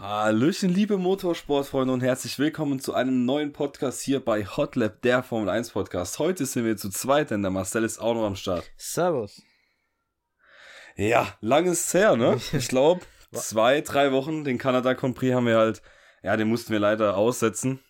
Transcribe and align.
Hallöchen, 0.00 0.72
liebe 0.72 0.96
Motorsportfreunde 0.96 1.92
und 1.92 2.00
herzlich 2.00 2.38
willkommen 2.38 2.80
zu 2.80 2.94
einem 2.94 3.26
neuen 3.26 3.52
Podcast 3.52 4.00
hier 4.00 4.24
bei 4.24 4.46
Hotlap, 4.46 5.02
der 5.02 5.22
Formel 5.22 5.50
1 5.50 5.72
Podcast. 5.72 6.18
Heute 6.18 6.46
sind 6.46 6.64
wir 6.64 6.78
zu 6.78 6.88
zweit, 6.88 7.30
denn 7.30 7.42
der 7.42 7.50
Marcel 7.50 7.84
ist 7.84 7.98
auch 7.98 8.14
noch 8.14 8.24
am 8.24 8.34
Start. 8.34 8.64
Servus. 8.78 9.42
Ja, 10.96 11.36
lang 11.42 11.66
ist 11.66 11.92
her, 11.92 12.16
ne? 12.16 12.40
Ich 12.54 12.68
glaube, 12.68 13.02
zwei, 13.34 13.82
drei 13.82 14.10
Wochen. 14.10 14.42
Den 14.42 14.56
Kanada 14.56 14.94
Grand 14.94 15.16
Prix 15.16 15.34
haben 15.34 15.44
wir 15.44 15.58
halt, 15.58 15.82
ja, 16.22 16.34
den 16.38 16.48
mussten 16.48 16.72
wir 16.72 16.80
leider 16.80 17.18
aussetzen, 17.18 17.80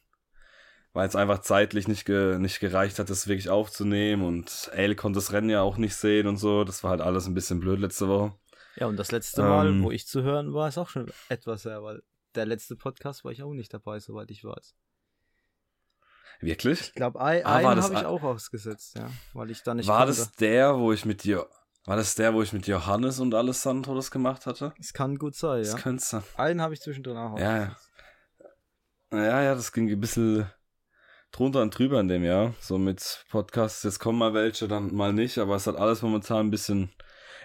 weil 0.93 1.07
es 1.07 1.15
einfach 1.15 1.43
zeitlich 1.43 1.87
nicht, 1.87 2.07
ge 2.07 2.41
nicht 2.41 2.59
gereicht 2.59 2.99
hat, 2.99 3.09
das 3.09 3.29
wirklich 3.29 3.51
aufzunehmen 3.51 4.25
und 4.25 4.69
Ale 4.75 4.97
konnte 4.97 5.19
das 5.19 5.31
Rennen 5.31 5.49
ja 5.49 5.63
auch 5.63 5.77
nicht 5.77 5.95
sehen 5.95 6.27
und 6.27 6.39
so. 6.39 6.65
Das 6.65 6.83
war 6.83 6.91
halt 6.91 7.03
alles 7.03 7.29
ein 7.29 7.35
bisschen 7.35 7.61
blöd 7.61 7.79
letzte 7.79 8.09
Woche. 8.09 8.35
Ja, 8.77 8.87
und 8.87 8.97
das 8.97 9.11
letzte 9.13 9.43
Mal, 9.43 9.69
ähm, 9.69 9.83
wo 9.83 9.91
ich 9.91 10.07
zu 10.07 10.23
hören 10.23 10.55
war, 10.55 10.69
ist 10.69 10.79
auch 10.79 10.89
schon 10.89 11.11
etwas 11.29 11.65
her, 11.65 11.83
weil 11.83 12.03
der 12.35 12.47
letzte 12.47 12.77
Podcast 12.77 13.25
war 13.25 13.33
ich 13.33 13.43
auch 13.43 13.53
nicht 13.53 13.73
dabei, 13.73 13.99
soweit 13.99 14.31
ich 14.31 14.45
weiß. 14.45 14.75
Wirklich? 16.41 16.81
Ich 16.81 16.95
glaube, 16.95 17.21
ein, 17.21 17.45
ah, 17.45 17.57
einen 17.57 17.83
habe 17.83 17.95
ich 17.95 18.05
auch 18.05 18.23
ausgesetzt, 18.23 18.97
ja, 18.97 19.11
weil 19.35 19.51
ich 19.51 19.63
da 19.63 19.75
nicht. 19.75 19.89
War 19.89 20.07
konnte. 20.07 20.19
das 20.19 20.33
der, 20.33 20.79
wo 20.79 20.93
ich 20.93 21.05
mit 21.05 21.25
dir, 21.25 21.47
war 21.85 21.97
das 21.97 22.15
der, 22.15 22.33
wo 22.33 22.43
ich 22.43 22.53
mit 22.53 22.67
Johannes 22.67 23.21
und 23.21 23.35
Alessandro 23.35 23.95
das 23.95 24.11
gemacht 24.11 24.47
hatte? 24.47 24.73
Es 24.79 24.93
kann 24.93 25.19
gut 25.19 25.35
sein, 25.35 25.65
ja. 25.65 25.73
Das 25.73 25.83
könnte 25.83 26.03
sein. 26.03 26.23
Einen 26.37 26.63
habe 26.63 26.73
ich 26.73 26.81
zwischendrin 26.81 27.17
auch. 27.17 27.39
Ja, 27.39 27.59
ja. 27.59 27.77
Ja, 29.13 29.43
ja, 29.43 29.55
das 29.55 29.73
ging 29.73 29.91
ein 29.91 30.01
bisschen 30.01 30.49
drunter 31.33 31.63
und 31.63 31.77
drüber 31.77 32.01
in 32.01 32.09
dem 32.09 32.25
Jahr. 32.25 32.55
So 32.61 32.79
mit 32.79 33.25
Podcasts, 33.29 33.83
jetzt 33.83 33.99
kommen 33.99 34.19
mal 34.19 34.35
welche, 34.35 34.69
dann 34.69 34.95
mal 34.95 35.13
nicht, 35.13 35.39
aber 35.39 35.57
es 35.57 35.67
hat 35.67 35.77
alles 35.77 36.03
momentan 36.03 36.47
ein 36.47 36.51
bisschen 36.51 36.93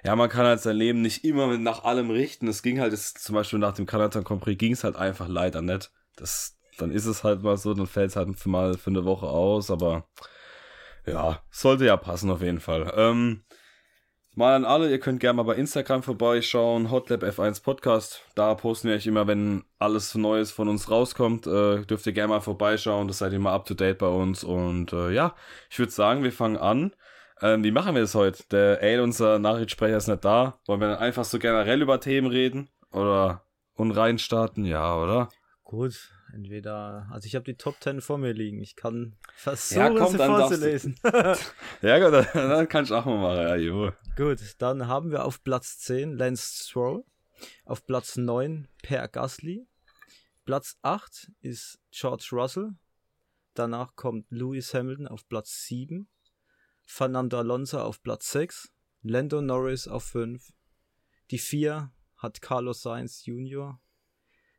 ja, 0.03 0.15
man 0.15 0.29
kann 0.29 0.45
halt 0.45 0.59
sein 0.59 0.75
Leben 0.75 1.01
nicht 1.01 1.23
immer 1.23 1.57
nach 1.57 1.83
allem 1.83 2.09
richten. 2.09 2.47
Es 2.47 2.61
ging 2.61 2.79
halt, 2.79 2.93
es, 2.93 3.13
zum 3.13 3.35
Beispiel 3.35 3.59
nach 3.59 3.73
dem 3.73 3.85
Kanada 3.85 4.21
Prix 4.21 4.57
ging 4.57 4.73
es 4.73 4.83
halt 4.83 4.95
einfach 4.95 5.27
leider 5.27 5.61
nicht. 5.61 5.91
Das, 6.15 6.57
dann 6.77 6.91
ist 6.91 7.05
es 7.05 7.23
halt 7.23 7.43
mal 7.43 7.57
so, 7.57 7.73
dann 7.73 7.87
fällt 7.87 8.11
es 8.11 8.15
halt 8.15 8.45
mal 8.45 8.77
für 8.77 8.89
eine 8.89 9.05
Woche 9.05 9.27
aus, 9.27 9.71
aber 9.71 10.07
ja, 11.05 11.41
sollte 11.51 11.85
ja 11.85 11.97
passen 11.97 12.31
auf 12.31 12.41
jeden 12.41 12.59
Fall. 12.59 12.91
Ähm, 12.95 13.43
mal 14.33 14.55
an 14.55 14.65
alle, 14.65 14.89
ihr 14.89 14.99
könnt 14.99 15.19
gerne 15.19 15.37
mal 15.37 15.43
bei 15.43 15.55
Instagram 15.55 16.03
vorbeischauen, 16.03 16.91
Hotlab 16.91 17.23
F1 17.23 17.63
Podcast. 17.63 18.21
Da 18.35 18.53
posten 18.55 18.89
wir 18.89 18.95
euch 18.95 19.07
immer, 19.07 19.27
wenn 19.27 19.63
alles 19.79 20.15
Neues 20.15 20.51
von 20.51 20.67
uns 20.67 20.89
rauskommt. 20.89 21.47
Äh, 21.47 21.85
dürft 21.85 22.05
ihr 22.05 22.13
gerne 22.13 22.29
mal 22.29 22.41
vorbeischauen, 22.41 23.07
das 23.07 23.19
seid 23.19 23.33
ihr 23.33 23.39
mal 23.39 23.53
up 23.53 23.65
to 23.65 23.73
date 23.73 23.97
bei 23.97 24.07
uns. 24.07 24.43
Und 24.43 24.93
äh, 24.93 25.11
ja, 25.11 25.35
ich 25.69 25.79
würde 25.79 25.91
sagen, 25.91 26.23
wir 26.23 26.31
fangen 26.31 26.57
an. 26.57 26.93
Ähm, 27.41 27.63
wie 27.63 27.71
machen 27.71 27.95
wir 27.95 28.01
das 28.01 28.15
heute? 28.15 28.43
Der 28.51 28.79
Ale, 28.81 29.03
unser 29.03 29.39
Nachrichtssprecher, 29.39 29.97
ist 29.97 30.07
nicht 30.07 30.23
da. 30.23 30.59
Wollen 30.65 30.79
wir 30.79 30.99
einfach 30.99 31.25
so 31.25 31.37
generell 31.37 31.81
über 31.81 31.99
Themen 31.99 32.27
reden? 32.27 32.69
Oder 32.91 33.43
unrein 33.73 34.17
starten? 34.17 34.63
Ja, 34.63 34.95
oder? 34.97 35.29
Gut, 35.63 36.11
entweder. 36.33 37.07
Also, 37.11 37.25
ich 37.25 37.35
habe 37.35 37.43
die 37.43 37.57
Top 37.57 37.75
10 37.81 37.99
vor 37.99 38.17
mir 38.17 38.31
liegen. 38.31 38.61
Ich 38.61 38.75
kann 38.75 39.17
versuchen, 39.35 39.79
ja, 39.79 39.89
komm, 39.89 40.11
sie 40.11 40.17
vorzulesen. 40.17 40.95
ja, 41.81 41.99
gut, 41.99 42.13
dann, 42.13 42.49
dann 42.49 42.69
kann 42.69 42.85
ich 42.85 42.91
auch 42.93 43.05
mal 43.05 43.17
machen. 43.17 43.41
Ja, 43.41 43.55
jo. 43.55 43.91
Gut, 44.15 44.39
dann 44.59 44.87
haben 44.87 45.11
wir 45.11 45.25
auf 45.25 45.43
Platz 45.43 45.79
10 45.79 46.13
Lance 46.13 46.63
Stroll. 46.63 47.03
Auf 47.65 47.85
Platz 47.85 48.15
9 48.15 48.69
Per 48.81 49.07
Gasly. 49.09 49.67
Platz 50.45 50.77
8 50.83 51.31
ist 51.41 51.79
George 51.91 52.29
Russell. 52.31 52.75
Danach 53.55 53.95
kommt 53.95 54.27
Lewis 54.29 54.73
Hamilton 54.73 55.07
auf 55.07 55.27
Platz 55.27 55.65
7. 55.65 56.07
Fernando 56.85 57.39
Alonso 57.39 57.79
auf 57.79 58.01
Platz 58.01 58.31
6, 58.31 58.71
Lando 59.01 59.41
Norris 59.41 59.87
auf 59.87 60.03
5. 60.05 60.53
Die 61.31 61.39
4 61.39 61.91
hat 62.17 62.41
Carlos 62.41 62.81
Sainz 62.81 63.25
Jr. 63.25 63.79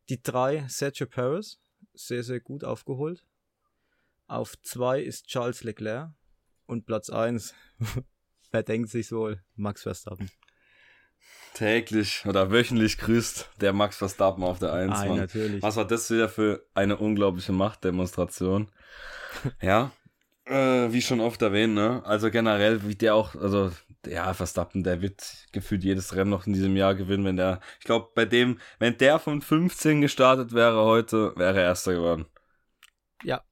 Die 0.09 0.23
3 0.23 0.67
Sergio 0.69 1.07
Perez, 1.07 1.59
sehr, 1.95 2.23
sehr 2.23 2.41
gut 2.41 2.65
aufgeholt. 2.65 3.25
Auf 4.27 4.61
2 4.61 5.01
ist 5.03 5.29
Charles 5.29 5.63
Leclerc. 5.65 6.11
Und 6.67 6.85
Platz 6.85 7.11
1, 7.11 7.55
wer 8.51 8.63
denkt 8.63 8.91
sich 8.91 9.13
wohl? 9.13 9.43
Max 9.55 9.83
Verstappen. 9.83 10.31
Täglich 11.55 12.27
oder 12.27 12.51
wöchentlich 12.51 12.99
grüßt 12.99 13.51
der 13.61 13.73
Max 13.73 13.97
Verstappen 13.97 14.43
auf 14.43 14.59
der 14.59 14.73
1. 14.73 14.91
Nein, 14.91 15.17
natürlich. 15.17 15.63
Was 15.63 15.77
war 15.77 15.87
das 15.87 16.11
wieder 16.11 16.29
für 16.29 16.67
eine 16.75 16.97
unglaubliche 16.97 17.53
Machtdemonstration? 17.53 18.71
ja, 19.63 19.93
äh, 20.47 20.93
wie 20.93 21.03
schon 21.03 21.21
oft 21.21 21.43
erwähnt, 21.43 21.75
ne? 21.75 22.03
Also 22.05 22.31
generell, 22.31 22.87
wie 22.87 22.95
der 22.95 23.15
auch, 23.15 23.35
also 23.35 23.71
ja, 24.07 24.33
Verstappen, 24.35 24.85
der 24.85 25.03
wird 25.03 25.23
gefühlt 25.53 25.83
jedes 25.85 26.15
Rennen 26.15 26.31
noch 26.31 26.47
in 26.47 26.53
diesem 26.53 26.77
Jahr 26.77 26.95
gewinnen, 26.95 27.25
wenn 27.25 27.37
der, 27.37 27.61
ich 27.81 27.87
glaube, 27.87 28.09
bei 28.15 28.25
dem, 28.25 28.59
wenn 28.79 28.97
der 28.99 29.19
von 29.19 29.43
15 29.43 30.01
gestartet 30.01 30.55
wäre 30.55 30.85
heute, 30.85 31.33
wäre 31.37 31.59
er 31.59 31.65
Erster 31.65 31.95
geworden. 31.95 32.27
Ja, 33.25 33.43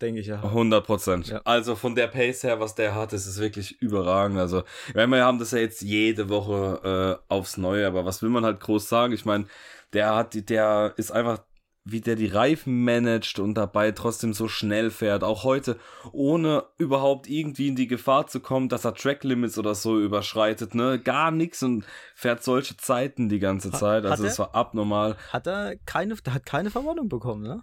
denke 0.00 0.20
ich 0.20 0.26
ja. 0.26 0.42
100 0.42 0.84
Prozent. 0.84 1.28
Ja. 1.28 1.40
Also 1.44 1.76
von 1.76 1.94
der 1.94 2.08
Pace 2.08 2.42
her, 2.42 2.60
was 2.60 2.74
der 2.74 2.94
hat, 2.94 3.12
ist 3.12 3.26
es 3.26 3.40
wirklich 3.40 3.80
überragend. 3.80 4.38
Also, 4.38 4.64
wenn 4.92 5.10
wir 5.10 5.24
haben 5.24 5.38
das 5.38 5.52
ja 5.52 5.58
jetzt 5.58 5.80
jede 5.80 6.28
Woche 6.28 7.20
äh, 7.30 7.32
aufs 7.32 7.56
Neue, 7.56 7.86
aber 7.86 8.04
was 8.04 8.22
will 8.22 8.30
man 8.30 8.44
halt 8.44 8.60
groß 8.60 8.88
sagen? 8.88 9.14
Ich 9.14 9.24
meine, 9.24 9.46
der 9.94 10.14
hat, 10.14 10.48
der 10.50 10.92
ist 10.96 11.12
einfach 11.12 11.38
wie 11.84 12.00
der 12.00 12.14
die 12.14 12.26
Reifen 12.26 12.84
managt 12.84 13.38
und 13.38 13.54
dabei 13.54 13.90
trotzdem 13.90 14.32
so 14.32 14.46
schnell 14.46 14.90
fährt. 14.90 15.24
Auch 15.24 15.42
heute, 15.42 15.78
ohne 16.12 16.64
überhaupt 16.78 17.28
irgendwie 17.28 17.68
in 17.68 17.76
die 17.76 17.88
Gefahr 17.88 18.26
zu 18.28 18.40
kommen, 18.40 18.68
dass 18.68 18.84
er 18.84 18.94
Track 18.94 19.24
Limits 19.24 19.58
oder 19.58 19.74
so 19.74 19.98
überschreitet, 19.98 20.74
ne? 20.74 21.00
Gar 21.00 21.32
nichts 21.32 21.62
und 21.62 21.84
fährt 22.14 22.42
solche 22.44 22.76
Zeiten 22.76 23.28
die 23.28 23.40
ganze 23.40 23.72
Zeit. 23.72 24.04
Also 24.04 24.24
es 24.24 24.38
war 24.38 24.54
abnormal. 24.54 25.16
Hat 25.30 25.46
er 25.46 25.74
keine, 25.84 26.14
hat 26.28 26.46
keine 26.46 26.70
Verwarnung 26.70 27.08
bekommen, 27.08 27.42
ne? 27.42 27.62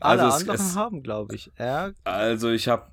Alle 0.00 0.22
also 0.22 0.38
anderen 0.38 0.60
es, 0.60 0.76
haben, 0.76 1.02
glaube 1.02 1.34
ich. 1.34 1.52
Er 1.56 1.92
also 2.04 2.50
ich 2.50 2.68
habe 2.68 2.90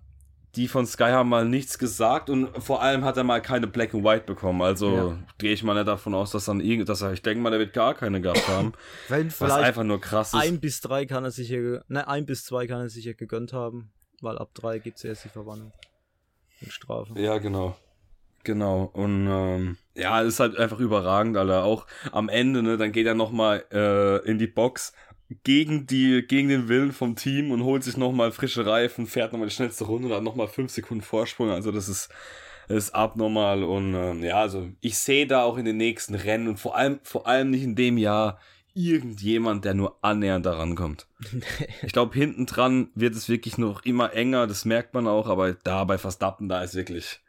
die 0.56 0.68
von 0.68 0.86
Sky 0.86 1.06
haben 1.06 1.30
mal 1.30 1.46
nichts 1.46 1.78
gesagt 1.78 2.30
und 2.30 2.50
vor 2.64 2.82
allem 2.82 3.04
hat 3.04 3.18
er 3.18 3.24
mal 3.24 3.42
keine 3.42 3.68
Black 3.68 3.94
and 3.94 4.04
White 4.04 4.26
bekommen. 4.26 4.62
Also 4.62 4.96
ja. 4.96 5.20
gehe 5.38 5.54
ich 5.54 5.64
mal 5.64 5.74
nicht 5.74 5.88
davon 5.88 6.14
aus, 6.14 6.32
dass 6.32 6.46
dann 6.46 6.62
irgend, 6.62 6.90
dass 6.90 7.02
er, 7.02 7.14
ich 7.14 7.22
denke 7.22 7.42
mal, 7.42 7.50
der 7.50 7.60
wird 7.60 7.74
gar 7.74 7.94
keine 7.94 8.22
gehabt 8.22 8.48
haben. 8.48 8.74
Wenn 9.10 9.32
was 9.40 9.52
einfach 9.52 9.84
nur 9.84 10.00
krass 10.00 10.34
ist. 10.34 10.40
Ein 10.40 10.60
bis 10.60 10.82
drei 10.82 11.06
kann 11.06 11.24
er 11.24 11.32
sicher, 11.32 11.84
ne, 11.88 12.08
ein 12.08 12.26
bis 12.26 12.46
zwei 12.46 12.68
kann 12.68 12.82
er 12.82 12.90
sicher 12.90 13.14
gegönnt 13.14 13.54
haben, 13.54 13.92
weil 14.22 14.38
ab 14.38 14.52
drei 14.54 14.80
gibt 14.80 14.98
es 14.98 15.04
erst 15.04 15.26
die 15.26 15.30
Verwandlung 15.30 15.72
und 16.62 16.72
Strafe. 16.72 17.20
Ja, 17.20 17.38
genau. 17.38 17.76
Genau. 18.44 18.92
Und 18.94 19.28
ähm, 19.28 19.78
ja, 19.96 20.22
ist 20.22 20.40
halt 20.40 20.56
einfach 20.58 20.80
überragend, 20.80 21.36
Alter. 21.36 21.64
Auch 21.64 21.88
am 22.12 22.30
Ende, 22.30 22.62
ne, 22.62 22.78
dann 22.78 22.92
geht 22.92 23.08
er 23.08 23.16
nochmal 23.16 23.66
äh, 23.72 24.30
in 24.30 24.38
die 24.38 24.48
Box 24.48 24.94
gegen, 25.44 25.88
die, 25.88 26.24
gegen 26.28 26.50
den 26.50 26.68
Willen 26.68 26.92
vom 26.92 27.16
Team 27.16 27.52
und 27.52 27.64
holt 27.64 27.84
sich 27.84 27.98
nochmal 27.98 28.32
frische 28.32 28.66
Reifen, 28.66 29.08
fährt 29.08 29.32
nochmal 29.32 29.50
die 29.50 29.56
schnellste 29.56 29.86
Runde 29.86 30.08
und 30.08 30.14
hat 30.14 30.24
nochmal 30.24 30.48
fünf 30.48 30.72
Sekunden 30.72 31.04
Vorsprung. 31.04 31.50
Also 31.50 31.72
das 31.72 31.90
ist, 31.90 32.10
ist 32.68 32.94
abnormal 32.94 33.64
und 33.64 33.96
ähm, 33.96 34.24
ja, 34.24 34.40
also 34.40 34.70
ich 34.82 34.98
sehe 34.98 35.28
da 35.28 35.44
auch 35.44 35.58
in 35.58 35.66
den 35.66 35.78
nächsten 35.78 36.16
Rennen 36.16 36.48
und 36.48 36.60
vor 36.60 36.76
allem, 36.76 37.00
vor 37.04 37.28
allem 37.28 37.50
nicht 37.50 37.64
in 37.64 37.76
dem 37.76 37.98
Jahr 37.98 38.40
irgendjemand, 38.76 39.66
der 39.66 39.74
nur 39.74 39.98
annähernd 40.04 40.46
daran 40.46 40.76
kommt. 40.76 41.08
ich 41.82 41.94
glaube, 41.94 42.14
hinten 42.14 42.46
dran 42.46 42.90
wird 42.94 43.16
es 43.16 43.30
wirklich 43.30 43.58
noch 43.58 43.84
immer 43.84 44.14
enger, 44.14 44.48
das 44.48 44.66
merkt 44.66 44.94
man 44.94 45.08
auch, 45.08 45.28
aber 45.28 45.54
da 45.54 45.84
bei 45.86 45.98
Verstappen, 45.98 46.50
da 46.50 46.62
ist 46.62 46.76
wirklich, 46.76 47.22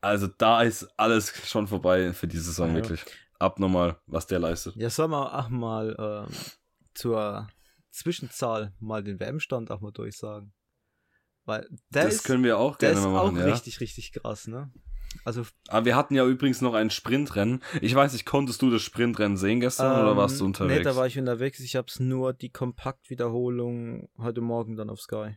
also 0.00 0.28
da 0.28 0.62
ist 0.62 0.88
alles 0.96 1.32
schon 1.48 1.66
vorbei 1.66 2.12
für 2.12 2.28
die 2.28 2.38
Saison, 2.38 2.68
ja, 2.68 2.74
wirklich. 2.76 3.04
Abnormal, 3.40 3.96
was 4.06 4.26
der 4.26 4.38
leistet. 4.38 4.76
Ja, 4.76 4.88
soll 4.88 5.08
man 5.08 5.26
auch 5.26 5.48
mal 5.48 5.96
ähm, 5.98 6.34
zur 6.94 7.48
Zwischenzahl 7.90 8.74
mal 8.80 9.02
den 9.02 9.20
WM-Stand 9.20 9.70
auch 9.70 9.80
mal 9.80 9.92
durchsagen. 9.92 10.52
Weil 11.44 11.68
das 11.90 12.14
ist, 12.14 12.24
können 12.24 12.42
wir 12.42 12.58
auch 12.58 12.78
gerne 12.78 13.00
mal 13.00 13.10
machen. 13.10 13.36
Auch 13.36 13.40
ja. 13.40 13.52
richtig, 13.52 13.80
richtig 13.80 14.12
krass, 14.12 14.46
ne? 14.46 14.72
Also, 15.24 15.42
Aber 15.68 15.84
wir 15.84 15.94
hatten 15.94 16.14
ja 16.14 16.26
übrigens 16.26 16.60
noch 16.60 16.74
ein 16.74 16.90
Sprintrennen. 16.90 17.62
Ich 17.80 17.94
weiß 17.94 18.12
nicht, 18.14 18.26
konntest 18.26 18.62
du 18.62 18.70
das 18.70 18.82
Sprintrennen 18.82 19.36
sehen 19.36 19.60
gestern 19.60 19.94
ähm, 19.94 20.02
oder 20.02 20.16
warst 20.16 20.40
du 20.40 20.44
unterwegs? 20.44 20.78
Nee, 20.78 20.82
da 20.82 20.96
war 20.96 21.06
ich 21.06 21.18
unterwegs. 21.18 21.60
Ich 21.60 21.76
habe 21.76 21.86
es 21.88 22.00
nur 22.00 22.32
die 22.32 22.50
Kompaktwiederholung 22.50 24.08
heute 24.18 24.40
Morgen 24.40 24.76
dann 24.76 24.90
auf 24.90 25.00
Sky. 25.00 25.36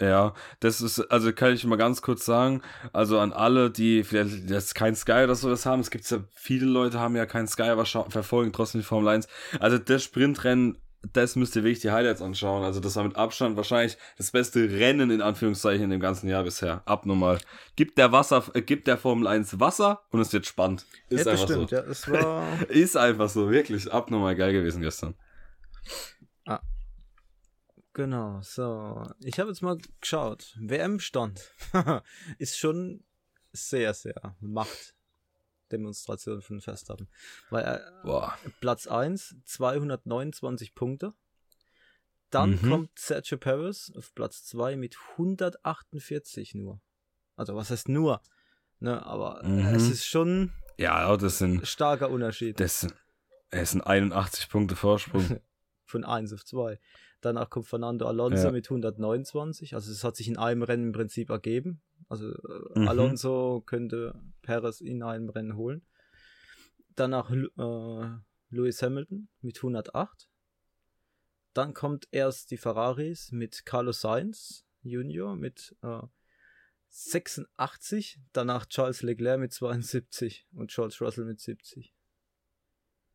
Ja, 0.00 0.32
das 0.60 0.80
ist, 0.80 0.98
also 1.10 1.32
kann 1.32 1.52
ich 1.52 1.64
mal 1.64 1.76
ganz 1.76 2.00
kurz 2.00 2.24
sagen, 2.24 2.62
also 2.92 3.18
an 3.18 3.32
alle, 3.32 3.70
die 3.70 4.02
vielleicht 4.02 4.48
jetzt 4.48 4.74
kein 4.74 4.96
Sky 4.96 5.24
oder 5.24 5.34
sowas 5.34 5.66
haben, 5.66 5.80
es 5.80 5.90
gibt 5.90 6.10
ja, 6.10 6.18
viele 6.34 6.66
Leute 6.66 6.98
haben 6.98 7.16
ja 7.16 7.26
kein 7.26 7.46
Sky, 7.46 7.64
aber 7.64 7.84
verfolgen 7.84 8.52
trotzdem 8.52 8.80
die 8.80 8.86
Formel 8.86 9.08
1. 9.08 9.28
Also 9.58 9.76
das 9.76 10.02
Sprintrennen, 10.02 10.78
das 11.12 11.36
müsst 11.36 11.54
ihr 11.56 11.64
wirklich 11.64 11.80
die 11.80 11.90
Highlights 11.90 12.22
anschauen. 12.22 12.64
Also 12.64 12.80
das 12.80 12.96
war 12.96 13.04
mit 13.04 13.16
Abstand 13.16 13.56
wahrscheinlich 13.56 13.98
das 14.16 14.30
beste 14.30 14.70
Rennen 14.70 15.10
in 15.10 15.20
Anführungszeichen 15.20 15.84
in 15.84 15.90
dem 15.90 16.00
ganzen 16.00 16.28
Jahr 16.28 16.44
bisher. 16.44 16.82
Abnormal. 16.86 17.38
Gibt 17.76 17.98
der 17.98 18.10
Wasser, 18.10 18.44
äh, 18.54 18.62
gibt 18.62 18.86
der 18.86 18.96
Formel 18.96 19.26
1 19.26 19.60
Wasser 19.60 20.02
und 20.10 20.20
es 20.20 20.32
wird 20.32 20.46
spannend. 20.46 20.86
Ist 21.10 21.26
ja, 21.26 21.32
einfach 21.32 21.44
stimmt, 21.44 21.70
so. 21.70 21.76
Ja, 21.76 21.82
es 21.82 22.10
war... 22.10 22.46
ist 22.68 22.96
einfach 22.96 23.28
so, 23.28 23.50
wirklich 23.50 23.92
abnormal 23.92 24.34
geil 24.34 24.52
gewesen 24.52 24.80
gestern. 24.80 25.14
Genau, 27.92 28.40
so. 28.42 29.02
Ich 29.20 29.40
habe 29.40 29.50
jetzt 29.50 29.62
mal 29.62 29.76
geschaut. 30.00 30.56
WM-Stand 30.60 31.40
ist 32.38 32.56
schon 32.56 33.02
sehr, 33.52 33.94
sehr 33.94 34.36
Macht 34.40 34.94
Demonstration 35.72 36.40
von 36.40 36.60
Verstappen. 36.60 37.08
Weil 37.50 37.64
er, 37.64 38.02
Boah. 38.04 38.38
Platz 38.60 38.86
1, 38.86 39.36
229 39.44 40.74
Punkte. 40.74 41.14
Dann 42.30 42.50
Mhm. 42.62 42.68
kommt 42.68 42.98
Sergio 42.98 43.38
Perez 43.38 43.90
auf 43.96 44.14
Platz 44.14 44.44
2 44.44 44.76
mit 44.76 44.96
148 45.18 46.54
nur. 46.54 46.80
Also 47.34 47.56
was 47.56 47.70
heißt 47.70 47.88
nur? 47.88 48.22
Ne, 48.78 49.04
aber 49.04 49.42
Mhm. 49.44 49.74
es 49.74 49.90
ist 49.90 50.06
schon 50.06 50.52
Ja, 50.78 51.16
das 51.16 51.38
sind, 51.38 51.62
ein 51.62 51.66
starker 51.66 52.08
Unterschied 52.10 52.60
das 52.60 52.80
sind, 52.82 52.94
es 53.50 53.72
sind 53.72 53.82
81 53.82 54.48
Punkte 54.48 54.76
Vorsprung. 54.76 55.40
von 55.84 56.04
1 56.04 56.32
auf 56.32 56.44
2. 56.44 56.78
Danach 57.20 57.50
kommt 57.50 57.66
Fernando 57.66 58.06
Alonso 58.06 58.44
Ja. 58.46 58.50
mit 58.52 58.68
129. 58.70 59.74
Also 59.74 59.90
es 59.92 60.04
hat 60.04 60.16
sich 60.16 60.28
in 60.28 60.38
einem 60.38 60.62
Rennen 60.62 60.84
im 60.88 60.92
Prinzip 60.92 61.30
ergeben. 61.30 61.82
Also 62.08 62.30
äh, 62.32 62.78
Mhm. 62.80 62.88
Alonso 62.88 63.62
könnte 63.66 64.14
Perez 64.42 64.80
in 64.80 65.02
einem 65.02 65.28
Rennen 65.28 65.56
holen. 65.56 65.82
Danach 66.96 67.30
äh, 67.30 68.08
Lewis 68.50 68.82
Hamilton 68.82 69.28
mit 69.42 69.58
108. 69.58 70.28
Dann 71.52 71.74
kommt 71.74 72.08
erst 72.10 72.50
die 72.50 72.56
Ferraris 72.56 73.32
mit 73.32 73.64
Carlos 73.66 74.00
Sainz 74.00 74.64
Junior 74.82 75.36
mit 75.36 75.76
äh, 75.82 76.00
86. 76.88 78.20
Danach 78.32 78.66
Charles 78.66 79.02
Leclerc 79.02 79.38
mit 79.40 79.52
72 79.52 80.46
und 80.52 80.70
George 80.70 80.96
Russell 81.00 81.24
mit 81.24 81.40
70. 81.40 81.94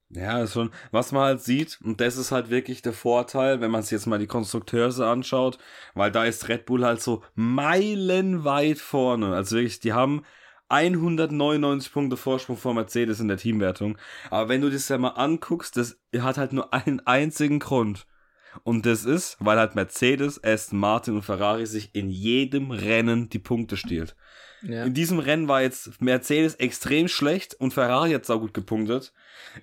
Ja, 0.10 0.44
ist 0.44 0.54
schon, 0.54 0.72
was 0.92 1.12
man 1.12 1.24
halt 1.24 1.42
sieht, 1.42 1.80
und 1.84 2.00
das 2.00 2.16
ist 2.16 2.32
halt 2.32 2.50
wirklich 2.50 2.82
der 2.82 2.94
Vorteil, 2.94 3.60
wenn 3.60 3.72
man 3.72 3.82
sich 3.82 3.92
jetzt 3.92 4.06
mal 4.06 4.20
die 4.20 4.28
Konstrukteure 4.28 5.08
anschaut, 5.08 5.58
weil 5.96 6.12
da 6.12 6.26
ist 6.26 6.48
Red 6.48 6.66
Bull 6.66 6.86
halt 6.86 7.02
so 7.02 7.24
meilenweit 7.34 8.78
vorne. 8.78 9.34
Also 9.34 9.56
wirklich, 9.56 9.80
die 9.80 9.94
haben 9.94 10.24
199 10.70 11.92
Punkte 11.92 12.18
Vorsprung 12.18 12.58
vor 12.58 12.74
Mercedes 12.74 13.20
in 13.20 13.28
der 13.28 13.38
Teamwertung. 13.38 13.98
Aber 14.30 14.50
wenn 14.50 14.62
du 14.62 14.70
das 14.70 14.90
ja 14.90 14.98
mal 14.98 15.10
anguckst, 15.10 15.76
das 15.78 16.00
hat 16.18 16.38
halt 16.38 16.54
nur 16.54 16.74
einen 16.74 17.02
einzigen 17.02 17.60
Grund. 17.60 18.08
Und 18.64 18.86
das 18.86 19.06
ist, 19.06 19.38
weil 19.40 19.60
halt 19.60 19.76
Mercedes, 19.76 20.42
Aston 20.44 20.80
Martin 20.80 21.16
und 21.16 21.24
Ferrari 21.24 21.66
sich 21.66 21.94
in 21.94 22.10
jedem 22.10 22.72
Rennen 22.72 23.30
die 23.30 23.40
Punkte 23.40 23.76
stiehlt. 23.76 24.16
Ja. 24.68 24.84
In 24.84 24.94
diesem 24.94 25.20
Rennen 25.20 25.48
war 25.48 25.62
jetzt 25.62 26.02
Mercedes 26.02 26.56
extrem 26.56 27.08
schlecht 27.08 27.54
und 27.56 27.74
Ferrari 27.74 28.12
hat 28.12 28.26
saugut 28.26 28.54
gepunktet. 28.54 29.14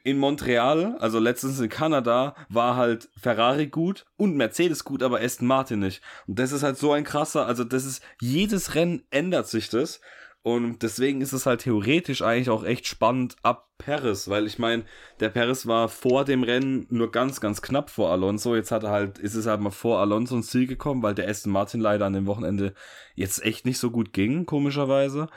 In 0.04 0.18
Montreal, 0.18 0.96
also 0.98 1.18
letztens 1.18 1.58
in 1.60 1.68
Kanada, 1.68 2.36
war 2.48 2.76
halt 2.76 3.08
Ferrari 3.20 3.66
gut 3.66 4.06
und 4.16 4.36
Mercedes 4.36 4.84
gut, 4.84 5.02
aber 5.02 5.20
Aston 5.20 5.46
Martin 5.48 5.80
nicht. 5.80 6.02
Und 6.26 6.38
das 6.38 6.52
ist 6.52 6.62
halt 6.62 6.78
so 6.78 6.92
ein 6.92 7.04
krasser, 7.04 7.46
also 7.46 7.64
das 7.64 7.84
ist, 7.84 8.02
jedes 8.20 8.74
Rennen 8.74 9.02
ändert 9.10 9.48
sich 9.48 9.68
das. 9.68 10.00
Und 10.44 10.82
deswegen 10.82 11.20
ist 11.20 11.32
es 11.32 11.46
halt 11.46 11.60
theoretisch 11.62 12.22
eigentlich 12.22 12.50
auch 12.50 12.64
echt 12.64 12.86
spannend 12.88 13.36
ab 13.44 13.68
Perez, 13.78 14.28
weil 14.28 14.46
ich 14.46 14.58
meine, 14.58 14.84
der 15.20 15.28
Perez 15.28 15.66
war 15.66 15.88
vor 15.88 16.24
dem 16.24 16.42
Rennen 16.42 16.86
nur 16.90 17.12
ganz, 17.12 17.40
ganz 17.40 17.62
knapp 17.62 17.90
vor 17.90 18.10
Alonso. 18.10 18.56
Jetzt 18.56 18.72
hat 18.72 18.82
er 18.82 18.90
halt, 18.90 19.18
ist 19.18 19.34
es 19.34 19.46
halt 19.46 19.60
mal 19.60 19.70
vor 19.70 20.00
Alonso 20.00 20.36
ins 20.36 20.50
Ziel 20.50 20.66
gekommen, 20.66 21.02
weil 21.02 21.14
der 21.14 21.28
Aston 21.28 21.52
Martin 21.52 21.80
leider 21.80 22.06
an 22.06 22.12
dem 22.12 22.26
Wochenende 22.26 22.74
jetzt 23.14 23.44
echt 23.44 23.66
nicht 23.66 23.78
so 23.78 23.90
gut 23.92 24.12
ging, 24.12 24.44
komischerweise. 24.46 25.28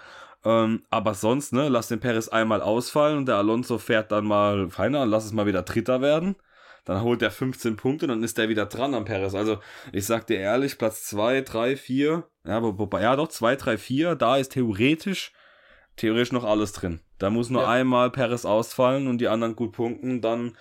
Ähm, 0.43 0.83
aber 0.89 1.13
sonst, 1.15 1.53
ne, 1.53 1.69
lass 1.69 1.87
den 1.87 1.99
Perez 1.99 2.27
einmal 2.27 2.61
ausfallen 2.61 3.17
und 3.17 3.27
der 3.27 3.37
Alonso 3.37 3.77
fährt 3.77 4.11
dann 4.11 4.25
mal, 4.25 4.69
feiner, 4.69 5.05
lass 5.05 5.25
es 5.25 5.33
mal 5.33 5.47
wieder 5.47 5.63
Dritter 5.63 6.01
werden. 6.01 6.35
Dann 6.85 7.01
holt 7.01 7.21
er 7.23 7.31
15 7.31 7.75
Punkte, 7.77 8.05
dann 8.07 8.23
ist 8.23 8.37
er 8.37 8.47
wieder 8.47 8.67
dran 8.67 8.93
am 8.93 9.05
Perez. 9.05 9.33
Also, 9.33 9.57
ich 9.91 10.05
sag 10.05 10.27
dir 10.27 10.37
ehrlich, 10.37 10.77
Platz 10.77 11.03
2, 11.05 11.41
3, 11.41 11.75
4, 11.75 12.27
ja, 12.45 12.61
wo- 12.61 12.77
wobei, 12.77 13.01
ja 13.01 13.15
doch, 13.15 13.27
2, 13.27 13.55
3, 13.55 13.77
4, 13.77 14.15
da 14.15 14.37
ist 14.37 14.51
theoretisch, 14.53 15.33
theoretisch 15.95 16.31
noch 16.31 16.43
alles 16.43 16.73
drin. 16.73 16.99
Da 17.17 17.29
muss 17.31 17.49
nur 17.49 17.63
Ja. 17.63 17.69
einmal 17.69 18.11
Perez 18.11 18.45
ausfallen 18.45 19.07
und 19.07 19.17
die 19.19 19.27
anderen 19.27 19.55
gut 19.55 19.71
punkten, 19.71 20.21
dann, 20.21 20.55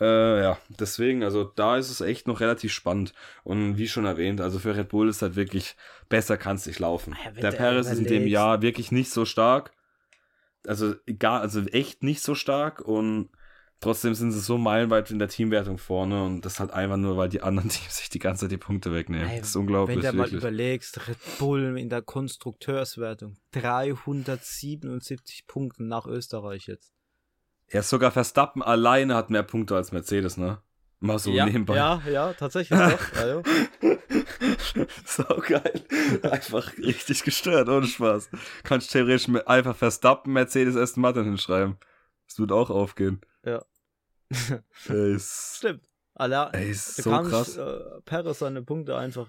äh, 0.00 0.42
ja, 0.42 0.58
deswegen, 0.80 1.22
also 1.22 1.44
da 1.44 1.76
ist 1.76 1.90
es 1.90 2.00
echt 2.00 2.26
noch 2.26 2.40
relativ 2.40 2.72
spannend. 2.72 3.12
Und 3.44 3.78
wie 3.78 3.86
schon 3.88 4.04
erwähnt, 4.04 4.40
also 4.40 4.58
für 4.58 4.76
Red 4.76 4.88
Bull 4.88 5.08
ist 5.08 5.22
halt 5.22 5.36
wirklich, 5.36 5.76
besser 6.08 6.36
kann 6.36 6.56
es 6.56 6.66
nicht 6.66 6.80
laufen. 6.80 7.16
Ja, 7.24 7.30
wenn 7.34 7.40
der 7.42 7.50
du 7.52 7.56
Perez 7.56 7.86
ist 7.88 7.98
in 7.98 8.06
dem. 8.06 8.26
Jahr 8.26 8.62
wirklich 8.62 8.90
nicht 8.90 9.10
so 9.12 9.24
stark. 9.24 9.72
Also 10.66 10.94
egal, 11.06 11.40
also 11.40 11.60
echt 11.66 12.02
nicht 12.02 12.22
so 12.22 12.34
stark 12.34 12.80
und 12.80 13.28
trotzdem 13.80 14.14
sind 14.14 14.32
sie 14.32 14.40
so 14.40 14.58
meilenweit 14.58 15.10
in 15.10 15.18
der 15.18 15.28
Teamwertung 15.28 15.78
vorne 15.78 16.24
und 16.24 16.44
das 16.44 16.60
halt 16.60 16.72
einfach 16.72 16.96
nur, 16.96 17.16
weil 17.16 17.28
die 17.28 17.42
anderen 17.42 17.68
Teams 17.70 17.98
sich 17.98 18.08
die 18.08 18.18
ganze 18.18 18.44
Zeit 18.44 18.52
die 18.52 18.58
Punkte 18.58 18.92
wegnehmen. 18.92 19.28
Ey, 19.28 19.40
das 19.40 19.50
ist 19.50 19.56
unglaublich. 19.56 20.02
Wenn 20.02 20.12
du 20.12 20.16
mal 20.16 20.28
überlegst, 20.28 21.08
Red 21.08 21.18
Bull 21.38 21.78
in 21.78 21.88
der 21.88 22.02
Konstrukteurswertung 22.02 23.36
377 23.52 25.46
Punkte 25.46 25.84
nach 25.84 26.06
Österreich 26.06 26.66
jetzt. 26.66 26.92
Ja, 27.70 27.82
sogar 27.82 28.10
Verstappen 28.10 28.62
alleine 28.62 29.14
hat 29.14 29.30
mehr 29.30 29.42
Punkte 29.42 29.76
als 29.76 29.92
Mercedes, 29.92 30.36
ne? 30.38 30.62
Mal 31.00 31.18
so 31.18 31.30
ja, 31.30 31.46
nebenbei. 31.46 31.76
ja, 31.76 32.02
ja, 32.10 32.32
tatsächlich 32.32 32.78
doch. 32.78 33.42
Ja, 34.74 34.84
so 35.04 35.24
geil. 35.46 35.84
Einfach 36.22 36.76
richtig 36.78 37.22
gestört, 37.22 37.68
ohne 37.68 37.86
Spaß. 37.86 38.30
Kannst 38.64 38.92
theoretisch 38.92 39.28
einfach 39.46 39.76
Verstappen, 39.76 40.32
Mercedes, 40.32 40.76
Aston 40.76 41.02
Martin 41.02 41.24
hinschreiben. 41.24 41.76
Das 42.26 42.38
wird 42.38 42.52
auch 42.52 42.70
aufgehen. 42.70 43.20
Ja. 43.44 43.64
Ey, 44.88 45.14
ist, 45.14 45.56
Stimmt. 45.58 45.88
Alla, 46.14 46.50
ey, 46.50 46.70
ist 46.70 46.98
du 46.98 47.02
so 47.02 47.10
kannst 47.10 47.30
krass. 47.30 47.56
äh, 47.56 48.00
Perez 48.04 48.40
seine 48.40 48.62
Punkte 48.62 48.96
einfach 48.96 49.28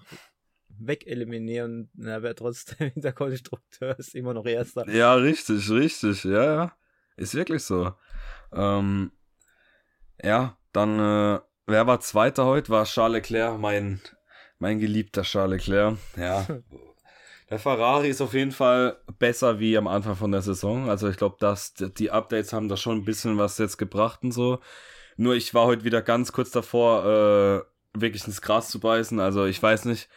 wegeliminieren 0.78 1.90
er 2.02 2.22
wäre 2.22 2.34
trotzdem 2.34 2.92
der 2.96 3.12
Konstrukteurs 3.12 4.14
immer 4.14 4.34
noch 4.34 4.46
Erster. 4.46 4.88
Ja, 4.88 5.14
richtig, 5.14 5.68
richtig, 5.70 6.24
ja, 6.24 6.44
ja. 6.44 6.72
Ist 7.16 7.34
wirklich 7.34 7.62
so. 7.62 7.92
Ähm, 8.52 9.12
ja, 10.22 10.56
dann, 10.72 10.98
äh, 10.98 11.40
wer 11.66 11.86
war 11.86 12.00
Zweiter 12.00 12.46
heute? 12.46 12.70
War 12.70 12.84
Charles 12.84 13.14
Leclerc, 13.14 13.58
mein, 13.58 14.00
mein 14.58 14.78
geliebter 14.78 15.22
Charles 15.22 15.66
Leclerc. 15.66 15.98
Ja. 16.16 16.46
Der 17.50 17.58
Ferrari 17.58 18.08
ist 18.08 18.20
auf 18.20 18.32
jeden 18.32 18.52
Fall 18.52 18.96
besser 19.18 19.58
wie 19.58 19.76
am 19.76 19.88
Anfang 19.88 20.14
von 20.14 20.30
der 20.30 20.40
Saison. 20.40 20.88
Also 20.88 21.08
ich 21.08 21.16
glaube, 21.16 21.36
dass 21.40 21.74
die 21.74 22.12
Updates 22.12 22.52
haben 22.52 22.68
da 22.68 22.76
schon 22.76 22.98
ein 22.98 23.04
bisschen 23.04 23.38
was 23.38 23.58
jetzt 23.58 23.76
gebracht 23.76 24.20
und 24.22 24.30
so. 24.30 24.60
Nur 25.16 25.34
ich 25.34 25.52
war 25.52 25.66
heute 25.66 25.82
wieder 25.82 26.00
ganz 26.00 26.30
kurz 26.30 26.52
davor, 26.52 27.04
äh, 27.04 27.98
wirklich 28.00 28.24
ins 28.24 28.40
Gras 28.40 28.70
zu 28.70 28.78
beißen. 28.78 29.18
Also 29.18 29.46
ich 29.46 29.60
weiß 29.60 29.86
nicht. 29.86 30.08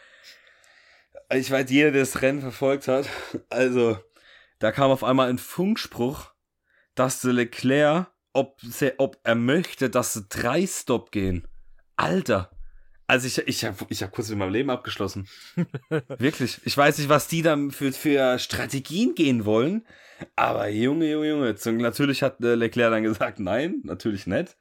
Ich 1.33 1.49
weiß, 1.49 1.71
jeder, 1.71 1.91
der 1.91 2.01
das 2.01 2.21
Rennen 2.21 2.41
verfolgt 2.41 2.87
hat, 2.87 3.09
also 3.49 3.97
da 4.59 4.71
kam 4.71 4.91
auf 4.91 5.03
einmal 5.03 5.29
ein 5.29 5.39
Funkspruch, 5.39 6.31
dass 6.93 7.21
der 7.21 7.33
Leclerc, 7.33 8.11
ob, 8.33 8.61
ob 8.99 9.19
er 9.23 9.35
möchte, 9.35 9.89
dass 9.89 10.13
sie 10.13 10.27
drei 10.29 10.67
Stop 10.67 11.11
gehen. 11.11 11.47
Alter. 11.95 12.52
Also 13.13 13.27
ich, 13.27 13.37
ich 13.47 13.63
habe 13.63 13.77
ich 13.89 14.01
hab 14.01 14.11
kurz 14.11 14.29
mit 14.29 14.39
meinem 14.39 14.51
Leben 14.51 14.71
abgeschlossen. 14.71 15.27
Wirklich. 16.17 16.59
Ich 16.65 16.75
weiß 16.75 16.97
nicht, 16.97 17.09
was 17.09 17.27
die 17.27 17.43
dann 17.43 17.69
für, 17.69 17.91
für 17.91 18.39
Strategien 18.39 19.13
gehen 19.13 19.45
wollen. 19.45 19.85
Aber 20.35 20.67
Junge, 20.67 21.11
Junge, 21.11 21.29
Junge. 21.29 21.55
Natürlich 21.83 22.23
hat 22.23 22.41
äh, 22.41 22.55
Leclerc 22.55 22.89
dann 22.91 23.03
gesagt, 23.03 23.39
nein, 23.39 23.81
natürlich 23.83 24.25
nicht. 24.25 24.57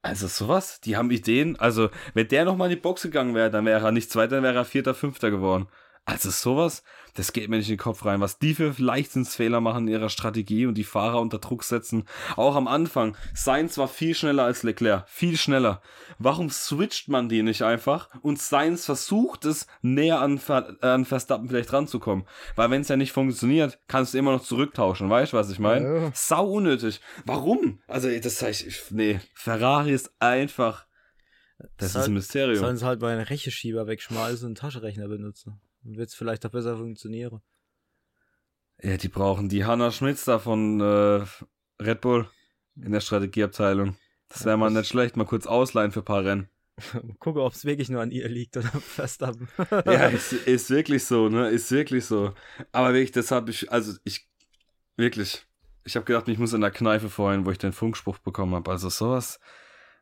Also 0.00 0.28
sowas, 0.28 0.80
die 0.80 0.96
haben 0.96 1.10
Ideen. 1.10 1.60
Also 1.60 1.90
wenn 2.14 2.26
der 2.28 2.46
nochmal 2.46 2.70
in 2.70 2.76
die 2.76 2.80
Box 2.80 3.02
gegangen 3.02 3.34
wäre, 3.34 3.50
dann 3.50 3.66
wäre 3.66 3.84
er 3.84 3.92
nicht 3.92 4.10
Zweiter, 4.10 4.36
dann 4.36 4.44
wäre 4.44 4.54
er 4.54 4.64
Vierter, 4.64 4.94
Fünfter 4.94 5.30
geworden. 5.30 5.68
Also 6.06 6.30
sowas, 6.30 6.82
das 7.14 7.32
geht 7.32 7.48
mir 7.48 7.58
nicht 7.58 7.68
in 7.68 7.74
den 7.76 7.80
Kopf 7.82 8.04
rein. 8.04 8.20
Was 8.20 8.38
die 8.38 8.54
für 8.54 8.74
Leichtsinnsfehler 8.76 9.60
machen 9.60 9.86
in 9.86 9.92
ihrer 9.94 10.08
Strategie 10.08 10.66
und 10.66 10.74
die 10.74 10.82
Fahrer 10.84 11.20
unter 11.20 11.38
Druck 11.38 11.62
setzen. 11.62 12.04
Auch 12.36 12.56
am 12.56 12.66
Anfang. 12.66 13.16
Sainz 13.32 13.78
war 13.78 13.86
viel 13.86 14.14
schneller 14.16 14.42
als 14.44 14.62
Leclerc. 14.64 15.08
Viel 15.08 15.36
schneller. 15.36 15.82
Warum 16.18 16.50
switcht 16.50 17.08
man 17.08 17.28
die 17.28 17.42
nicht 17.44 17.62
einfach 17.62 18.08
und 18.22 18.40
Sainz 18.40 18.86
versucht 18.86 19.44
es, 19.44 19.66
näher 19.82 20.20
an, 20.20 20.38
Ver 20.38 20.76
an 20.80 21.04
Verstappen 21.04 21.48
vielleicht 21.48 21.72
ranzukommen? 21.72 22.26
Weil 22.56 22.70
wenn 22.70 22.80
es 22.80 22.88
ja 22.88 22.96
nicht 22.96 23.12
funktioniert, 23.12 23.78
kannst 23.86 24.14
du 24.14 24.18
immer 24.18 24.32
noch 24.32 24.42
zurücktauschen. 24.42 25.10
Weißt 25.10 25.32
du, 25.32 25.36
was 25.36 25.50
ich 25.50 25.60
meine? 25.60 25.86
Ja. 26.06 26.12
Sau 26.14 26.48
unnötig. 26.50 27.00
Warum? 27.24 27.82
Also, 27.86 28.08
das 28.18 28.42
ich- 28.42 28.82
nee. 28.90 29.20
Ferrari 29.34 29.92
ist 29.92 30.10
einfach, 30.18 30.86
das 31.76 31.88
ist 31.88 31.92
Soll- 31.92 32.04
ein 32.06 32.14
Mysterium. 32.14 32.58
Sollen 32.58 32.76
sie 32.78 32.86
halt 32.86 32.98
bei 33.00 33.12
einem 33.12 33.22
Rechenschieber 33.22 33.86
wegschmeißen 33.86 34.40
und 34.46 34.46
einen 34.46 34.54
Taschenrechner 34.56 35.06
benutzen. 35.06 35.60
Dann 35.82 35.96
wird 35.96 36.08
es 36.08 36.14
vielleicht 36.14 36.44
auch 36.46 36.50
besser 36.50 36.76
funktionieren. 36.76 37.40
Ja, 38.82 38.96
die 38.96 39.08
brauchen 39.08 39.48
die 39.48 39.64
Hannah 39.64 39.92
Schmitz 39.92 40.24
da 40.24 40.38
von 40.38 40.80
äh, 40.80 41.24
Red 41.82 42.00
Bull 42.00 42.28
in 42.76 42.92
der 42.92 43.00
Strategieabteilung. 43.00 43.96
Das 44.28 44.44
wäre 44.44 44.56
mal 44.56 44.70
nicht 44.70 44.88
schlecht, 44.88 45.16
mal 45.16 45.26
kurz 45.26 45.46
ausleihen 45.46 45.92
für 45.92 46.00
ein 46.00 46.04
paar 46.04 46.24
Rennen. 46.24 46.48
Gucke, 47.18 47.42
ob 47.42 47.52
es 47.52 47.64
wirklich 47.64 47.90
nur 47.90 48.00
an 48.00 48.10
ihr 48.10 48.28
liegt 48.28 48.56
oder 48.56 48.68
Verstappen. 48.68 49.48
Ja, 49.70 50.06
ist, 50.08 50.32
ist 50.32 50.70
wirklich 50.70 51.04
so, 51.04 51.28
ne? 51.28 51.48
Ist 51.50 51.70
wirklich 51.70 52.06
so. 52.06 52.34
Aber 52.72 52.94
wirklich, 52.94 53.12
das 53.12 53.30
habe 53.30 53.50
ich, 53.50 53.70
also 53.70 53.98
ich, 54.04 54.28
wirklich, 54.96 55.44
ich 55.84 55.96
habe 55.96 56.06
gedacht, 56.06 56.28
ich 56.28 56.38
muss 56.38 56.54
in 56.54 56.62
der 56.62 56.70
Kneipe 56.70 57.10
vorhin, 57.10 57.44
wo 57.44 57.50
ich 57.50 57.58
den 57.58 57.72
Funkspruch 57.72 58.18
bekommen 58.18 58.54
habe. 58.54 58.70
Also 58.70 58.88
sowas, 58.88 59.40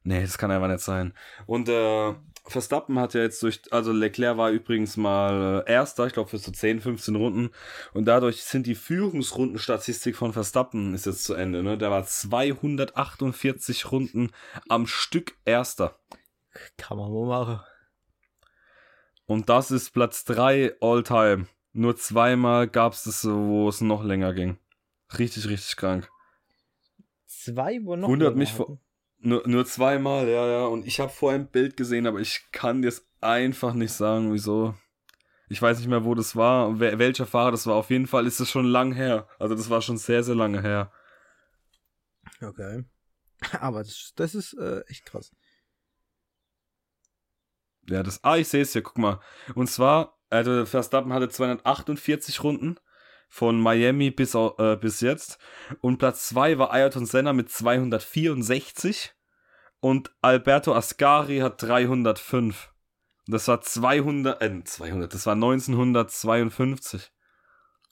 Nee, 0.08 0.22
das 0.22 0.38
kann 0.38 0.50
einfach 0.50 0.68
nicht 0.68 0.80
sein. 0.80 1.12
Und 1.46 1.68
äh, 1.68 2.14
Verstappen 2.50 2.98
hat 2.98 3.14
ja 3.14 3.22
jetzt 3.22 3.42
durch, 3.42 3.60
also 3.70 3.92
Leclerc 3.92 4.36
war 4.36 4.50
übrigens 4.50 4.96
mal 4.96 5.64
äh, 5.66 5.72
Erster, 5.72 6.06
ich 6.06 6.12
glaube 6.12 6.30
für 6.30 6.38
so 6.38 6.50
10, 6.50 6.80
15 6.80 7.16
Runden. 7.16 7.50
Und 7.92 8.06
dadurch 8.06 8.42
sind 8.42 8.66
die 8.66 8.74
Führungsrundenstatistik 8.74 10.16
von 10.16 10.32
Verstappen 10.32 10.94
ist 10.94 11.06
jetzt 11.06 11.24
zu 11.24 11.34
Ende. 11.34 11.62
Ne? 11.62 11.78
Der 11.78 11.90
war 11.90 12.04
248 12.04 13.90
Runden 13.92 14.30
am 14.68 14.86
Stück 14.86 15.36
Erster. 15.44 15.98
Kann 16.76 16.98
man 16.98 17.12
mal 17.12 17.26
machen. 17.26 17.60
Und 19.26 19.48
das 19.48 19.70
ist 19.70 19.90
Platz 19.90 20.24
3 20.24 20.76
All-Time. 20.80 21.46
Nur 21.72 21.96
zweimal 21.96 22.66
gab 22.66 22.94
es 22.94 23.04
das, 23.04 23.24
wo 23.24 23.68
es 23.68 23.80
noch 23.80 24.02
länger 24.02 24.32
ging. 24.32 24.58
Richtig, 25.18 25.48
richtig 25.48 25.76
krank. 25.76 26.10
Zwei, 27.26 27.78
wo 27.84 27.94
noch 27.94 28.08
Wundert 28.08 28.30
länger 28.30 28.38
mich 28.38 28.52
vor-. 28.52 28.78
Nur, 29.20 29.46
nur 29.46 29.66
zweimal, 29.66 30.28
ja, 30.28 30.46
ja. 30.46 30.66
Und 30.66 30.86
ich 30.86 31.00
habe 31.00 31.10
vorher 31.10 31.40
ein 31.40 31.50
Bild 31.50 31.76
gesehen, 31.76 32.06
aber 32.06 32.20
ich 32.20 32.50
kann 32.52 32.82
dir 32.82 32.88
es 32.88 33.06
einfach 33.20 33.74
nicht 33.74 33.92
sagen, 33.92 34.32
wieso. 34.32 34.74
Ich 35.48 35.60
weiß 35.60 35.78
nicht 35.78 35.88
mehr, 35.88 36.04
wo 36.04 36.14
das 36.14 36.36
war, 36.36 36.78
welcher 36.78 37.26
Fahrer 37.26 37.50
das 37.50 37.66
war. 37.66 37.74
Auf 37.74 37.90
jeden 37.90 38.06
Fall 38.06 38.26
ist 38.26 38.38
es 38.38 38.50
schon 38.50 38.66
lang 38.66 38.92
her. 38.92 39.26
Also 39.38 39.54
das 39.54 39.70
war 39.70 39.80
schon 39.80 39.96
sehr, 39.96 40.22
sehr 40.22 40.34
lange 40.34 40.60
her. 40.60 40.92
Okay. 42.42 42.84
Aber 43.60 43.82
das, 43.82 44.12
das 44.14 44.34
ist 44.34 44.52
äh, 44.54 44.80
echt 44.88 45.06
krass. 45.06 45.32
Ja, 47.88 48.02
das. 48.02 48.22
Ah, 48.22 48.36
ich 48.36 48.48
sehe 48.48 48.62
es 48.62 48.72
hier, 48.72 48.82
guck 48.82 48.98
mal. 48.98 49.20
Und 49.54 49.68
zwar, 49.68 50.18
also 50.28 50.66
Verstappen 50.66 51.12
hatte 51.12 51.30
248 51.30 52.42
Runden 52.42 52.78
von 53.28 53.60
Miami 53.60 54.10
bis, 54.10 54.34
äh, 54.34 54.76
bis 54.80 55.00
jetzt. 55.00 55.38
Und 55.80 55.98
Platz 55.98 56.28
2 56.28 56.58
war 56.58 56.72
Ayrton 56.72 57.06
Senna 57.06 57.32
mit 57.32 57.50
264. 57.50 59.14
Und 59.80 60.10
Alberto 60.22 60.74
Ascari 60.74 61.38
hat 61.38 61.62
305. 61.62 62.72
Das 63.26 63.46
war 63.46 63.60
200, 63.60 64.42
äh, 64.42 64.64
200, 64.64 65.12
das 65.12 65.26
war 65.26 65.34
1952. 65.34 67.12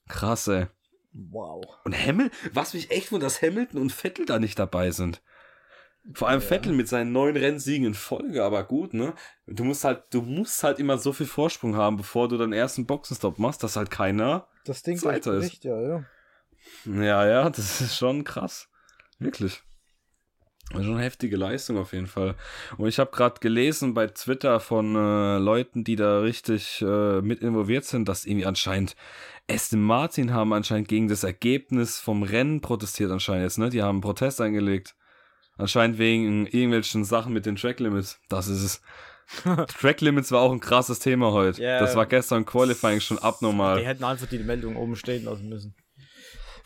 Krass, 0.08 0.48
ey. 0.48 0.66
Wow. 1.12 1.64
Und 1.84 1.96
Hamilton, 1.96 2.36
was 2.52 2.74
mich 2.74 2.90
echt 2.90 3.12
wundert, 3.12 3.30
dass 3.30 3.42
Hamilton 3.42 3.80
und 3.80 3.92
Vettel 3.92 4.26
da 4.26 4.38
nicht 4.38 4.58
dabei 4.58 4.90
sind. 4.90 5.22
Vor 6.12 6.28
allem 6.28 6.40
Ja. 6.40 6.46
Vettel 6.46 6.72
mit 6.72 6.88
seinen 6.88 7.12
neun 7.12 7.36
Rennsiegen 7.36 7.86
in 7.86 7.94
Folge, 7.94 8.44
aber 8.44 8.64
gut, 8.64 8.94
ne? 8.94 9.14
Du 9.46 9.64
musst 9.64 9.84
halt, 9.84 10.04
du 10.10 10.22
musst 10.22 10.62
halt 10.62 10.78
immer 10.78 10.98
so 10.98 11.12
viel 11.12 11.26
Vorsprung 11.26 11.76
haben, 11.76 11.96
bevor 11.96 12.28
du 12.28 12.36
deinen 12.36 12.52
ersten 12.52 12.86
Boxenstopp 12.86 13.38
machst, 13.38 13.62
dass 13.62 13.76
halt 13.76 13.90
keiner. 13.90 14.46
Das 14.66 14.82
Ding 14.82 14.98
Zweiter 14.98 15.34
ist. 15.34 15.46
echt, 15.46 15.64
ja, 15.64 15.80
ja. 15.80 16.04
Ja, 16.84 17.26
ja, 17.26 17.50
das 17.50 17.80
ist 17.80 17.96
schon 17.96 18.24
krass. 18.24 18.68
Wirklich. 19.18 19.62
Das 20.70 20.80
ist 20.80 20.86
Schon 20.86 20.96
eine 20.96 21.04
heftige 21.04 21.36
Leistung 21.36 21.78
auf 21.78 21.92
jeden 21.92 22.08
Fall. 22.08 22.34
Und 22.76 22.88
ich 22.88 22.98
habe 22.98 23.12
gerade 23.12 23.38
gelesen 23.40 23.94
bei 23.94 24.08
Twitter 24.08 24.58
von 24.58 24.96
äh, 24.96 25.38
Leuten, 25.38 25.84
die 25.84 25.94
da 25.94 26.20
richtig 26.20 26.82
äh, 26.82 27.20
mit 27.22 27.40
involviert 27.40 27.84
sind, 27.84 28.08
dass 28.08 28.24
irgendwie 28.24 28.46
anscheinend 28.46 28.96
Aston 29.48 29.80
Martin 29.80 30.34
haben 30.34 30.52
anscheinend 30.52 30.88
gegen 30.88 31.06
das 31.06 31.22
Ergebnis 31.22 32.00
vom 32.00 32.24
Rennen 32.24 32.60
protestiert 32.60 33.12
anscheinend 33.12 33.44
jetzt, 33.44 33.58
ne? 33.58 33.70
Die 33.70 33.80
haben 33.80 33.96
einen 33.96 34.00
Protest 34.00 34.40
eingelegt. 34.40 34.96
Anscheinend 35.56 35.98
wegen 35.98 36.46
irgendwelchen 36.46 37.04
Sachen 37.04 37.32
mit 37.32 37.46
den 37.46 37.56
Track 37.56 37.78
Limits. 37.78 38.20
Das 38.28 38.48
ist 38.48 38.62
es. 38.62 38.82
Track 39.78 40.00
Limits 40.00 40.30
war 40.32 40.40
auch 40.40 40.52
ein 40.52 40.60
krasses 40.60 40.98
Thema 40.98 41.32
heute. 41.32 41.62
Ja. 41.62 41.80
Das 41.80 41.96
war 41.96 42.06
gestern 42.06 42.44
Qualifying 42.44 43.00
schon 43.00 43.18
abnormal. 43.18 43.80
Die 43.80 43.86
hätten 43.86 44.04
einfach 44.04 44.26
die 44.26 44.38
Meldung 44.38 44.76
oben 44.76 44.96
stehen 44.96 45.24
lassen 45.24 45.48
müssen. 45.48 45.74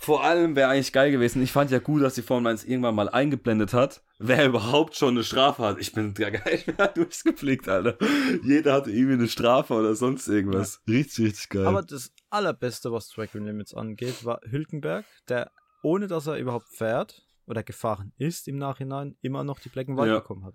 Vor 0.03 0.25
allem 0.25 0.57
wäre 0.57 0.71
eigentlich 0.71 0.95
geil 0.95 1.11
gewesen. 1.13 1.43
Ich 1.43 1.53
fand 1.53 1.71
ja 1.71 1.79
gut, 1.79 2.01
dass 2.03 2.15
die 2.15 2.23
Formel 2.23 2.51
1 2.53 2.65
irgendwann 2.65 2.95
mal 2.95 3.11
eingeblendet 3.11 3.75
hat, 3.75 4.03
wer 4.19 4.47
überhaupt 4.47 4.97
schon 4.97 5.11
eine 5.11 5.25
Strafe 5.25 5.63
hat. 5.63 5.79
Ich 5.79 5.93
bin 5.93 6.15
ja 6.17 6.31
gar 6.31 6.51
nicht 6.51 6.67
mehr 6.67 6.89
durchgeblickt, 6.95 7.69
Alter. 7.69 7.99
Jeder 8.43 8.73
hatte 8.73 8.91
irgendwie 8.91 9.13
eine 9.15 9.29
Strafe 9.29 9.75
oder 9.75 9.95
sonst 9.95 10.27
irgendwas. 10.27 10.81
Richtig, 10.89 11.27
richtig 11.27 11.51
geil. 11.51 11.67
Aber 11.67 11.83
das 11.83 12.13
allerbeste, 12.31 12.91
was 12.93 13.09
Track 13.09 13.35
Limits 13.35 13.75
angeht, 13.75 14.25
war 14.25 14.41
Hülkenberg, 14.49 15.05
der 15.29 15.51
ohne 15.83 16.07
dass 16.07 16.27
er 16.27 16.37
überhaupt 16.39 16.69
fährt 16.71 17.23
oder 17.47 17.63
gefahren 17.63 18.13
ist 18.17 18.49
im 18.49 18.57
Nachhinein, 18.57 19.17
immer 19.21 19.45
noch 19.45 19.61
die 19.61 19.75
White 19.75 19.93
Ja. 20.07 20.21
bekommen 20.21 20.47
hat. 20.47 20.55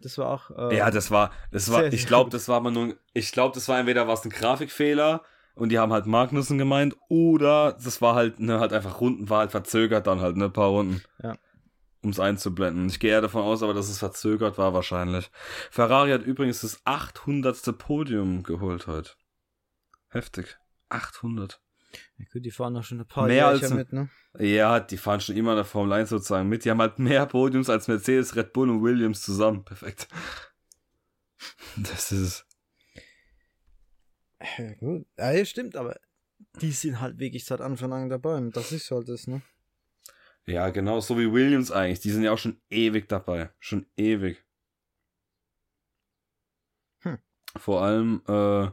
Das 0.00 0.18
war 0.18 0.28
auch. 0.28 0.50
äh, 0.70 0.76
ja, 0.76 0.90
das 0.90 1.10
war, 1.10 1.30
das 1.50 1.70
war, 1.70 1.80
Sehr, 1.80 1.92
ich 1.92 2.06
glaube, 2.06 2.30
das 2.30 2.48
war 2.48 2.60
mal 2.60 2.70
nur, 2.70 2.96
ich 3.14 3.32
glaube, 3.32 3.54
das 3.54 3.68
war 3.68 3.78
entweder 3.78 4.06
was 4.06 4.24
ein 4.24 4.30
Grafikfehler 4.30 5.22
und 5.54 5.70
die 5.70 5.78
haben 5.78 5.92
halt 5.92 6.06
Magnussen 6.06 6.58
gemeint 6.58 6.96
oder 7.08 7.72
das 7.72 8.02
war 8.02 8.14
halt, 8.14 8.38
ne, 8.38 8.60
halt 8.60 8.72
einfach 8.72 9.00
Runden, 9.00 9.30
war 9.30 9.40
halt 9.40 9.52
verzögert 9.52 10.06
dann 10.06 10.20
halt, 10.20 10.36
ne, 10.36 10.46
ein 10.46 10.52
paar 10.52 10.68
Runden. 10.68 11.02
Ja. 11.22 11.36
Um 12.02 12.10
es 12.10 12.20
einzublenden. 12.20 12.86
Ich 12.88 13.00
gehe 13.00 13.10
eher 13.10 13.22
davon 13.22 13.42
aus, 13.42 13.62
aber 13.62 13.74
dass 13.74 13.88
es 13.88 13.98
verzögert 13.98 14.58
war 14.58 14.74
wahrscheinlich. 14.74 15.30
Ferrari 15.70 16.12
hat 16.12 16.22
übrigens 16.22 16.60
das 16.60 16.80
800. 16.84 17.76
Podium 17.78 18.44
geholt 18.44 18.86
heute. 18.86 19.12
Heftig. 20.10 20.56
800. 20.88 21.60
ja, 22.18 22.24
gut, 22.32 22.44
die 22.44 22.50
fahren 22.50 22.72
noch 22.72 22.84
schon 22.84 23.00
ein 23.00 23.06
paar 23.06 23.26
Mehr 23.26 23.36
Jährchen 23.50 23.64
als- 23.64 23.74
mit, 23.74 23.92
ne? 23.92 24.08
Ja, 24.38 24.80
die 24.80 24.96
fahren 24.98 25.20
schon 25.20 25.36
immer 25.36 25.52
in 25.52 25.56
der 25.56 25.64
Formel 25.64 25.92
1 25.94 26.10
sozusagen 26.10 26.48
mit. 26.48 26.64
Die 26.64 26.70
haben 26.70 26.80
halt 26.80 26.98
mehr 26.98 27.24
Podiums 27.26 27.70
als 27.70 27.88
Mercedes, 27.88 28.36
Red 28.36 28.52
Bull 28.52 28.68
und 28.70 28.82
Williams 28.82 29.22
zusammen. 29.22 29.64
Perfekt. 29.64 30.08
Das 31.76 32.12
ist 32.12 32.20
es. 32.20 32.46
Ja, 34.58 34.72
gut. 34.74 35.06
Ja, 35.18 35.32
ja, 35.32 35.44
stimmt, 35.44 35.76
aber 35.76 35.98
die 36.60 36.70
sind 36.72 37.00
halt 37.00 37.18
wirklich 37.18 37.44
seit 37.44 37.60
Anfang 37.60 37.92
an 37.92 38.08
dabei. 38.08 38.34
Und 38.36 38.56
das 38.56 38.72
ist 38.72 38.90
halt 38.90 39.08
das, 39.08 39.26
ne? 39.26 39.42
Ja, 40.46 40.70
genau, 40.70 41.00
so 41.00 41.18
wie 41.18 41.32
Williams 41.32 41.72
eigentlich. 41.72 42.00
Die 42.00 42.10
sind 42.10 42.22
ja 42.22 42.32
auch 42.32 42.38
schon 42.38 42.60
ewig 42.70 43.08
dabei. 43.08 43.50
Schon 43.58 43.86
ewig. 43.96 44.44
Hm. 47.00 47.18
Vor 47.56 47.82
allem, 47.82 48.22
äh, 48.28 48.68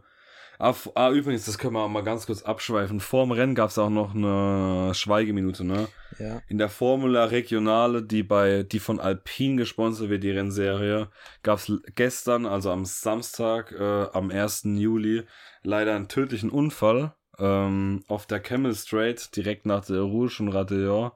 ah, 0.64 0.76
ah, 0.96 1.12
übrigens, 1.12 1.46
das 1.46 1.58
können 1.58 1.74
wir 1.74 1.82
auch 1.82 1.90
mal 1.90 2.04
ganz 2.04 2.26
kurz 2.26 2.44
abschweifen. 2.44 3.00
Vor 3.00 3.26
dem 3.26 3.32
Rennen 3.32 3.56
gab 3.56 3.70
es 3.70 3.78
auch 3.78 3.90
noch 3.90 4.16
eine 4.16 4.94
Schweigeminute, 4.94 5.64
ne? 5.64 5.88
Ja. 6.20 6.42
In 6.48 6.58
der 6.58 6.70
Formula 6.70 7.26
Regionale, 7.26 8.04
die 8.04 8.24
bei, 8.24 8.64
die 8.64 8.80
von 8.80 9.00
Alpine 9.00 9.58
gesponsert 9.58 10.10
wird, 10.10 10.24
die 10.24 10.32
Rennserie, 10.32 11.10
gab 11.42 11.60
es 11.60 11.72
gestern, 11.96 12.46
also 12.46 12.72
am 12.72 12.86
Samstag, 12.86 13.72
äh, 13.72 14.08
am 14.14 14.32
1. 14.32 14.64
Juli, 14.78 15.24
leider 15.64 15.96
einen 15.96 16.08
tödlichen 16.08 16.50
Unfall 16.50 17.14
ähm, 17.40 18.04
auf 18.08 18.26
der 18.26 18.40
Camel 18.40 18.74
Straight, 18.76 19.36
direkt 19.36 19.66
nach 19.66 19.86
der 19.86 20.02
Rouge 20.02 20.38
und 20.40 20.50
Radillon. 20.50 21.12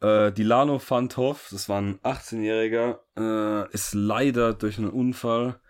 Äh, 0.00 0.32
Dilano 0.32 0.78
Fanthoff, 0.78 1.48
das 1.50 1.68
war 1.68 1.80
ein 1.80 1.98
18-Jähriger, 2.00 2.98
äh, 3.16 3.72
ist 3.72 3.94
leider 3.94 4.54
durch 4.54 4.78
einen 4.78 4.90
Unfall 4.90 5.60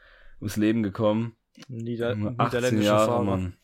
ums 0.41 0.57
Leben 0.57 0.83
gekommen. 0.83 1.38
Nieder 1.69 2.11
18 2.11 2.37
niederländische 2.37 2.87
Jahre, 2.87 3.07
Fahrer. 3.07 3.25
Mann. 3.25 3.57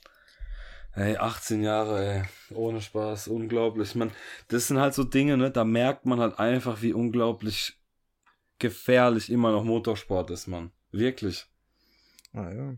Ey, 0.97 1.17
18 1.17 1.63
Jahre, 1.63 2.07
ey. 2.07 2.23
Ohne 2.55 2.81
Spaß, 2.81 3.29
unglaublich. 3.29 3.95
Man, 3.95 4.13
das 4.49 4.69
sind 4.69 4.79
halt 4.79 4.95
so 4.95 5.05
Dinge, 5.05 5.37
ne, 5.37 5.51
da 5.51 5.65
merkt 5.65 6.07
man 6.07 6.21
halt 6.21 6.39
einfach, 6.39 6.83
wie 6.83 6.93
unglaublich 6.93 7.79
gefährlich 8.59 9.31
immer 9.31 9.51
noch 9.51 9.65
Motorsport 9.65 10.31
ist, 10.31 10.47
Mann. 10.47 10.71
Wirklich. 10.93 11.47
Ah, 12.33 12.51
ja. 12.51 12.75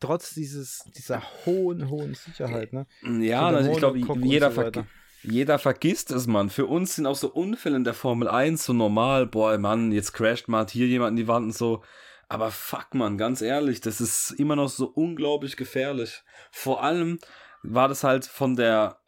Trotz 0.00 0.34
dieses, 0.34 0.84
dieser 0.96 1.22
hohen, 1.44 1.90
hohen 1.90 2.14
Sicherheit, 2.14 2.72
ne? 2.72 2.86
Ja, 3.20 3.48
also 3.48 3.70
ich 3.70 3.78
glaube, 3.78 3.98
jeder, 3.98 4.50
so 4.50 4.56
weiter. 4.56 4.86
jeder 5.22 5.58
vergisst 5.58 6.10
es, 6.10 6.26
Mann. 6.26 6.48
Für 6.48 6.66
uns 6.66 6.96
sind 6.96 7.06
auch 7.06 7.16
so 7.16 7.30
Unfälle 7.30 7.76
in 7.76 7.84
der 7.84 7.94
Formel 7.94 8.26
1 8.26 8.64
so 8.64 8.72
normal. 8.72 9.26
Boah, 9.26 9.58
Mann, 9.58 9.92
jetzt 9.92 10.12
crasht 10.12 10.48
mal 10.48 10.66
hier 10.68 10.86
jemand 10.86 11.10
in 11.10 11.16
die 11.16 11.28
Wand 11.28 11.46
und 11.46 11.54
so. 11.54 11.82
Aber 12.30 12.52
fuck, 12.52 12.94
Mann, 12.94 13.18
ganz 13.18 13.42
ehrlich, 13.42 13.80
das 13.80 14.00
ist 14.00 14.30
immer 14.30 14.54
noch 14.54 14.68
so 14.68 14.86
unglaublich 14.86 15.56
gefährlich. 15.56 16.22
Vor 16.52 16.80
allem 16.80 17.18
war 17.64 17.88
das 17.88 18.04
halt 18.04 18.24
von 18.24 18.54
der, 18.54 19.00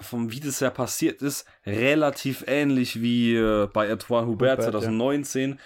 vom 0.00 0.30
wie 0.30 0.38
das 0.38 0.60
ja 0.60 0.70
passiert 0.70 1.20
ist, 1.20 1.44
relativ 1.66 2.44
ähnlich 2.46 3.02
wie 3.02 3.34
äh, 3.34 3.66
bei 3.66 3.90
Antoine 3.90 4.28
Hubert, 4.28 4.58
Hubert, 4.60 4.74
ja. 4.74 4.80
2019. 4.80 5.58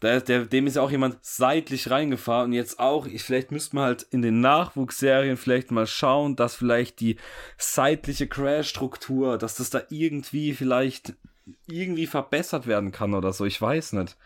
Da, 0.00 0.20
der, 0.20 0.44
dem 0.44 0.66
ist 0.66 0.76
ja 0.76 0.82
auch 0.82 0.90
jemand 0.90 1.16
seitlich 1.22 1.90
reingefahren 1.90 2.50
und 2.50 2.52
jetzt 2.52 2.78
auch, 2.78 3.06
ich, 3.06 3.22
vielleicht 3.22 3.50
müsste 3.50 3.76
man 3.76 3.86
halt 3.86 4.02
in 4.02 4.20
den 4.20 4.40
Nachwuchsserien 4.40 5.38
vielleicht 5.38 5.70
mal 5.70 5.86
schauen, 5.86 6.36
dass 6.36 6.54
vielleicht 6.54 7.00
die 7.00 7.16
seitliche 7.56 8.26
Crash-Struktur, 8.26 9.38
dass 9.38 9.54
das 9.54 9.70
da 9.70 9.80
irgendwie 9.88 10.52
vielleicht 10.52 11.14
irgendwie 11.66 12.06
verbessert 12.06 12.66
werden 12.66 12.92
kann 12.92 13.14
oder 13.14 13.32
so, 13.32 13.44
ich 13.44 13.60
weiß 13.60 13.94
nicht. 13.94 14.16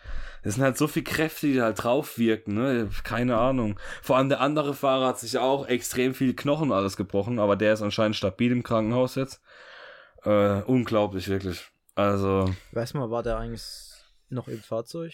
Es 0.43 0.55
sind 0.55 0.63
halt 0.63 0.77
so 0.77 0.87
viele 0.87 1.03
Kräfte, 1.05 1.47
die 1.47 1.55
da 1.55 1.63
halt 1.65 1.83
drauf 1.83 2.17
wirken, 2.17 2.53
ne? 2.53 2.89
Keine 3.03 3.37
Ahnung. 3.37 3.79
Vor 4.01 4.17
allem 4.17 4.29
der 4.29 4.39
andere 4.41 4.73
Fahrer 4.73 5.07
hat 5.07 5.19
sich 5.19 5.37
auch 5.37 5.67
extrem 5.67 6.13
viel 6.13 6.35
Knochen 6.35 6.71
alles 6.71 6.95
gebrochen, 6.95 7.39
aber 7.39 7.55
der 7.55 7.73
ist 7.73 7.81
anscheinend 7.81 8.15
stabil 8.15 8.51
im 8.51 8.63
Krankenhaus 8.63 9.15
jetzt. 9.15 9.41
Äh, 10.23 10.61
unglaublich, 10.63 11.27
wirklich. 11.27 11.65
Also, 11.95 12.53
Weiß 12.71 12.93
mal, 12.93 13.09
war 13.09 13.23
der 13.23 13.37
eigentlich 13.37 13.63
noch 14.29 14.47
im 14.47 14.59
Fahrzeug 14.59 15.13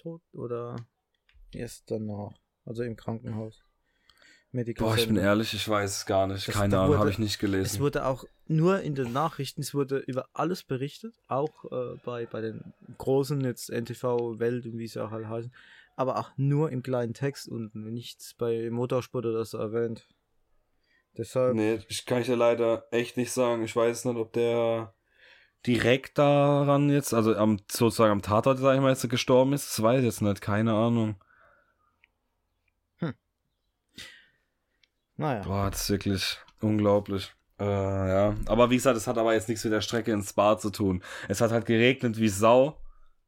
tot 0.00 0.22
oder 0.32 0.76
erst 1.52 1.90
danach? 1.90 2.32
Also 2.64 2.82
im 2.82 2.96
Krankenhaus. 2.96 3.60
Medical 4.52 4.86
Boah, 4.86 4.96
ich 4.96 5.06
bin 5.06 5.16
ehrlich, 5.16 5.54
ich 5.54 5.66
weiß 5.68 5.96
es 5.98 6.06
gar 6.06 6.26
nicht. 6.26 6.46
Das- 6.46 6.54
Keine 6.54 6.78
Ahnung, 6.78 6.98
habe 6.98 7.10
ich 7.10 7.18
nicht 7.18 7.34
Es 7.34 7.38
gelesen. 7.38 7.80
wurde 7.80 8.04
auch 8.06 8.24
nur 8.52 8.80
in 8.80 8.94
den 8.94 9.12
Nachrichten, 9.12 9.62
es 9.62 9.74
wurde 9.74 9.98
über 9.98 10.26
alles 10.32 10.62
berichtet, 10.62 11.14
auch 11.28 11.64
äh, 11.70 11.96
bei, 12.04 12.26
bei 12.26 12.40
den 12.40 12.72
großen, 12.98 13.40
jetzt 13.42 13.70
NTV, 13.70 14.38
Welt 14.38 14.66
und 14.66 14.78
wie 14.78 14.86
sie 14.86 15.02
auch 15.02 15.12
alle 15.12 15.28
heißen, 15.28 15.52
aber 15.96 16.18
auch 16.18 16.30
nur 16.36 16.70
im 16.70 16.82
kleinen 16.82 17.14
Text 17.14 17.48
und 17.48 17.74
nichts 17.74 18.34
bei 18.34 18.70
Motorsport 18.70 19.26
oder 19.26 19.44
so 19.44 19.58
erwähnt. 19.58 20.06
Deshalb, 21.16 21.54
Nee, 21.54 21.80
ich 21.88 22.06
kann 22.06 22.20
ich 22.20 22.26
dir 22.26 22.36
leider 22.36 22.86
echt 22.90 23.16
nicht 23.16 23.32
sagen. 23.32 23.64
Ich 23.64 23.76
weiß 23.76 24.06
nicht, 24.06 24.16
ob 24.16 24.32
der 24.32 24.94
direkt 25.66 26.18
daran 26.18 26.88
jetzt, 26.90 27.12
also 27.12 27.36
am, 27.36 27.58
sozusagen 27.70 28.12
am 28.12 28.22
Tatort, 28.22 28.58
sag 28.58 28.74
ich 28.74 28.80
mal, 28.80 28.90
jetzt 28.90 29.08
gestorben 29.08 29.52
ist. 29.52 29.68
Das 29.68 29.82
weiß 29.82 30.00
ich 30.00 30.06
jetzt 30.06 30.22
nicht, 30.22 30.40
keine 30.40 30.72
Ahnung. 30.72 31.16
naja. 35.16 35.42
Boah, 35.42 35.70
das 35.70 35.82
ist 35.82 35.90
wirklich 35.90 36.38
unglaublich. 36.60 37.34
Äh, 37.60 37.64
ja. 37.64 38.34
Aber 38.46 38.70
wie 38.70 38.76
gesagt, 38.76 38.96
es 38.96 39.06
hat 39.06 39.18
aber 39.18 39.34
jetzt 39.34 39.48
nichts 39.48 39.64
mit 39.64 39.72
der 39.72 39.80
Strecke 39.80 40.12
ins 40.12 40.30
Spa 40.30 40.58
zu 40.58 40.70
tun. 40.70 41.02
Es 41.28 41.40
hat 41.40 41.50
halt 41.52 41.66
geregnet 41.66 42.18
wie 42.18 42.28
Sau. 42.28 42.78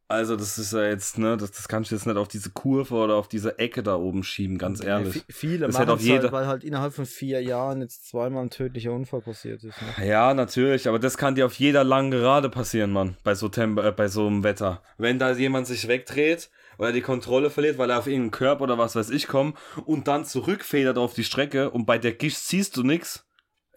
Also, 0.07 0.37
das 0.37 0.59
ist 0.59 0.75
ja 0.75 0.85
jetzt, 0.85 1.17
ne, 1.17 1.39
das, 1.39 1.51
das 1.53 1.67
kannst 1.67 1.91
du 1.91 1.95
jetzt 1.95 2.07
nicht 2.07 2.19
auf 2.19 2.29
diese 2.29 2.51
Kurve 2.51 2.95
oder 2.95 3.15
auf 3.15 3.27
diese 3.27 3.59
Ecke 3.59 3.83
da 3.83 3.97
oben 3.97 4.23
schieben, 4.23 4.59
ganz 4.59 4.81
Ja, 4.81 4.99
ehrlich. 4.99 5.17
vi- 5.17 5.23
Viele 5.33 5.67
Das 5.67 5.79
machen 5.79 5.97
es 5.97 6.05
jeder- 6.05 6.23
halt, 6.25 6.33
weil 6.33 6.47
halt 6.47 6.63
innerhalb 6.63 6.93
von 6.93 7.07
vier 7.07 7.41
Jahren 7.43 7.81
jetzt 7.81 8.07
zweimal 8.11 8.43
ein 8.45 8.51
tödlicher 8.51 8.93
Unfall 8.93 9.23
passiert 9.23 9.65
ist. 9.65 9.77
Ne? 9.99 10.07
Ja, 10.07 10.35
natürlich, 10.35 10.89
aber 10.89 10.99
das 10.99 11.17
kann 11.17 11.37
dir 11.37 11.47
auf 11.47 11.55
jeder 11.55 11.85
langen 11.85 12.11
Gerade 12.11 12.51
passieren, 12.51 12.93
Mann, 12.93 13.17
bei 13.25 13.35
so, 13.35 13.49
Temp 13.49 13.79
äh, 13.81 13.93
bei 13.93 14.09
so 14.09 14.27
einem 14.27 14.45
Wetter. 14.45 14.83
Wenn 14.99 15.19
da 15.19 15.33
jemand 15.33 15.67
sich 15.67 15.89
wegdreht 15.89 16.51
oder 16.77 16.93
die 16.93 17.01
Kontrolle 17.01 17.49
verliert, 17.49 17.79
weil 17.79 17.89
er 17.89 17.99
auf 18.01 18.07
irgendeinen 18.07 18.31
Körper 18.33 18.65
oder 18.65 18.77
was 18.77 18.95
weiß 18.97 19.09
ich 19.09 19.27
kommt 19.27 19.57
und 19.87 20.07
dann 20.07 20.27
zurückfedert 20.27 20.99
auf 20.99 21.15
die 21.15 21.25
Strecke 21.25 21.71
und 21.71 21.87
bei 21.87 21.97
der 21.97 22.13
Gischt 22.13 22.37
siehst 22.39 22.77
du 22.77 22.83
nix. 22.83 23.27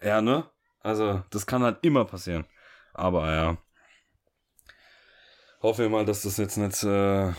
Ja, 0.02 0.20
ne? 0.20 0.48
Also, 0.80 1.22
das 1.30 1.46
kann 1.46 1.62
halt 1.62 1.78
immer 1.82 2.04
passieren. 2.04 2.46
Aber 2.94 3.32
ja. 3.32 3.58
Hoffen 5.60 5.82
wir 5.82 5.88
mal, 5.90 6.04
dass 6.04 6.22
das 6.22 6.36
jetzt 6.36 6.56
nicht 6.56 6.82
äh, 6.84 7.32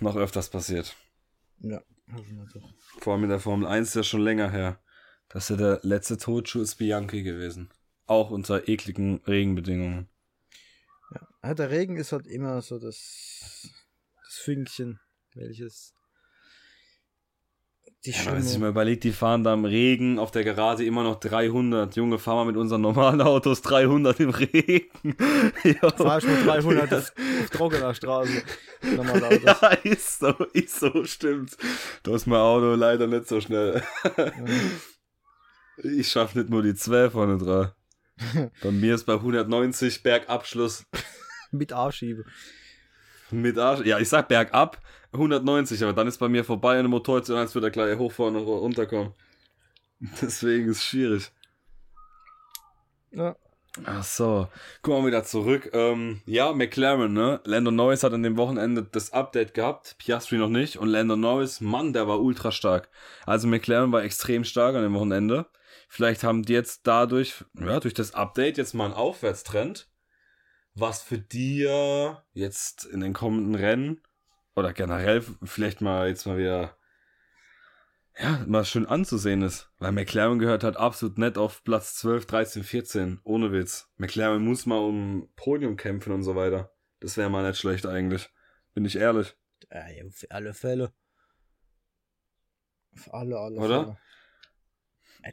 noch 0.00 0.16
öfters 0.16 0.48
passiert. 0.48 0.96
Ja, 1.58 1.82
hoffen 2.12 2.38
wir 2.38 2.46
doch. 2.60 2.72
Vor 3.00 3.14
allem 3.14 3.24
in 3.24 3.30
der 3.30 3.40
Formel 3.40 3.68
1 3.68 3.88
ist 3.88 3.94
ja 3.94 4.02
schon 4.02 4.22
länger 4.22 4.50
her. 4.50 4.80
Das 5.28 5.44
ist 5.44 5.50
ja 5.50 5.56
der 5.56 5.80
letzte 5.82 6.16
Todschuh 6.16 6.62
ist 6.62 6.76
Bianchi 6.76 7.22
gewesen. 7.22 7.70
Auch 8.06 8.30
unter 8.30 8.68
ekligen 8.68 9.20
Regenbedingungen. 9.26 10.08
Ja, 11.42 11.54
der 11.54 11.70
Regen 11.70 11.96
ist 11.96 12.12
halt 12.12 12.26
immer 12.26 12.62
so 12.62 12.78
das, 12.78 13.68
das 14.24 14.34
Fünkchen, 14.36 15.00
welches 15.34 15.95
die 18.06 18.12
Ja, 18.12 18.26
wenn 18.26 18.34
man 18.34 18.42
sich 18.42 18.58
mal 18.58 18.70
überlegt, 18.70 19.04
die 19.04 19.12
fahren 19.12 19.42
da 19.42 19.52
im 19.54 19.64
Regen 19.64 20.18
auf 20.18 20.30
der 20.30 20.44
Gerade 20.44 20.84
immer 20.84 21.02
noch 21.02 21.18
300. 21.20 21.96
Junge, 21.96 22.18
fahren 22.18 22.38
wir 22.38 22.44
mit 22.52 22.56
unseren 22.56 22.80
normalen 22.80 23.20
Autos 23.20 23.62
300 23.62 24.20
im 24.20 24.30
Regen. 24.30 25.14
Fahr 25.96 26.18
ich 26.18 26.24
mit 26.24 26.46
300 26.46 26.94
auf, 26.94 27.12
auf 27.42 27.50
trockener 27.50 27.94
Straße. 27.94 28.42
Ja, 29.44 29.68
ist 29.82 30.20
so, 30.20 30.32
ist 30.52 30.78
so, 30.78 31.04
stimmt. 31.04 31.56
Da 32.02 32.14
ist 32.14 32.26
mein 32.26 32.38
Auto 32.38 32.74
leider 32.74 33.06
nicht 33.06 33.26
so 33.26 33.40
schnell. 33.40 33.82
Ich 35.82 36.08
schaff 36.08 36.34
nicht 36.34 36.50
nur 36.50 36.62
die 36.62 36.74
12 36.74 37.12
vorne 37.12 37.38
dran. 37.38 37.72
Bei 38.62 38.70
mir 38.70 38.94
ist 38.94 39.04
bei 39.04 39.14
190 39.14 40.02
Bergabschluss 40.02 40.86
Mit 41.50 41.72
A-Schiebe. 41.72 42.24
Mit 43.30 43.58
Arsch. 43.58 43.84
Ja, 43.84 43.98
ich 43.98 44.08
sag 44.08 44.28
bergab 44.28 44.80
190, 45.12 45.82
aber 45.82 45.92
dann 45.92 46.08
ist 46.08 46.18
bei 46.18 46.28
mir 46.28 46.44
vorbei 46.44 46.76
und 46.76 46.84
der 46.84 46.90
Motor 46.90 47.22
zu 47.22 47.34
eins 47.34 47.54
wird 47.54 47.64
er 47.64 47.70
gleich 47.70 47.98
hochfahren 47.98 48.36
und 48.36 48.44
runterkommen. 48.44 49.12
Deswegen 50.20 50.68
ist 50.68 50.78
es 50.78 50.84
schwierig. 50.84 51.32
Ja. 53.10 53.36
Ach 53.84 54.04
so, 54.04 54.48
gucken 54.80 55.02
wir 55.02 55.08
wieder 55.08 55.24
zurück. 55.24 55.70
Ähm, 55.74 56.22
ja, 56.24 56.52
McLaren, 56.52 57.12
ne? 57.12 57.40
Lando 57.44 57.70
Norris 57.70 58.02
hat 58.02 58.14
an 58.14 58.22
dem 58.22 58.38
Wochenende 58.38 58.82
das 58.82 59.12
Update 59.12 59.52
gehabt, 59.52 59.96
Piastri 59.98 60.38
noch 60.38 60.48
nicht. 60.48 60.78
Und 60.78 60.88
Lando 60.88 61.14
Norris, 61.14 61.60
Mann, 61.60 61.92
der 61.92 62.08
war 62.08 62.20
ultra 62.20 62.52
stark. 62.52 62.88
Also 63.26 63.46
McLaren 63.46 63.92
war 63.92 64.02
extrem 64.02 64.44
stark 64.44 64.76
an 64.76 64.82
dem 64.82 64.94
Wochenende. 64.94 65.46
Vielleicht 65.88 66.24
haben 66.24 66.42
die 66.42 66.54
jetzt 66.54 66.86
dadurch, 66.86 67.44
ja, 67.54 67.78
durch 67.78 67.94
das 67.94 68.14
Update 68.14 68.56
jetzt 68.56 68.74
mal 68.74 68.86
einen 68.86 68.94
Aufwärtstrend, 68.94 69.88
was 70.76 71.02
für 71.02 71.24
ja 71.32 72.22
jetzt 72.32 72.84
in 72.84 73.00
den 73.00 73.12
kommenden 73.12 73.54
Rennen 73.54 74.00
oder 74.54 74.72
generell 74.72 75.22
vielleicht 75.42 75.80
mal 75.80 76.08
jetzt 76.08 76.26
mal 76.26 76.38
wieder 76.38 76.76
ja, 78.18 78.42
mal 78.46 78.64
schön 78.64 78.86
anzusehen 78.86 79.42
ist. 79.42 79.70
Weil 79.78 79.92
McLaren 79.92 80.38
gehört 80.38 80.64
halt 80.64 80.76
absolut 80.76 81.18
nett 81.18 81.36
auf 81.36 81.64
Platz 81.64 81.96
12, 81.96 82.26
13, 82.26 82.64
14. 82.64 83.20
Ohne 83.24 83.52
Witz. 83.52 83.90
McLaren 83.96 84.42
muss 84.42 84.64
mal 84.64 84.78
um 84.78 85.28
Podium 85.36 85.76
kämpfen 85.76 86.12
und 86.12 86.22
so 86.22 86.34
weiter. 86.34 86.72
Das 87.00 87.16
wäre 87.16 87.28
mal 87.28 87.46
nicht 87.46 87.60
schlecht 87.60 87.84
eigentlich. 87.84 88.30
Bin 88.72 88.86
ich 88.86 88.96
ehrlich. 88.96 89.36
Ja, 89.70 89.84
für 90.10 90.30
alle 90.30 90.54
Fälle. 90.54 90.92
Für 92.94 93.12
alle, 93.12 93.38
alle 93.38 93.56
Oder? 93.56 93.84
Fälle. 93.84 93.98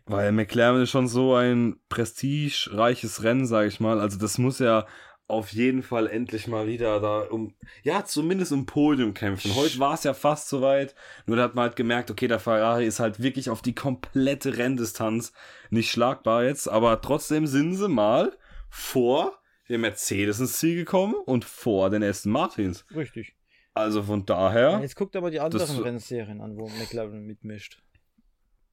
Weil 0.06 0.32
McLaren 0.32 0.82
ist 0.82 0.90
schon 0.90 1.08
so 1.08 1.36
ein 1.36 1.80
prestigereiches 1.88 3.24
Rennen, 3.24 3.46
sage 3.46 3.68
ich 3.68 3.80
mal. 3.80 4.02
Also 4.02 4.18
das 4.18 4.38
muss 4.38 4.60
ja 4.60 4.88
auf 5.28 5.54
jeden 5.54 5.84
Fall 5.84 6.08
endlich 6.08 6.48
mal 6.48 6.68
wieder 6.68 7.00
da 7.00 7.20
um, 7.22 7.56
ja, 7.82 8.04
zumindest 8.06 8.52
um 8.52 8.66
Podium 8.66 9.14
kämpfen. 9.14 9.56
Heute 9.56 9.80
war 9.80 9.94
es 9.94 10.04
ja 10.04 10.14
fast 10.14 10.50
soweit. 10.50 10.96
Nur 11.26 11.38
da 11.38 11.44
hat 11.44 11.56
man 11.56 11.64
halt 11.64 11.76
gemerkt, 11.76 12.12
okay, 12.12 12.28
der 12.28 12.40
Ferrari 12.40 12.86
ist 12.86 13.00
halt 13.00 13.22
wirklich 13.22 13.50
auf 13.50 13.62
die 13.62 13.74
komplette 13.74 14.58
Renndistanz 14.58 15.32
nicht 15.70 15.90
schlagbar 15.90 16.44
jetzt. 16.44 16.68
Aber 16.68 17.02
trotzdem 17.02 17.48
sind 17.48 17.76
sie 17.76 17.88
mal 17.88 18.38
vor 18.70 19.40
dem 19.70 19.82
Mercedes 19.82 20.40
ins 20.40 20.60
Ziel 20.60 20.76
gekommen 20.76 21.16
und 21.26 21.46
vor 21.46 21.90
den 21.90 22.04
Aston 22.04 22.32
Martins. 22.32 22.86
Richtig. 22.94 23.36
Also 23.74 24.04
von 24.04 24.26
daher, 24.26 24.82
Jetzt 24.82 24.96
guckt 24.98 25.16
aber 25.16 25.32
die 25.32 25.40
anderen 25.40 25.66
Das- 25.68 25.84
Rennserien 25.84 26.42
an, 26.42 26.58
wo 26.58 26.68
McLaren 26.68 27.26
mitmischt. 27.26 27.82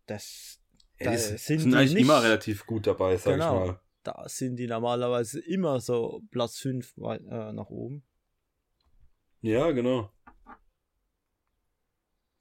Das, 0.06 0.58
ja, 0.98 1.12
da 1.12 1.16
sind 1.16 1.38
sind, 1.38 1.74
eigentlich 1.74 1.94
nicht- 1.94 2.02
immer 2.02 2.22
relativ 2.22 2.66
gut 2.66 2.86
dabei, 2.86 3.16
sag 3.16 3.34
Genau. 3.34 3.62
ich 3.64 3.70
mal. 3.70 3.80
Da 4.02 4.24
sind 4.26 4.56
die 4.56 4.66
normalerweise 4.66 5.40
immer 5.40 5.80
so 5.80 6.22
Platz 6.30 6.58
5 6.58 6.94
äh, 6.98 7.52
nach 7.52 7.70
oben. 7.70 8.02
Ja, 9.42 9.70
genau. 9.70 10.10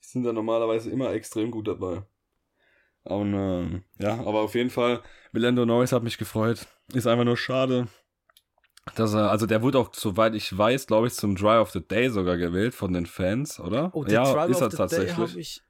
Die 0.04 0.08
sind 0.08 0.24
da 0.24 0.34
normalerweise 0.34 0.90
immer 0.90 1.12
extrem 1.14 1.52
gut 1.52 1.68
dabei. 1.68 2.04
Und, 3.04 3.34
ähm, 3.34 3.84
ja, 4.00 4.20
aber 4.20 4.42
auf 4.42 4.56
jeden 4.56 4.70
Fall, 4.70 5.02
Lando 5.32 5.66
Norris 5.66 5.92
hat 5.92 6.04
mich 6.04 6.18
gefreut. 6.18 6.68
Ist 6.94 7.08
einfach 7.08 7.24
nur 7.24 7.38
schade, 7.38 7.88
dass 8.96 9.14
er, 9.14 9.30
also 9.30 9.46
der 9.46 9.62
wurde 9.62 9.80
auch, 9.80 9.94
soweit 9.94 10.36
ich 10.36 10.56
weiß, 10.58 10.88
glaube 10.88 11.08
ich, 11.08 11.14
zum 11.14 11.36
Dry 11.36 11.58
of 11.58 11.72
the 11.72 11.86
Day 11.86 12.10
sogar 12.10 12.38
gewählt 12.38 12.74
von 12.74 12.94
den 12.94 13.06
Fans, 13.06 13.60
oder? 13.60 13.92
Oh, 13.94 14.04
der 14.04 14.14
ja, 14.14 14.24
Driver 14.24 14.50
ist 14.50 14.62
er 14.62 14.70
tatsächlich. 14.70 15.62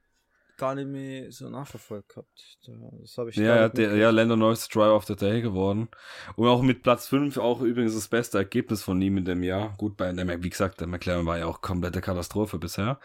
Gar 0.60 0.76
nicht 0.76 0.88
mehr 0.88 1.32
so 1.32 1.50
nachverfolgt 1.50 2.10
gehabt. 2.10 2.58
Da- 2.68 2.74
Das 3.02 3.18
habe 3.18 3.32
ich 3.32 3.36
Ja, 3.38 3.56
ja, 3.56 3.70
der, 3.70 3.96
ja, 3.96 4.10
Lando 4.12 4.36
Norris 4.36 4.68
Driver 4.68 4.96
of 4.96 5.06
the 5.06 5.16
Day 5.16 5.42
geworden. 5.42 5.90
Und 6.36 6.48
auch 6.48 6.62
mit 6.62 6.84
Platz 6.84 7.08
5 7.08 7.38
auch 7.38 7.62
übrigens 7.62 7.96
das 7.96 8.08
beste 8.08 8.38
Ergebnis 8.38 8.84
von 8.84 9.02
ihm 9.02 9.18
in 9.18 9.26
dem 9.26 9.42
Jahr. 9.42 9.74
Gut, 9.78 9.98
bei 9.98 10.12
der, 10.12 10.44
wie 10.44 10.50
gesagt, 10.50 10.80
der 10.80 10.88
McLaren 10.88 11.26
war 11.26 11.40
ja 11.40 11.48
auch 11.48 11.62
komplette 11.62 12.02
Katastrophe 12.02 12.60
bisher. 12.60 13.00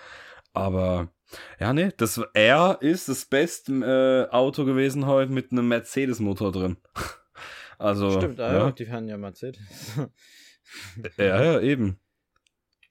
Aber, 0.52 1.08
ja, 1.58 1.72
nee, 1.72 1.90
das, 1.96 2.20
er 2.34 2.78
ist 2.80 3.08
das 3.08 3.24
beste 3.24 3.72
äh, 4.30 4.32
Auto 4.34 4.64
gewesen 4.64 5.06
heute 5.06 5.32
mit 5.32 5.50
einem 5.50 5.68
Mercedes-Motor 5.68 6.52
drin. 6.52 6.76
Also, 7.76 8.08
Stimmt, 8.12 8.38
ah, 8.38 8.52
ja, 8.52 8.58
ja, 8.66 8.70
die 8.70 8.86
fahren 8.86 9.08
ja 9.08 9.16
Mercedes. 9.16 9.60
ja, 11.18 11.42
ja, 11.42 11.60
eben. 11.60 11.98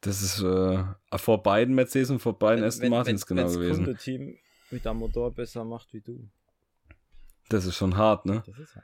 Das 0.01 0.21
ist 0.21 0.41
äh, 0.41 0.83
vor 1.15 1.41
beiden 1.41 1.73
Mercedes 1.73 2.09
und 2.09 2.19
vor 2.19 2.37
beiden 2.37 2.65
Aston 2.65 2.89
Martins 2.89 3.25
genau 3.25 3.43
wenn's 3.43 3.53
gewesen. 3.53 3.85
Kundenteam 3.85 4.37
mit 4.73 4.85
einem 4.87 4.99
Motor 4.99 5.31
besser 5.31 5.63
macht 5.63 5.93
wie 5.93 6.01
du. 6.01 6.29
Das 7.49 7.65
ist 7.65 7.75
schon 7.75 7.95
hart, 7.97 8.25
ne? 8.25 8.43
Das 8.45 8.57
ist 8.59 8.75
ja. 8.75 8.83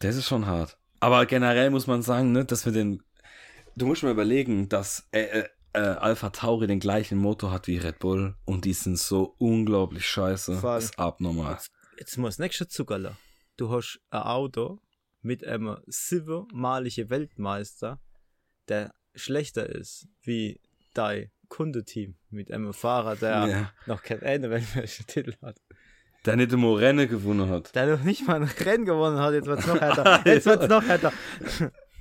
Das 0.00 0.16
ist 0.16 0.26
schon 0.26 0.46
hart. 0.46 0.78
Aber 1.00 1.26
generell 1.26 1.70
muss 1.70 1.86
man 1.86 2.02
sagen, 2.02 2.32
ne, 2.32 2.44
dass 2.44 2.64
wir 2.64 2.72
den. 2.72 3.02
Du 3.76 3.86
musst 3.86 4.02
mal 4.02 4.12
überlegen, 4.12 4.68
dass 4.68 5.06
äh, 5.12 5.20
äh, 5.42 5.48
äh, 5.74 5.78
Alpha 5.80 6.30
Tauri 6.30 6.66
den 6.66 6.80
gleichen 6.80 7.18
Motor 7.18 7.52
hat 7.52 7.66
wie 7.68 7.78
Red 7.78 7.98
Bull 8.00 8.34
und 8.44 8.64
die 8.64 8.72
sind 8.72 8.98
so 8.98 9.34
unglaublich 9.38 10.06
scheiße. 10.06 10.56
Vor 10.58 10.70
allem- 10.70 10.78
Das 10.80 10.84
ist 10.90 10.98
abnormal. 10.98 11.58
Jetzt 11.98 12.16
muss 12.18 12.38
nächste 12.38 12.66
Zuckerle. 12.66 13.16
Du 13.56 13.70
hast 13.70 14.00
ein 14.10 14.22
Auto 14.22 14.80
mit 15.22 15.44
einem 15.46 15.76
siebenmaligen 15.86 17.10
Weltmeister, 17.10 18.00
der 18.68 18.92
schlechter 19.14 19.66
ist 19.68 20.08
wie 20.22 20.60
dein 20.94 21.30
Kundeteam 21.50 22.14
mit 22.30 22.50
einem 22.50 22.72
Fahrer, 22.72 23.16
der 23.16 23.46
Ja. 23.46 23.72
noch 23.84 24.02
keinen 24.02 24.22
einen 24.22 24.50
Weltmeistertitel 24.50 25.34
hat. 25.42 25.56
Der 26.24 26.36
nicht 26.36 26.52
immer 26.52 26.78
Rennen 26.78 27.08
gewonnen 27.08 27.50
hat. 27.50 27.74
Der 27.74 27.86
noch 27.86 28.02
nicht 28.02 28.26
mal 28.26 28.36
ein 28.36 28.50
Rennen 28.64 28.86
gewonnen 28.86 29.18
hat, 29.18 29.34
jetzt 29.34 29.46
wird's 29.46 29.66
noch 29.66 29.80
härter. 29.80 30.22
Jetzt 30.24 30.46
wird's 30.46 30.68
noch 30.68 30.82
härter. 30.82 31.12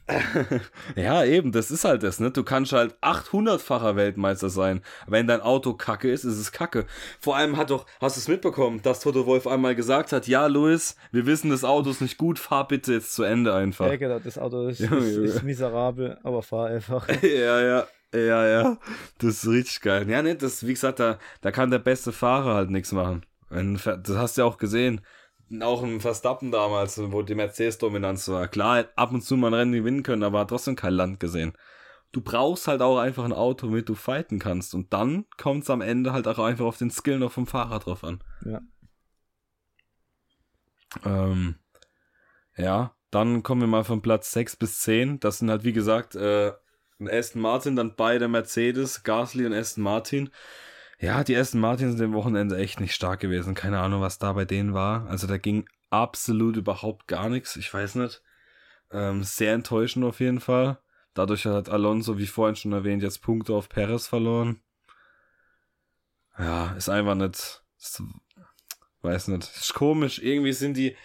ja, 0.95 1.23
eben, 1.23 1.51
das 1.51 1.71
ist 1.71 1.85
halt 1.85 2.03
das, 2.03 2.19
ne? 2.19 2.31
Du 2.31 2.43
kannst 2.43 2.71
halt 2.73 2.95
800-facher 3.01 3.95
Weltmeister 3.95 4.49
sein. 4.49 4.81
Wenn 5.07 5.27
dein 5.27 5.41
Auto 5.41 5.73
kacke 5.73 6.11
ist, 6.11 6.23
ist 6.23 6.37
es 6.37 6.51
kacke. 6.51 6.85
Vor 7.19 7.35
allem 7.35 7.57
hat 7.57 7.69
doch, 7.69 7.85
hast 8.01 8.15
du 8.17 8.19
es 8.19 8.27
mitbekommen, 8.27 8.81
dass 8.81 9.01
Toto 9.01 9.25
Wolf 9.25 9.45
einmal 9.47 9.75
gesagt 9.75 10.11
hat, 10.11 10.27
ja, 10.27 10.47
Louis, 10.47 10.95
wir 11.11 11.25
wissen, 11.25 11.49
das 11.51 11.63
Auto 11.63 11.89
ist 11.91 12.01
nicht 12.01 12.17
gut, 12.17 12.39
fahr 12.39 12.67
bitte 12.67 12.93
jetzt 12.93 13.13
zu 13.13 13.23
Ende 13.23 13.53
einfach. 13.53 13.87
Ja, 13.87 13.97
genau, 13.97 14.19
das 14.19 14.37
Auto 14.37 14.67
ist, 14.67 14.79
ist, 14.79 14.91
ist 14.91 15.43
miserabel, 15.43 16.17
aber 16.23 16.41
fahr 16.41 16.67
einfach. 16.67 17.07
ja, 17.21 17.61
ja. 17.61 17.87
Ja, 18.13 18.47
ja, 18.47 18.77
das 19.19 19.43
ist 19.43 19.47
richtig 19.47 19.81
geil. 19.81 20.09
Ja, 20.09 20.21
ne, 20.21 20.35
das, 20.35 20.65
wie 20.65 20.73
gesagt, 20.73 20.99
da, 20.99 21.19
da 21.41 21.51
kann 21.51 21.69
der 21.69 21.79
beste 21.79 22.11
Fahrer 22.11 22.55
halt 22.55 22.71
nichts 22.71 22.91
machen. 22.91 23.25
Das 23.49 24.17
hast 24.17 24.37
du 24.37 24.41
ja 24.41 24.47
auch 24.47 24.57
gesehen 24.57 25.01
auch 25.61 25.83
ein 25.83 25.99
Verstappen 25.99 26.51
damals, 26.51 26.99
wo 27.11 27.21
die 27.21 27.35
Mercedes-Dominanz 27.35 28.27
war. 28.29 28.47
Klar, 28.47 28.85
ab 28.95 29.11
und 29.11 29.21
zu 29.21 29.35
mal 29.35 29.47
ein 29.47 29.53
Rennen 29.55 29.71
gewinnen 29.73 30.03
können, 30.03 30.23
aber 30.23 30.39
hat 30.39 30.49
trotzdem 30.49 30.75
kein 30.75 30.93
Land 30.93 31.19
gesehen. 31.19 31.53
Du 32.11 32.21
brauchst 32.21 32.67
halt 32.67 32.81
auch 32.81 32.97
einfach 32.97 33.23
ein 33.23 33.33
Auto, 33.33 33.67
mit 33.67 33.89
du 33.89 33.95
fighten 33.95 34.39
kannst. 34.39 34.73
Und 34.73 34.93
dann 34.93 35.25
kommt 35.37 35.63
es 35.63 35.69
am 35.69 35.81
Ende 35.81 36.13
halt 36.13 36.27
auch 36.27 36.39
einfach 36.39 36.65
auf 36.65 36.77
den 36.77 36.91
Skill 36.91 37.19
noch 37.19 37.31
vom 37.31 37.47
Fahrer 37.47 37.79
drauf 37.79 38.03
an. 38.03 38.23
Ja. 38.45 38.61
Ähm, 41.05 41.55
ja, 42.57 42.95
dann 43.11 43.43
kommen 43.43 43.61
wir 43.61 43.67
mal 43.67 43.83
von 43.83 44.01
Platz 44.01 44.31
6 44.31 44.55
bis 44.55 44.79
10. 44.79 45.19
Das 45.19 45.39
sind 45.39 45.49
halt, 45.49 45.63
wie 45.63 45.73
gesagt, 45.73 46.15
äh, 46.15 46.53
Aston 47.07 47.41
Martin, 47.41 47.75
dann 47.75 47.95
beide 47.95 48.27
Mercedes, 48.27 49.03
Gasly 49.03 49.45
und 49.45 49.53
Aston 49.53 49.83
Martin. 49.83 50.29
Ja, 50.99 51.23
die 51.23 51.37
Aston 51.37 51.61
Martins 51.61 51.91
sind 51.91 52.01
dem 52.01 52.13
Wochenende 52.13 52.57
echt 52.57 52.79
nicht 52.81 52.93
stark 52.93 53.21
gewesen. 53.21 53.55
Keine 53.55 53.79
Ahnung, 53.79 54.01
was 54.01 54.19
da 54.19 54.33
bei 54.33 54.43
denen 54.43 54.73
war. 54.73 55.07
Also 55.07 55.27
da 55.27 55.37
ging 55.37 55.65
absolut 55.89 56.57
überhaupt 56.57 57.07
gar 57.07 57.29
nichts. 57.29 57.55
Ich 57.55 57.73
weiß 57.73 57.95
nicht. 57.95 58.21
Ähm, 58.91 59.23
sehr 59.23 59.53
enttäuschend 59.53 60.03
auf 60.03 60.19
jeden 60.19 60.41
Fall. 60.41 60.79
Dadurch 61.13 61.45
hat 61.45 61.69
Alonso, 61.69 62.17
wie 62.17 62.27
vorhin 62.27 62.55
schon 62.55 62.73
erwähnt, 62.73 63.03
jetzt 63.03 63.21
Punkte 63.21 63.53
auf 63.53 63.69
Perez 63.69 64.07
verloren. 64.07 64.61
Ja, 66.37 66.73
ist 66.73 66.89
einfach 66.89 67.15
nicht. 67.15 67.61
Ist, 67.77 68.03
weiß 69.01 69.29
nicht. 69.29 69.43
Ist 69.43 69.73
komisch. 69.73 70.19
Irgendwie 70.19 70.53
sind 70.53 70.75
die 70.75 70.95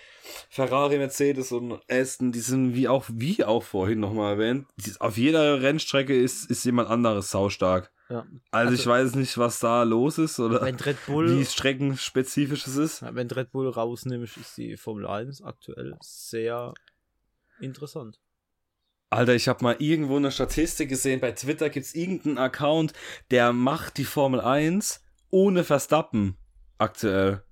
Ferrari, 0.48 0.98
Mercedes 0.98 1.52
und 1.52 1.80
Aston, 1.90 2.32
die 2.32 2.40
sind 2.40 2.74
wie 2.74 2.88
auch, 2.88 3.04
wie 3.08 3.44
auch 3.44 3.62
vorhin 3.62 4.00
nochmal 4.00 4.34
erwähnt. 4.34 4.66
Auf 4.98 5.16
jeder 5.16 5.62
Rennstrecke 5.62 6.18
ist, 6.18 6.50
ist 6.50 6.64
jemand 6.64 6.88
anderes 6.88 7.30
saustark. 7.30 7.90
Ja. 8.08 8.26
Also, 8.50 8.70
also, 8.70 8.74
ich 8.74 8.86
weiß 8.86 9.14
nicht, 9.14 9.38
was 9.38 9.60
da 9.60 9.82
los 9.82 10.18
ist 10.18 10.38
oder 10.38 10.70
Bull, 11.06 11.38
wie 11.38 11.44
streckenspezifisch 11.44 12.66
es 12.66 12.76
ist. 12.76 13.02
Wenn 13.02 13.30
Red 13.30 13.50
Bull 13.50 13.68
rausnimmst, 13.68 14.36
ist 14.36 14.56
die 14.58 14.76
Formel 14.76 15.06
1 15.06 15.42
aktuell 15.42 15.96
sehr 16.00 16.74
interessant. 17.60 18.20
Alter, 19.10 19.34
ich 19.34 19.48
habe 19.48 19.62
mal 19.62 19.76
irgendwo 19.78 20.16
eine 20.16 20.32
Statistik 20.32 20.88
gesehen, 20.88 21.20
bei 21.20 21.32
Twitter 21.32 21.70
gibt 21.70 21.86
es 21.86 21.94
irgendeinen 21.94 22.38
Account, 22.38 22.92
der 23.30 23.52
macht 23.52 23.96
die 23.96 24.04
Formel 24.04 24.40
1 24.40 25.02
ohne 25.30 25.64
Verstappen 25.64 26.36
aktuell. 26.78 27.42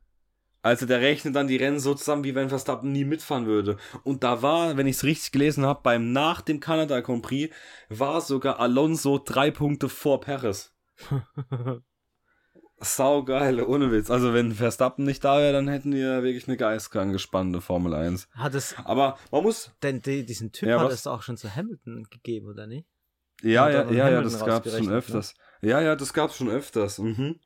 Also 0.63 0.87
der 0.87 1.01
rechnet 1.01 1.35
dann 1.35 1.49
die 1.49 1.57
Rennen 1.57 1.81
so 1.81 1.95
zusammen, 1.95 2.23
wie 2.23 2.37
wenn 2.37 2.49
Verstappen 2.49 2.93
nie 2.93 3.05
mitfahren 3.05 3.47
würde. 3.47 3.77
Und 4.05 4.23
da 4.23 4.43
war, 4.43 4.77
wenn 4.77 4.87
ich 4.87 4.97
es 4.97 5.05
richtig 5.05 5.33
gelesen 5.33 5.67
habe, 5.67 5.81
beim 5.83 6.13
nach 6.13 6.41
dem 6.41 6.61
Kanada 6.61 7.01
Grand 7.01 7.23
Prix 7.23 7.55
war 7.89 8.21
sogar 8.21 8.61
Alonso 8.61 9.19
drei 9.19 9.51
Punkte 9.51 9.89
vor 9.89 10.21
Perez. 10.21 10.73
Sau 12.79 13.25
geil, 13.25 13.61
ohne 13.63 13.93
Witz. 13.93 14.11
Also 14.11 14.35
wenn 14.35 14.53
Verstappen 14.53 15.05
nicht 15.05 15.25
da 15.25 15.39
wäre, 15.39 15.53
dann 15.53 15.69
hätten 15.69 15.93
wir 15.93 16.23
wirklich 16.23 16.49
eine 16.49 16.57
geistkrank 16.57 17.13
gespannte 17.13 17.61
Formel 17.61 17.95
1. 17.95 18.29
Hat 18.33 18.55
es 18.55 18.77
Aber 18.85 19.19
man 19.31 19.43
muss. 19.43 19.73
Denn 19.83 20.01
die, 20.01 20.25
diesen 20.25 20.53
Typ 20.53 20.69
ja, 20.69 20.81
hat 20.81 20.87
was? 20.87 20.95
es 20.95 21.07
auch 21.07 21.23
schon 21.23 21.37
zu 21.37 21.55
Hamilton 21.55 22.07
gegeben, 22.11 22.49
oder 22.49 22.67
nicht? 22.67 22.87
Ja, 23.43 23.69
ja, 23.69 23.91
ja, 23.91 24.09
ja, 24.11 24.23
das 24.23 24.45
gab 24.45 24.65
es 24.65 24.77
schon 24.77 24.91
öfters. 24.91 25.35
Ne? 25.61 25.71
Ja, 25.71 25.81
ja, 25.81 25.97
das 25.97 26.13
gab 26.13 26.31
es 26.31 26.37
schon 26.37 26.49
öfters. 26.49 26.99
Mhm 26.99 27.41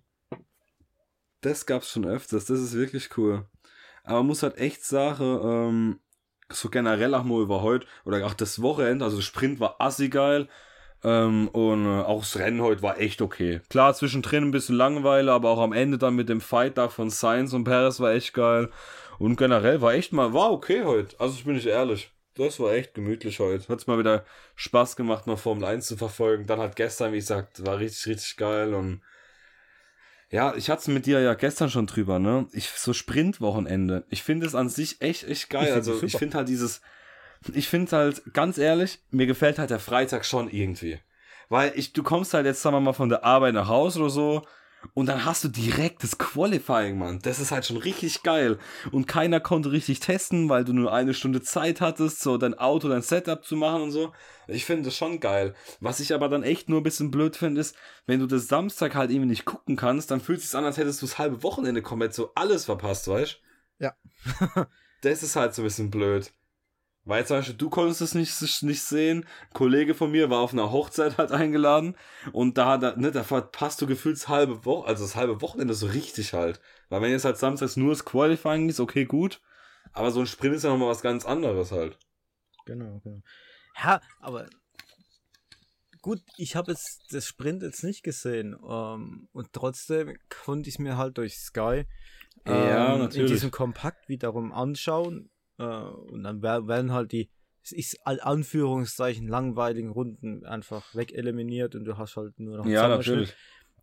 das 1.47 1.67
gab's 1.67 1.91
schon 1.91 2.07
öfters. 2.07 2.47
Das 2.47 2.61
ist 2.61 2.75
wirklich 2.75 3.17
cool. 3.17 3.45
Aber 4.05 4.19
man 4.19 4.27
muss 4.27 4.43
halt 4.43 4.59
echt 4.59 4.85
sagen, 4.85 5.41
ähm, 5.43 6.01
so 6.51 6.69
generell 6.69 7.15
auch 7.15 7.25
mal 7.25 7.43
über 7.43 7.63
heute 7.63 7.87
oder 8.05 8.25
auch 8.27 8.35
das 8.35 8.63
Wochenende, 8.63 9.05
also 9.05 9.21
Sprint 9.21 9.61
war 9.61 9.81
assi 9.81 10.09
geil. 10.09 10.49
Ähm, 11.05 11.49
und 11.49 11.85
äh, 11.85 12.03
auch 12.03 12.21
das 12.21 12.39
Rennen 12.39 12.63
heute 12.63 12.83
war 12.83 12.99
echt 12.99 13.23
okay. 13.23 13.61
Klar, 13.69 13.95
zwischendrin 13.95 14.45
ein 14.45 14.51
bisschen 14.51 14.77
Langweile, 14.77 15.33
aber 15.33 15.51
auch 15.51 15.61
am 15.61 15.73
Ende 15.73 15.99
dann 15.99 16.17
mit 16.17 16.29
dem 16.29 16.41
Fight 16.41 16.79
da 16.79 16.89
von 16.89 17.11
Sainz 17.11 17.53
und 17.53 17.65
Perez 17.65 18.01
war 18.01 18.13
echt 18.13 18.35
geil. 18.35 18.71
Und 19.19 19.37
generell 19.37 19.81
war 19.81 19.95
echt 19.95 20.13
mal, 20.13 20.33
war 20.33 20.51
okay 20.53 20.85
heute. 20.85 21.19
Also 21.21 21.35
ich 21.35 21.45
bin 21.45 21.55
nicht 21.55 21.67
ehrlich. 21.67 22.11
Das 22.35 22.61
war 22.61 22.73
echt 22.73 22.95
gemütlich 22.95 23.41
heute. 23.41 23.69
Hat's 23.69 23.87
mal 23.87 23.99
wieder 23.99 24.25
Spaß 24.57 24.97
gemacht, 24.97 25.27
mal 25.27 25.37
Formel 25.37 25.65
1 25.65 25.87
zu 25.87 25.97
verfolgen. 25.97 26.47
Dann 26.47 26.61
halt 26.61 26.77
gestern, 26.77 27.13
wie 27.13 27.19
gesagt, 27.19 27.65
war 27.65 27.79
richtig, 27.79 28.07
richtig 28.07 28.37
geil 28.37 28.75
und 28.75 29.01
ja, 30.31 30.55
ich 30.57 30.71
hatte 30.71 30.81
es 30.83 30.89
mit 30.89 31.07
dir 31.07 31.21
ja 31.21 31.35
gestern 31.35 31.71
schon 31.71 31.87
drüber, 31.87 32.19
ne? 32.19 32.47
Ich, 32.53 32.69
so 32.71 32.93
Sprintwochenende. 32.93 34.05
Ich 34.11 34.23
finde 34.23 34.47
es 34.47 34.55
an 34.55 34.69
sich 34.69 35.01
echt, 35.01 35.25
echt 35.25 35.51
geil. 35.51 35.69
Ich 35.69 35.73
also, 35.73 36.03
ich 36.03 36.17
finde 36.17 36.39
halt 36.39 36.49
dieses, 36.49 36.81
ich 37.53 37.69
finde 37.69 37.97
halt, 37.97 38.23
ganz 38.33 38.59
ehrlich, 38.59 39.01
mir 39.11 39.27
gefällt 39.27 39.59
halt 39.59 39.71
der 39.71 39.79
Freitag 39.79 40.25
schon 40.25 40.51
irgendwie. 40.51 40.99
Weil 41.49 41.73
ich, 41.77 41.93
du 41.93 42.03
kommst 42.03 42.35
halt 42.35 42.45
jetzt, 42.45 42.61
sagen 42.61 42.75
wir 42.75 42.81
mal, 42.81 42.93
von 42.93 43.09
der 43.09 43.25
Arbeit 43.25 43.55
nach 43.55 43.69
Hause 43.69 44.01
oder 44.01 44.11
so 44.11 44.47
und 44.95 45.07
dann 45.07 45.25
hast 45.25 45.45
du 45.45 45.49
direkt 45.49 46.03
das 46.03 46.19
Qualifying, 46.19 46.99
Mann. 46.99 47.19
Das 47.23 47.39
ist 47.39 47.51
halt 47.53 47.67
schon 47.67 47.77
richtig 47.77 48.23
geil. 48.23 48.59
Und 48.93 49.07
keiner 49.07 49.41
konnte 49.41 49.73
richtig 49.73 50.01
testen, 50.01 50.49
weil 50.49 50.65
du 50.65 50.73
nur 50.73 50.93
eine 50.93 51.15
Stunde 51.15 51.43
Zeit 51.43 51.81
hattest, 51.81 52.21
so 52.21 52.39
dein 52.39 52.55
Auto, 52.55 52.89
dein 52.89 53.03
Setup 53.03 53.45
zu 53.45 53.57
machen 53.57 53.83
und 53.83 53.91
so. 53.91 54.13
Ich 54.49 54.65
finde 54.65 54.85
das 54.85 54.97
schon 54.97 55.21
geil. 55.21 55.55
Was 55.81 56.01
ich 56.01 56.15
aber 56.15 56.29
dann 56.29 56.43
echt 56.43 56.69
nur 56.69 56.81
ein 56.81 56.85
bisschen 56.85 57.11
blöd 57.11 57.37
finde, 57.37 57.61
ist, 57.61 57.77
wenn 58.07 58.21
du 58.21 58.27
das 58.27 58.49
Samstag 58.49 58.95
halt 58.95 59.11
irgendwie 59.11 59.31
nicht 59.31 59.45
gucken 59.45 59.77
kannst, 59.77 60.11
dann 60.11 60.21
fühlt 60.21 60.39
es 60.39 60.51
sich 60.51 60.59
an, 60.59 60.65
als 60.65 60.77
hättest 60.77 61.03
du 61.03 61.07
das 61.07 61.19
halbe 61.19 61.43
Wochenende 61.43 61.83
komplett 61.83 62.15
so 62.15 62.31
alles 62.35 62.65
verpasst, 62.65 63.09
weißt 63.09 63.41
Ja. 63.79 63.95
das 65.03 65.23
ist 65.23 65.37
halt 65.37 65.55
so 65.55 65.63
ein 65.63 65.67
bisschen 65.67 65.91
blöd. 65.91 66.33
Weil 67.07 67.25
zum 67.25 67.37
Beispiel, 67.37 67.55
du 67.55 67.71
konntest 67.71 68.01
es 68.01 68.15
nicht, 68.17 68.63
nicht 68.65 68.83
sehen. 68.83 69.25
Ein 69.43 69.53
Kollege 69.53 69.95
von 69.95 70.11
mir 70.11 70.29
war 70.29 70.41
auf 70.41 70.53
einer 70.53 70.73
Hochzeit 70.73 71.19
halt 71.19 71.31
eingeladen 71.31 71.97
und 72.33 72.59
da, 72.59 72.79
da, 72.79 72.97
ne, 72.97 73.13
da 73.13 73.23
verpasst 73.23 73.81
du 73.81 73.87
gefühlt 73.87 74.17
das 74.17 74.29
halbe 74.29 74.65
Woche, 74.65 74.89
also 74.89 75.05
das 75.05 75.15
halbe 75.15 75.41
Wochenende 75.41 75.73
so 75.75 75.87
richtig 75.87 76.33
halt. 76.33 76.61
Weil 76.89 77.03
wenn 77.03 77.13
jetzt 77.13 77.25
halt 77.25 77.39
samstags 77.39 77.77
nur 77.77 77.91
das 77.91 78.05
Qualifying 78.05 78.69
ist, 78.69 78.81
okay, 78.81 79.05
gut. 79.05 79.41
Aber 79.93 80.11
so 80.11 80.19
ein 80.19 80.27
Sprint 80.27 80.57
ist 80.57 80.65
ja 80.65 80.71
nochmal 80.71 80.89
was 80.89 81.01
ganz 81.01 81.25
anderes 81.25 81.71
halt. 81.71 81.97
Genau, 82.67 83.01
genau. 83.05 83.23
Ja, 83.81 84.01
aber 84.19 84.49
gut, 86.03 86.23
ich 86.37 86.57
habe 86.57 86.73
jetzt 86.73 87.05
das 87.13 87.25
Sprint 87.25 87.63
jetzt 87.63 87.85
nicht 87.85 88.03
gesehen. 88.03 88.57
Ähm, 88.69 89.29
und 89.33 89.53
trotzdem 89.53 90.19
konnte 90.45 90.69
ich 90.69 90.75
es 90.75 90.79
mir 90.81 90.97
halt 90.97 91.19
durch 91.19 91.39
Sky 91.39 91.85
ähm, 92.45 93.09
in 93.13 93.27
diesem 93.29 93.53
Kompakt 93.53 94.09
wiederum 94.09 94.53
anschauen 94.53 95.31
äh, 95.59 95.65
und 95.65 96.23
dann 96.23 96.43
werden 96.43 96.93
halt 96.93 97.13
die, 97.13 97.31
es 97.63 97.73
ist 97.73 98.07
Anführungszeichen 98.07 99.27
langweiligen 99.29 99.91
Runden 99.91 100.45
einfach 100.45 100.95
wegeliminiert 100.95 101.75
und 101.75 101.85
du 101.85 101.99
hast 101.99 102.17
halt 102.17 102.39
nur 102.39 102.59
noch 102.59 102.67
Ja, 102.67 102.89
natürlich. 102.89 103.35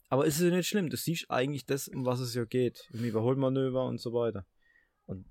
Aber 0.09 0.27
es 0.27 0.35
ist 0.35 0.43
ja 0.43 0.55
nicht 0.55 0.67
schlimm. 0.67 0.89
Du 0.89 0.97
siehst 0.97 1.29
eigentlich 1.31 1.65
das, 1.65 1.87
um 1.87 2.05
was 2.05 2.19
es 2.19 2.35
ja 2.35 2.45
geht. 2.45 2.87
Um 2.93 3.03
Überholmanöver 3.03 3.83
und 3.83 3.99
so 3.99 4.13
weiter. 4.13 4.45
Und 5.05 5.25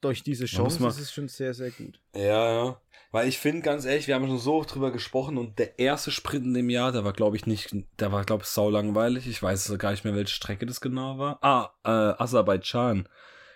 durch 0.00 0.22
diese 0.22 0.46
Chance 0.46 0.86
ist 0.86 0.98
es 0.98 1.12
schon 1.12 1.28
sehr, 1.28 1.54
sehr 1.54 1.70
gut. 1.70 2.00
Ja, 2.14 2.64
ja. 2.64 2.80
Weil 3.10 3.28
ich 3.28 3.38
finde, 3.38 3.62
ganz 3.62 3.84
ehrlich, 3.84 4.06
wir 4.06 4.14
haben 4.14 4.26
schon 4.26 4.38
so 4.38 4.64
drüber 4.64 4.90
gesprochen 4.90 5.38
und 5.38 5.58
der 5.58 5.78
erste 5.78 6.10
Sprint 6.10 6.46
in 6.46 6.54
dem 6.54 6.70
Jahr, 6.70 6.90
der 6.90 7.04
war, 7.04 7.12
glaube 7.12 7.36
ich, 7.36 7.46
nicht, 7.46 7.74
der 8.00 8.10
war, 8.10 8.24
glaube 8.24 8.42
ich, 8.42 8.48
sau 8.48 8.70
langweilig. 8.70 9.28
Ich 9.28 9.42
weiß 9.42 9.76
gar 9.78 9.92
nicht 9.92 10.04
mehr, 10.04 10.14
welche 10.14 10.34
Strecke 10.34 10.66
das 10.66 10.80
genau 10.80 11.18
war. 11.18 11.38
Ah, 11.42 11.70
äh, 11.84 12.22
Aserbaidschan. 12.22 13.08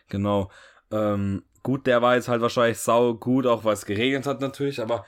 Genau. 0.09 0.51
Ähm, 0.90 1.44
gut, 1.62 1.87
der 1.87 2.03
war 2.03 2.16
jetzt 2.16 2.29
halt 2.29 2.42
wahrscheinlich 2.42 2.79
sau 2.79 3.14
gut, 3.14 3.47
auch 3.47 3.64
weil 3.64 3.75
es 3.75 3.87
geregnet 3.87 4.27
hat 4.27 4.40
natürlich, 4.40 4.81
aber 4.81 5.05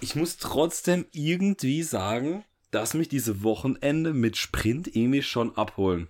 ich 0.00 0.14
muss 0.14 0.36
trotzdem 0.36 1.06
irgendwie 1.12 1.82
sagen, 1.82 2.44
dass 2.70 2.94
mich 2.94 3.08
diese 3.08 3.42
Wochenende 3.42 4.12
mit 4.12 4.36
Sprint 4.36 4.94
irgendwie 4.94 5.22
schon 5.22 5.56
abholen. 5.56 6.08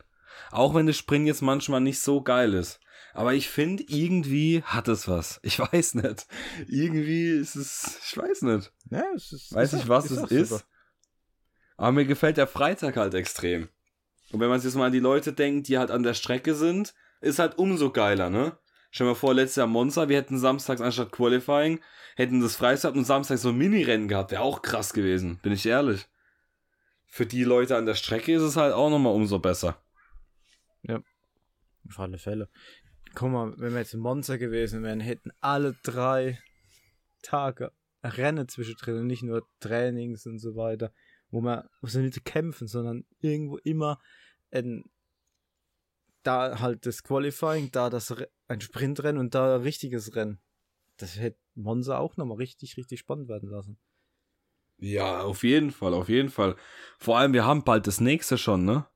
Auch 0.50 0.74
wenn 0.74 0.86
das 0.86 0.96
Sprint 0.96 1.26
jetzt 1.26 1.42
manchmal 1.42 1.80
nicht 1.80 2.00
so 2.00 2.22
geil 2.22 2.54
ist. 2.54 2.80
Aber 3.14 3.34
ich 3.34 3.48
finde, 3.48 3.82
irgendwie 3.88 4.62
hat 4.62 4.88
es 4.88 5.08
was. 5.08 5.40
Ich 5.42 5.58
weiß 5.58 5.94
nicht. 5.94 6.26
Irgendwie 6.68 7.30
ist 7.30 7.56
es, 7.56 7.98
ich 8.06 8.16
weiß 8.16 8.42
nicht. 8.42 8.72
Ja, 8.90 9.04
es 9.14 9.32
ist, 9.32 9.52
weiß 9.52 9.72
nicht, 9.72 9.88
was 9.88 10.10
es 10.10 10.30
ist. 10.30 10.50
Super. 10.50 10.64
Aber 11.76 11.92
mir 11.92 12.04
gefällt 12.04 12.36
der 12.36 12.46
Freitag 12.46 12.96
halt 12.96 13.14
extrem. 13.14 13.68
Und 14.30 14.40
wenn 14.40 14.48
man 14.48 14.60
sich 14.60 14.66
jetzt 14.66 14.76
mal 14.76 14.86
an 14.86 14.92
die 14.92 14.98
Leute 14.98 15.32
denkt, 15.32 15.68
die 15.68 15.78
halt 15.78 15.90
an 15.90 16.02
der 16.02 16.14
Strecke 16.14 16.54
sind, 16.54 16.94
ist 17.20 17.38
halt 17.38 17.58
umso 17.58 17.90
geiler, 17.90 18.30
ne? 18.30 18.58
Stell 18.90 19.06
dir 19.06 19.10
mal 19.12 19.16
vor, 19.16 19.34
letztes 19.34 19.56
Jahr 19.56 19.66
Monza, 19.66 20.08
wir 20.08 20.16
hätten 20.16 20.38
samstags 20.38 20.80
anstatt 20.80 21.12
Qualifying, 21.12 21.80
hätten 22.16 22.40
das 22.40 22.56
Freitag 22.56 22.94
und 22.94 23.04
Samstag 23.04 23.38
so 23.38 23.50
ein 23.50 23.58
Mini-Rennen 23.58 24.08
gehabt, 24.08 24.30
wäre 24.30 24.42
auch 24.42 24.62
krass 24.62 24.92
gewesen, 24.92 25.38
bin 25.42 25.52
ich 25.52 25.66
ehrlich. 25.66 26.08
Für 27.06 27.26
die 27.26 27.44
Leute 27.44 27.76
an 27.76 27.86
der 27.86 27.94
Strecke 27.94 28.34
ist 28.34 28.42
es 28.42 28.56
halt 28.56 28.72
auch 28.72 28.90
nochmal 28.90 29.14
umso 29.14 29.38
besser. 29.38 29.82
Ja, 30.82 31.02
auf 31.88 32.00
alle 32.00 32.18
Fälle. 32.18 32.48
Guck 33.14 33.30
mal, 33.30 33.54
wenn 33.58 33.72
wir 33.72 33.80
jetzt 33.80 33.94
in 33.94 34.00
Monza 34.00 34.36
gewesen 34.36 34.82
wären, 34.82 35.00
hätten 35.00 35.32
alle 35.40 35.74
drei 35.82 36.38
Tage 37.22 37.72
Rennen 38.02 38.48
zwischendrin 38.48 38.98
und 38.98 39.06
nicht 39.06 39.22
nur 39.22 39.46
Trainings 39.60 40.26
und 40.26 40.38
so 40.38 40.54
weiter, 40.56 40.92
wo 41.30 41.40
man 41.40 41.68
wo 41.80 41.88
sie 41.88 42.00
nicht 42.00 42.24
kämpfen, 42.24 42.68
sondern 42.68 43.04
irgendwo 43.20 43.56
immer 43.58 44.00
ein, 44.50 44.84
da 46.22 46.60
halt 46.60 46.86
das 46.86 47.02
Qualifying, 47.02 47.70
da 47.70 47.90
das 47.90 48.18
Re- 48.18 48.30
ein 48.48 48.60
Sprintrennen 48.60 49.20
und 49.20 49.34
da 49.34 49.56
ein 49.56 49.62
richtiges 49.62 50.14
Rennen. 50.14 50.40
Das 50.96 51.18
hätte 51.18 51.38
Monza 51.54 51.98
auch 51.98 52.16
nochmal 52.16 52.38
richtig, 52.38 52.76
richtig 52.76 53.00
spannend 53.00 53.28
werden 53.28 53.48
lassen. 53.48 53.78
Ja, 54.78 55.22
auf 55.22 55.42
jeden 55.42 55.70
Fall, 55.70 55.94
auf 55.94 56.08
jeden 56.08 56.28
Fall. 56.28 56.56
Vor 56.98 57.18
allem, 57.18 57.32
wir 57.32 57.44
haben 57.44 57.64
bald 57.64 57.86
das 57.86 58.00
nächste 58.00 58.38
schon, 58.38 58.64
ne? 58.64 58.86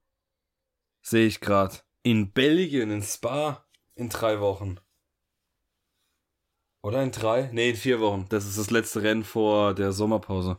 Sehe 1.01 1.27
ich 1.27 1.41
gerade. 1.41 1.79
In 2.05 2.33
Belgien, 2.33 2.91
in 2.91 3.03
Spa, 3.03 3.67
in 3.95 4.09
drei 4.09 4.41
Wochen. 4.41 4.79
Oder 6.83 7.03
in 7.03 7.13
drei? 7.13 7.51
Nee, 7.53 7.71
in 7.71 7.77
vier 7.77 8.01
Wochen. 8.01 8.27
Das 8.29 8.45
ist 8.47 8.59
das 8.59 8.71
letzte 8.71 9.03
Rennen 9.03 9.25
vor 9.25 9.75
der 9.75 9.93
Sommerpause. 9.93 10.59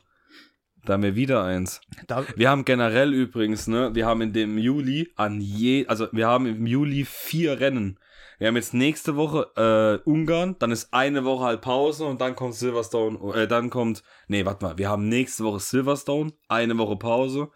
Da 0.86 0.93
haben 0.93 1.04
wir 1.04 1.15
wieder 1.15 1.43
eins. 1.43 1.80
Da, 2.08 2.26
Wir 2.36 2.50
haben 2.50 2.65
generell 2.65 3.13
übrigens, 3.13 3.67
ne, 3.67 3.96
wir 3.96 4.06
haben 4.06 4.22
in 4.22 4.34
dem 4.34 4.58
Juli 4.58 5.12
an 5.15 5.39
je, 5.39 5.88
also 5.88 6.08
wir 6.12 6.28
haben 6.28 6.46
im 6.46 6.65
Juli 6.65 7.06
vier 7.06 7.60
Rennen. 7.60 8.00
Wir 8.38 8.48
haben 8.50 8.56
jetzt 8.58 8.74
nächste 8.74 9.15
Woche 9.15 9.52
äh, 9.56 10.10
Ungarn, 10.10 10.58
dann 10.60 10.72
ist 10.72 10.93
eine 10.93 11.24
Woche 11.24 11.46
halt 11.46 11.62
Pause 11.62 12.06
und 12.06 12.19
dann 12.19 12.36
kommt 12.36 12.56
Silverstone, 12.56 13.17
äh, 13.34 13.48
dann 13.48 13.69
kommt, 13.69 14.04
nee, 14.28 14.46
warte 14.46 14.65
mal, 14.65 14.78
wir 14.78 14.89
haben 14.89 15.08
nächste 15.08 15.46
Woche 15.46 15.60
Silverstone, 15.60 16.34
eine 16.50 16.78
Woche 16.78 16.98
Pause, 16.98 17.52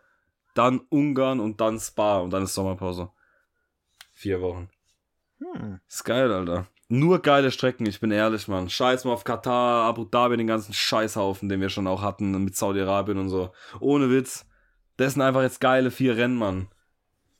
dann 0.53 0.79
Ungarn 0.89 1.41
und 1.41 1.59
dann 1.59 1.79
Spa 1.79 2.19
und 2.19 2.31
dann 2.31 2.43
ist 2.43 2.53
Sommerpause. 2.53 3.09
Vier 4.13 4.39
Wochen. 4.41 4.69
hm, 5.39 5.79
Ist 5.87 6.05
geil, 6.05 6.31
Alter. 6.31 6.67
Nur 6.89 7.21
geile 7.21 7.51
Strecken, 7.51 7.85
ich 7.85 7.99
bin 7.99 8.11
ehrlich, 8.11 8.47
Mann. 8.47 8.69
Scheiß 8.69 9.03
mal 9.03 9.11
auf 9.11 9.25
Katar, 9.25 9.83
Abu 9.85 10.05
Dhabi, 10.05 10.37
den 10.37 10.47
ganzen 10.47 10.73
Scheißhaufen, 10.73 11.49
den 11.49 11.59
wir 11.59 11.69
schon 11.69 11.87
auch 11.87 12.01
hatten 12.01 12.31
mit 12.43 12.55
Saudi-Arabien 12.55 13.17
und 13.17 13.29
so. 13.29 13.51
Ohne 13.81 14.09
Witz. 14.09 14.45
Das 14.95 15.13
sind 15.13 15.21
einfach 15.21 15.41
jetzt 15.41 15.59
geile 15.59 15.91
vier 15.91 16.15
Rennen, 16.15 16.37
Mann. 16.37 16.69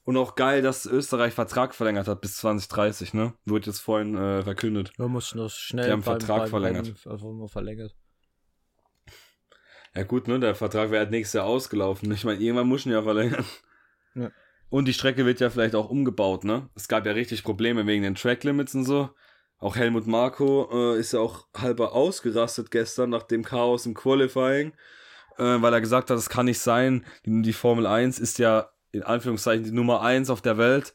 Und 0.03 0.15
auch 0.15 0.35
geil, 0.35 0.61
dass 0.61 0.85
Österreich 0.85 1.33
Vertrag 1.33 1.75
verlängert 1.75 2.07
hat 2.07 2.21
bis 2.21 2.37
2030, 2.37 3.13
ne? 3.13 3.33
Wurde 3.45 3.67
jetzt 3.67 3.79
vorhin 3.79 4.15
äh, 4.15 4.43
verkündet. 4.43 4.93
man 4.97 5.11
muss 5.11 5.33
noch 5.35 5.49
schnell 5.49 5.85
Die 5.85 5.91
haben 5.91 6.03
Vertrag 6.03 6.49
verlängert. 6.49 6.85
Rennen 6.85 7.13
einfach 7.13 7.31
mal 7.31 7.47
verlängert. 7.47 7.95
Ja 9.95 10.03
gut, 10.03 10.27
ne? 10.27 10.39
Der 10.39 10.55
Vertrag 10.55 10.91
wäre 10.91 11.03
halt 11.03 11.11
nächstes 11.11 11.33
Jahr 11.33 11.45
ausgelaufen. 11.45 12.11
Ich 12.11 12.23
meine, 12.23 12.39
irgendwann 12.39 12.67
muss 12.67 12.85
ihn 12.85 12.91
ja 12.91 13.01
verlängern. 13.01 13.45
Ja. 14.15 14.31
Und 14.69 14.85
die 14.85 14.93
Strecke 14.93 15.25
wird 15.25 15.39
ja 15.39 15.49
vielleicht 15.49 15.75
auch 15.75 15.89
umgebaut, 15.89 16.43
ne? 16.43 16.69
Es 16.75 16.87
gab 16.87 17.05
ja 17.05 17.13
richtig 17.13 17.43
Probleme 17.43 17.85
wegen 17.87 18.03
den 18.03 18.15
Track-Limits 18.15 18.75
und 18.75 18.85
so. 18.85 19.09
Auch 19.59 19.75
Helmut 19.75 20.05
Marko 20.05 20.69
äh, 20.71 20.99
ist 20.99 21.13
ja 21.13 21.19
auch 21.19 21.47
halber 21.55 21.93
ausgerastet 21.93 22.69
gestern 22.69 23.09
nach 23.09 23.23
dem 23.23 23.43
Chaos 23.43 23.85
im 23.85 23.95
Qualifying, 23.95 24.73
äh, 25.37 25.43
weil 25.43 25.73
er 25.73 25.81
gesagt 25.81 26.09
hat, 26.09 26.17
es 26.17 26.29
kann 26.29 26.45
nicht 26.45 26.59
sein, 26.59 27.05
die, 27.25 27.41
die 27.41 27.53
Formel 27.53 27.87
1 27.87 28.19
ist 28.19 28.37
ja 28.37 28.69
in 28.91 29.03
Anführungszeichen 29.03 29.63
die 29.63 29.71
Nummer 29.71 30.01
1 30.01 30.29
auf 30.29 30.41
der 30.41 30.57
Welt. 30.57 30.93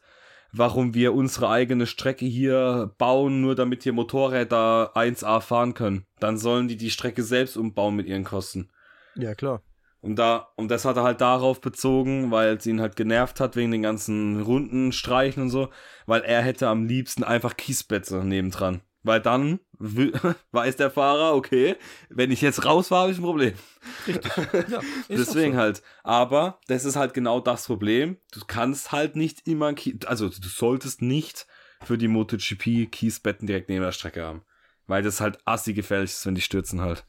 Warum 0.55 0.93
wir 0.93 1.15
unsere 1.15 1.49
eigene 1.49 1.87
Strecke 1.87 2.25
hier 2.25 2.93
bauen, 2.99 3.41
nur 3.41 3.55
damit 3.55 3.81
hier 3.81 3.93
Motorräder 3.93 4.95
1A 4.95 5.41
fahren 5.41 5.73
können. 5.73 6.05
Dann 6.19 6.37
sollen 6.37 6.67
die 6.67 6.77
die 6.77 6.91
Strecke 6.91 7.23
selbst 7.23 7.57
umbauen 7.57 7.95
mit 7.95 8.05
ihren 8.05 8.23
Kosten. 8.23 8.69
Ja, 9.15 9.33
klar. 9.33 9.63
Und 10.03 10.17
da, 10.17 10.49
und 10.57 10.69
das 10.69 10.83
hat 10.83 10.97
er 10.97 11.03
halt 11.03 11.21
darauf 11.21 11.61
bezogen, 11.61 12.29
weil 12.29 12.57
es 12.57 12.65
ihn 12.65 12.81
halt 12.81 12.97
genervt 12.97 13.39
hat 13.39 13.55
wegen 13.55 13.71
den 13.71 13.81
ganzen 13.81 14.41
Rundenstreichen 14.41 15.43
und 15.43 15.49
so, 15.49 15.69
weil 16.05 16.23
er 16.23 16.41
hätte 16.41 16.67
am 16.67 16.85
liebsten 16.85 17.23
einfach 17.23 17.55
Kiesplätze 17.55 18.17
nebendran. 18.17 18.81
Weil 19.03 19.21
dann 19.21 19.61
weiß 20.51 20.75
der 20.75 20.91
Fahrer, 20.91 21.33
okay, 21.35 21.77
wenn 22.09 22.31
ich 22.31 22.41
jetzt 22.41 22.65
rausfahre, 22.65 23.03
habe 23.03 23.11
ich 23.13 23.17
ein 23.17 23.23
Problem. 23.23 23.53
Ja, 24.05 24.79
ist 25.07 25.27
Deswegen 25.27 25.53
so. 25.53 25.59
halt. 25.59 25.81
Aber 26.03 26.59
das 26.67 26.83
ist 26.83 26.97
halt 26.97 27.13
genau 27.13 27.39
das 27.39 27.65
Problem. 27.65 28.17
Du 28.33 28.41
kannst 28.45 28.91
halt 28.91 29.15
nicht 29.15 29.47
immer, 29.47 29.73
also 30.05 30.27
du 30.27 30.47
solltest 30.49 31.01
nicht 31.01 31.47
für 31.81 31.97
die 31.97 32.09
MotoGP 32.09 32.91
Kiesbetten 32.91 33.47
direkt 33.47 33.69
neben 33.69 33.83
der 33.85 33.93
Strecke 33.93 34.25
haben. 34.25 34.41
Weil 34.85 35.01
das 35.01 35.21
halt 35.21 35.39
assi 35.45 35.73
gefährlich 35.73 36.11
ist, 36.11 36.25
wenn 36.25 36.35
die 36.35 36.41
stürzen 36.41 36.81
halt. 36.81 37.05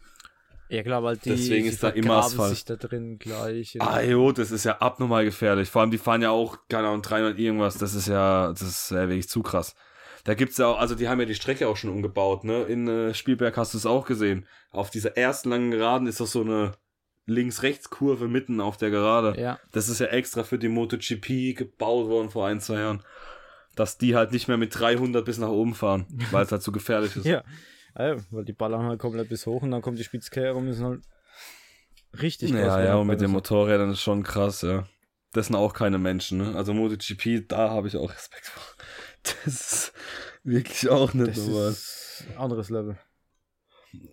Ja, 0.69 0.83
klar, 0.83 1.03
weil 1.03 1.17
die 1.19 1.29
Deswegen 1.31 1.65
sie 1.65 1.71
ist 1.71 1.83
da 1.83 1.91
immer 1.91 2.17
Asphalt. 2.17 2.51
sich 2.51 2.65
da 2.65 2.77
drin 2.77 3.19
gleich. 3.19 3.77
Ah, 3.81 4.01
jo, 4.01 4.33
das 4.33 4.51
ist 4.51 4.65
ja 4.65 4.79
abnormal 4.79 5.25
gefährlich. 5.25 5.69
Vor 5.69 5.83
allem, 5.83 5.91
die 5.91 5.99
fahren 5.99 6.23
ja 6.23 6.31
auch, 6.31 6.57
keine 6.69 6.89
Ahnung, 6.89 7.03
300 7.03 7.39
irgendwas. 7.39 7.77
Das 7.79 7.95
ist 7.95 8.09
ja, 8.09 8.49
das 8.49 8.63
ist 8.63 8.91
ja 8.91 9.09
wirklich 9.09 9.29
zu 9.29 9.43
krass. 9.43 9.75
Da 10.25 10.33
gibt's 10.35 10.57
ja 10.57 10.69
auch, 10.69 10.79
also 10.79 10.95
die 10.95 11.09
haben 11.09 11.21
ja 11.21 11.27
die 11.27 11.35
Strecke 11.35 11.69
auch 11.69 11.77
schon 11.77 11.91
umgebaut, 11.91 12.45
ne? 12.45 12.63
In 12.63 12.89
äh, 12.89 13.13
Spielberg 13.13 13.57
hast 13.59 13.75
du 13.75 13.79
es 13.79 13.85
auch 13.85 14.07
gesehen. 14.07 14.47
Auf 14.71 14.91
dieser 14.91 15.19
ersten 15.19 15.51
langen 15.51 15.71
Geraden 15.71 16.07
ist 16.07 16.19
doch 16.21 16.27
so 16.27 16.41
eine 16.41 16.73
Links-Rechts-Kurve 17.27 18.29
mitten 18.29 18.61
auf 18.61 18.77
der 18.77 18.91
Gerade. 18.91 19.39
Ja, 19.41 19.59
Das 19.73 19.89
ist 19.89 20.01
ja 20.01 20.07
extra 20.07 20.43
für 20.45 20.59
die 20.59 20.69
MotoGP 20.69 21.55
gebaut 21.57 22.09
worden 22.09 22.31
vor 22.31 22.47
ein, 22.47 22.61
zwei 22.61 22.81
Jahren. 22.81 23.03
Dass 23.77 23.99
die 23.99 24.15
halt 24.15 24.33
nicht 24.33 24.49
mehr 24.49 24.57
mit 24.57 24.79
300 24.79 25.25
bis 25.25 25.39
nach 25.39 25.49
oben 25.49 25.75
fahren, 25.75 26.07
weil 26.31 26.45
es 26.45 26.53
halt 26.53 26.63
zu 26.63 26.73
gefährlich 26.73 27.17
ist. 27.17 27.27
ja. 27.27 27.43
Ja. 27.99 28.17
Weil 28.31 28.45
die 28.45 28.53
ballern 28.53 28.87
halt 28.87 29.01
komplett 29.01 29.29
bis 29.29 29.47
hoch 29.47 29.63
und 29.63 29.71
dann 29.71 29.83
kommt 29.83 29.99
die 29.99 30.05
Spitzkehre 30.05 30.55
und 30.55 30.65
müssen 30.67 30.85
halt 30.87 31.03
richtig 32.21 32.51
Ja, 32.51 32.57
Gas 32.57 32.79
ja, 32.79 32.85
geben. 32.87 33.01
und 33.01 33.07
mit 33.09 33.21
den 33.21 33.31
Motorrädern 33.31 33.91
ist 33.91 34.01
schon 34.01 34.23
krass, 34.23 34.63
ja. 34.63 34.87
Das 35.33 35.47
sind 35.49 35.57
auch 35.57 35.73
keine 35.75 35.99
Menschen, 35.99 36.39
ne? 36.39 36.55
Also 36.57 36.73
MotoGP, 36.75 37.49
da 37.49 37.71
habe 37.71 37.89
ich 37.89 37.97
auch 37.97 38.11
Respekt 38.13 38.47
vor. 38.47 38.63
Das 39.25 39.47
ist 39.47 39.93
wirklich 40.43 40.91
auch 40.91 41.15
nicht 41.15 41.29
Das 41.37 41.47
normal. 41.47 41.71
ist 41.71 42.25
ein 42.31 42.37
anderes 42.37 42.69
Level. 42.69 42.99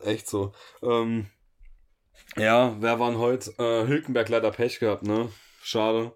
Echt 0.05 0.29
so. 0.29 0.53
Ähm, 0.81 1.27
ja, 2.37 2.77
wer 2.79 2.97
waren 2.99 3.17
heute? 3.17 3.51
Äh, 3.59 3.87
Hülkenberg 3.87 4.29
leider 4.29 4.51
Pech 4.51 4.79
gehabt, 4.79 5.03
ne? 5.03 5.27
Schade. 5.61 6.15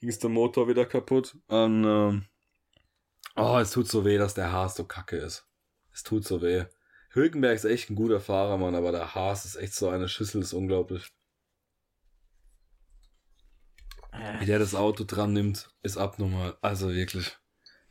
Ging 0.00 0.10
ist 0.10 0.22
der 0.22 0.28
Motor 0.30 0.68
wieder 0.68 0.84
kaputt. 0.84 1.38
Und, 1.46 1.84
ähm, 1.84 2.26
oh, 3.34 3.56
es 3.58 3.70
tut 3.70 3.88
so 3.88 4.04
weh, 4.04 4.18
dass 4.18 4.34
der 4.34 4.52
Haas 4.52 4.76
so 4.76 4.84
kacke 4.84 5.16
ist. 5.16 5.48
Es 5.92 6.02
tut 6.02 6.24
so 6.26 6.42
weh. 6.42 6.66
Hülkenberg 7.18 7.56
ist 7.56 7.64
echt 7.64 7.90
ein 7.90 7.96
guter 7.96 8.20
Fahrer, 8.20 8.56
Mann, 8.56 8.74
aber 8.74 8.92
der 8.92 9.14
Haas 9.14 9.44
ist 9.44 9.56
echt 9.56 9.74
so 9.74 9.88
eine 9.88 10.08
Schüssel, 10.08 10.40
ist 10.40 10.52
unglaublich. 10.52 11.08
Wie 14.40 14.46
der 14.46 14.58
das 14.58 14.74
Auto 14.74 15.04
dran 15.04 15.32
nimmt, 15.32 15.70
ist 15.82 15.96
abnormal. 15.96 16.56
Also 16.60 16.92
wirklich. 16.92 17.36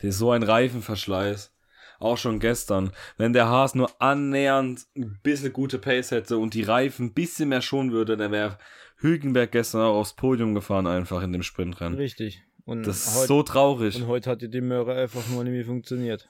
Der 0.02 0.10
ist 0.10 0.18
so 0.18 0.32
ein 0.32 0.44
Reifenverschleiß. 0.44 1.54
Auch 2.00 2.18
schon 2.18 2.40
gestern. 2.40 2.92
Wenn 3.18 3.34
der 3.34 3.48
Haas 3.48 3.76
nur 3.76 4.02
annähernd 4.02 4.86
ein 4.96 5.20
bisschen 5.24 5.54
gute 5.54 5.80
Pace 5.80 6.12
hätte 6.12 6.38
und 6.38 6.54
die 6.54 6.63
Reifen 6.63 7.08
ein 7.08 7.13
bisschen 7.13 7.50
mehr 7.50 7.62
schonen 7.62 7.92
würde, 7.92 8.18
dann 8.18 8.32
wäre 8.32 8.58
Hülkenberg 8.98 9.52
gestern 9.52 9.82
auch 9.82 9.96
aufs 9.96 10.16
Podium 10.16 10.54
gefahren, 10.54 10.86
einfach 10.86 11.24
in 11.24 11.34
dem 11.34 11.44
Sprintrennen. 11.44 11.98
Richtig. 11.98 12.44
Und 12.66 12.86
Das 12.86 13.08
ist 13.08 13.16
heute, 13.16 13.28
so 13.28 13.44
traurig. 13.44 13.96
und 13.96 14.08
heute 14.08 14.30
hat 14.30 14.42
die 14.42 14.62
Möhre 14.62 14.94
einfach 14.96 15.28
nur 15.30 15.44
nicht 15.44 15.54
mehr 15.54 15.66
funktioniert. 15.66 16.30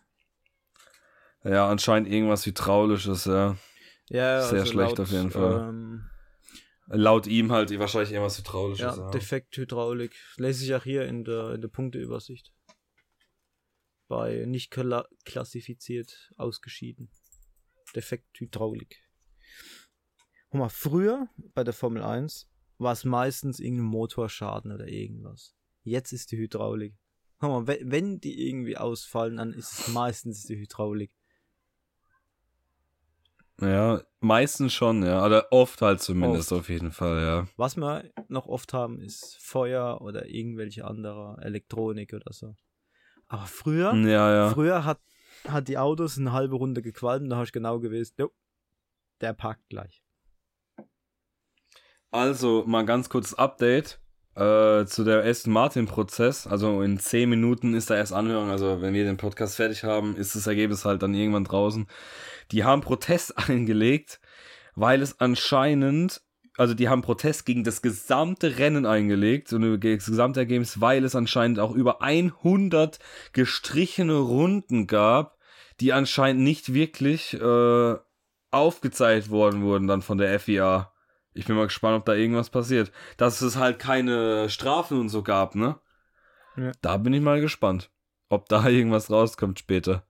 Ja, 1.44 1.70
anscheinend 1.70 2.10
irgendwas 2.10 2.46
Hydraulisches, 2.46 3.26
ja. 3.26 3.58
Ja, 4.10 4.42
Sehr 4.42 4.66
schlecht 4.66 5.00
auf 5.00 5.12
jeden 5.12 5.32
Fall. 5.32 5.70
Ähm, 5.70 6.10
Laut 6.90 7.28
ihm 7.28 7.52
halt 7.52 7.78
wahrscheinlich 7.80 8.12
irgendwas 8.12 8.38
Hydraulisches. 8.38 8.98
ja, 8.98 9.10
Defekt 9.12 9.58
Hydraulik. 9.58 10.16
Lese 10.38 10.64
ich 10.64 10.74
auch 10.74 10.84
hier 10.84 11.06
in 11.06 11.26
der, 11.26 11.54
in 11.54 11.62
der 11.62 11.68
Punkteübersicht. 11.68 12.54
Bei 14.08 14.46
nicht 14.46 14.72
kla 14.72 15.06
klassifiziert 15.26 16.32
ausgeschieden. 16.38 17.12
Defekt 17.94 18.40
Hydraulik. 18.40 19.04
Guck 20.50 20.60
mal, 20.60 20.70
früher 20.70 21.28
bei 21.54 21.66
der 21.66 21.74
Formel 21.74 22.02
1 22.04 22.50
war 22.78 22.94
es 22.94 23.04
meistens 23.04 23.60
irgendein 23.60 23.88
Motorschaden 23.88 24.72
oder 24.72 24.88
irgendwas. 24.88 25.56
Jetzt 25.84 26.14
ist 26.14 26.32
die 26.32 26.38
Hydraulik. 26.38 26.96
Guck 27.40 27.50
mal, 27.50 27.68
wenn 27.68 28.22
die 28.22 28.48
irgendwie 28.48 28.78
ausfallen, 28.78 29.38
dann 29.38 29.54
ist 29.54 29.74
es 29.74 29.88
meistens 29.90 30.46
die 30.46 30.58
Hydraulik. 30.58 31.12
Ja, 33.60 34.02
meistens 34.20 34.74
schon, 34.74 35.04
ja. 35.04 35.26
Oder 35.26 35.48
oft 35.52 35.82
halt 35.82 36.02
zumindest 36.02 36.54
auf 36.54 36.70
jeden 36.70 36.92
Fall, 36.92 37.22
ja. 37.22 37.48
Was 37.58 37.76
wir 37.76 38.04
noch 38.28 38.48
oft 38.48 38.74
haben, 38.74 39.00
ist 39.00 39.38
Feuer 39.42 40.02
oder 40.02 40.28
irgendwelche 40.28 40.86
andere 40.86 41.38
Elektronik 41.42 42.14
oder 42.14 42.32
so. 42.32 42.56
Aber 43.28 43.46
früher, 43.46 43.94
Ja, 43.96 44.34
ja. 44.34 44.50
früher 44.52 44.86
hat, 44.86 45.00
hat 45.48 45.68
die 45.68 45.78
Autos 45.78 46.18
eine 46.18 46.32
halbe 46.32 46.56
Runde 46.56 46.82
gequalmt, 46.82 47.32
da 47.32 47.38
hast 47.38 47.50
du 47.50 47.60
genau 47.60 47.80
gewusst, 47.80 48.16
jo, 48.20 48.32
der 49.22 49.34
parkt 49.34 49.68
gleich. 49.70 50.04
Also, 52.12 52.64
mal 52.66 52.86
ganz 52.86 53.10
kurzes 53.10 53.34
Update 53.34 54.00
äh, 54.36 54.86
zu 54.86 55.04
der 55.04 55.26
Aston 55.26 55.52
Martin-Prozess. 55.52 56.48
Also, 56.48 56.82
in 56.82 57.00
10 57.00 57.30
Minuten 57.30 57.74
ist 57.74 57.90
da 57.90 57.96
erst 57.96 58.14
Anhörung. 58.14 58.50
Also, 58.50 58.82
wenn 58.82 58.94
wir 58.94 59.04
den 59.04 59.18
Podcast 59.18 59.58
fertig 59.58 59.84
haben, 59.84 60.16
ist 60.16 60.36
das 60.36 60.48
Ergebnis 60.48 60.86
halt 60.86 61.02
dann 61.02 61.14
irgendwann 61.14 61.44
draußen. 61.44 61.88
Die 62.52 62.64
haben 62.64 62.82
Protest 62.82 63.38
eingelegt, 63.50 64.20
weil 64.76 65.02
es 65.02 65.20
anscheinend, 65.20 66.22
also 66.56 66.74
die 66.74 66.90
haben 66.90 67.02
Protest 67.02 67.46
gegen 67.46 67.64
das 67.64 67.82
gesamte 67.82 68.58
Rennen 68.58 68.86
eingelegt 68.86 69.52
und 69.54 69.80
gegen 69.80 69.98
das 69.98 70.08
gesamte 70.08 70.42
Ergebnis, 70.42 70.82
weil 70.82 71.04
es 71.04 71.16
anscheinend 71.16 71.60
auch 71.60 71.74
über 71.74 72.02
100 72.02 73.00
gestrichene 73.34 74.18
Runden 74.18 74.88
gab, 74.88 75.38
die 75.80 75.94
anscheinend 75.94 76.44
nicht 76.44 76.74
wirklich 76.74 77.34
äh, 77.40 77.96
aufgezeigt 78.52 79.30
worden 79.30 79.64
wurden 79.64 79.88
dann 79.88 80.02
von 80.02 80.18
der 80.18 80.40
FIA. 80.40 80.92
Ich 81.34 81.46
bin 81.46 81.56
mal 81.56 81.68
gespannt, 81.68 81.98
ob 81.98 82.06
da 82.06 82.14
irgendwas 82.14 82.50
passiert. 82.50 82.92
Dass 83.18 83.42
es 83.42 83.58
halt 83.58 83.78
keine 83.78 84.50
Strafen 84.50 85.00
und 85.00 85.10
so 85.10 85.22
gab, 85.22 85.54
ne? 85.54 85.80
Ja. 86.56 86.72
Da 86.82 86.98
bin 86.98 87.14
ich 87.14 87.22
mal 87.22 87.42
gespannt, 87.42 87.92
ob 88.30 88.50
da 88.50 88.66
irgendwas 88.68 89.12
rauskommt 89.12 89.60
später. 89.60 90.07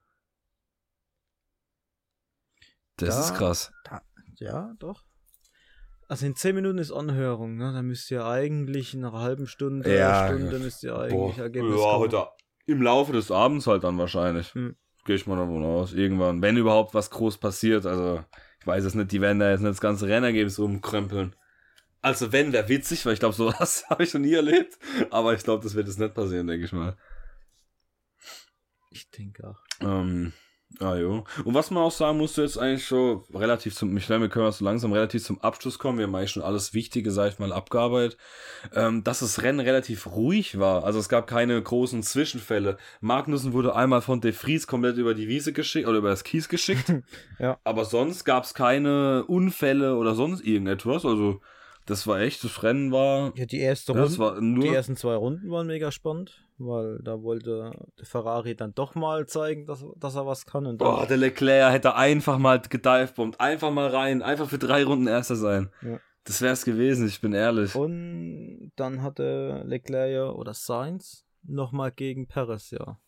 Das 2.97 3.15
Da- 3.15 3.21
ist 3.21 3.33
krass. 3.35 3.71
Ja, 4.39 4.73
doch. 4.79 5.03
Also 6.09 6.25
in 6.25 6.35
10 6.35 6.55
Minuten 6.55 6.77
ist 6.77 6.91
Anhörung, 6.91 7.57
ne? 7.57 7.73
Da 7.73 7.81
müsst 7.81 8.09
ihr 8.11 8.25
eigentlich 8.25 8.93
in 8.93 9.03
einer 9.03 9.19
halben 9.19 9.47
Stunde, 9.47 9.93
Ja, 9.97 10.27
Stunde 10.27 10.59
müsst 10.59 10.83
ihr 10.83 10.91
Boah, 10.93 11.01
eigentlich 11.03 11.37
Ergebnis 11.39 11.79
ja, 11.81 11.97
heute 11.97 12.27
im 12.65 12.81
Laufe 12.81 13.11
des 13.13 13.29
Abends 13.31 13.67
halt 13.67 13.83
dann 13.83 13.97
wahrscheinlich. 13.97 14.53
Hm. 14.53 14.75
Gehe 15.05 15.15
ich 15.15 15.25
mal 15.27 15.37
davon 15.37 15.63
aus. 15.63 15.93
Irgendwann, 15.93 16.41
wenn 16.41 16.57
überhaupt 16.57 16.93
was 16.93 17.09
groß 17.09 17.37
passiert. 17.39 17.85
Also, 17.85 18.23
ich 18.59 18.67
weiß 18.67 18.83
es 18.83 18.93
nicht, 18.95 19.11
die 19.11 19.21
werden 19.21 19.39
da 19.39 19.49
jetzt 19.49 19.61
nicht 19.61 19.69
das 19.71 19.81
ganze 19.81 20.07
Rennergebnis 20.07 20.59
umkrempeln. 20.59 21.35
Also, 22.01 22.31
wenn, 22.31 22.53
wäre 22.53 22.69
witzig, 22.69 23.05
weil 23.05 23.13
ich 23.13 23.19
glaube, 23.19 23.35
sowas 23.35 23.85
habe 23.89 24.03
ich 24.03 24.09
schon 24.09 24.21
nie 24.21 24.33
erlebt. 24.33 24.77
Aber 25.09 25.33
ich 25.33 25.43
glaube, 25.43 25.63
das 25.63 25.75
wird 25.75 25.87
jetzt 25.87 25.99
nicht 25.99 26.13
passieren, 26.13 26.47
denke 26.47 26.65
ich 26.65 26.71
mal. 26.73 26.95
Ich 28.91 29.09
denke 29.11 29.47
auch. 29.49 29.59
Ähm, 29.81 30.33
ah, 30.79 30.95
jo. 30.95 31.23
Und 31.45 31.53
was 31.53 31.71
man 31.71 31.83
auch 31.83 31.91
sagen 31.91 32.17
musste, 32.17 32.41
jetzt 32.41 32.57
eigentlich 32.57 32.85
schon 32.85 33.23
relativ 33.33 33.75
zum, 33.75 33.95
ich 33.97 34.05
glaube, 34.05 34.23
wir 34.23 34.29
können 34.29 34.51
so 34.51 34.63
langsam 34.63 34.93
relativ 34.93 35.23
zum 35.23 35.41
Abschluss 35.41 35.79
kommen. 35.79 35.97
Wir 35.97 36.05
haben 36.05 36.15
eigentlich 36.15 36.31
schon 36.31 36.43
alles 36.43 36.73
Wichtige, 36.73 37.11
sag 37.11 37.31
ich 37.31 37.39
mal, 37.39 37.53
abgearbeitet. 37.53 38.17
Ähm, 38.73 39.03
dass 39.03 39.19
das 39.19 39.41
Rennen 39.41 39.59
relativ 39.59 40.07
ruhig 40.07 40.59
war. 40.59 40.83
Also 40.83 40.99
es 40.99 41.09
gab 41.09 41.27
keine 41.27 41.61
großen 41.61 42.03
Zwischenfälle. 42.03 42.77
Magnussen 43.01 43.53
wurde 43.53 43.75
einmal 43.75 44.01
von 44.01 44.21
De 44.21 44.31
Vries 44.31 44.67
komplett 44.67 44.97
über 44.97 45.13
die 45.13 45.27
Wiese 45.27 45.53
geschickt 45.53 45.87
oder 45.87 45.99
über 45.99 46.09
das 46.09 46.23
Kies 46.23 46.49
geschickt. 46.49 46.93
Ja. 47.39 47.59
Aber 47.63 47.85
sonst 47.85 48.23
gab 48.23 48.45
es 48.45 48.53
keine 48.53 49.25
Unfälle 49.25 49.95
oder 49.95 50.15
sonst 50.15 50.43
irgendetwas. 50.43 51.05
Also 51.05 51.39
das 51.87 52.05
war 52.05 52.19
echt, 52.19 52.43
das 52.43 52.63
Rennen 52.63 52.91
war, 52.91 53.31
Ja, 53.35 53.45
die 53.45 53.59
erste 53.59 53.93
das 53.93 54.17
Runde, 54.17 54.17
war 54.19 54.41
nur, 54.41 54.63
die 54.63 54.69
ersten 54.69 54.95
zwei 54.95 55.15
Runden 55.15 55.49
waren 55.49 55.67
mega 55.67 55.91
spannend, 55.91 56.45
weil 56.57 56.99
da 57.03 57.21
wollte 57.21 57.71
der 57.99 58.05
Ferrari 58.05 58.55
dann 58.55 58.73
doch 58.73 58.95
mal 58.95 59.27
zeigen, 59.27 59.65
dass, 59.65 59.85
dass 59.95 60.15
er 60.15 60.25
was 60.25 60.45
kann. 60.45 60.65
Und 60.65 60.77
Boah, 60.77 61.05
der 61.05 61.17
Leclerc 61.17 61.71
hätte 61.71 61.95
einfach 61.95 62.37
mal 62.37 62.59
gedivebombt, 62.59 63.39
einfach 63.39 63.71
mal 63.71 63.87
rein, 63.89 64.21
einfach 64.21 64.49
für 64.49 64.57
drei 64.57 64.83
Runden 64.83 65.07
Erster 65.07 65.35
sein. 65.35 65.69
Ja. 65.81 65.99
Das 66.23 66.41
wär's 66.41 66.65
gewesen, 66.65 67.07
ich 67.07 67.21
bin 67.21 67.33
ehrlich. 67.33 67.75
Und 67.75 68.71
dann 68.75 69.01
hatte 69.01 69.63
Leclerc 69.65 70.11
ja- 70.11 70.29
oder 70.31 70.53
Sainz 70.53 71.25
nochmal 71.43 71.91
gegen 71.91 72.27
Perez, 72.27 72.71
ja. 72.71 72.99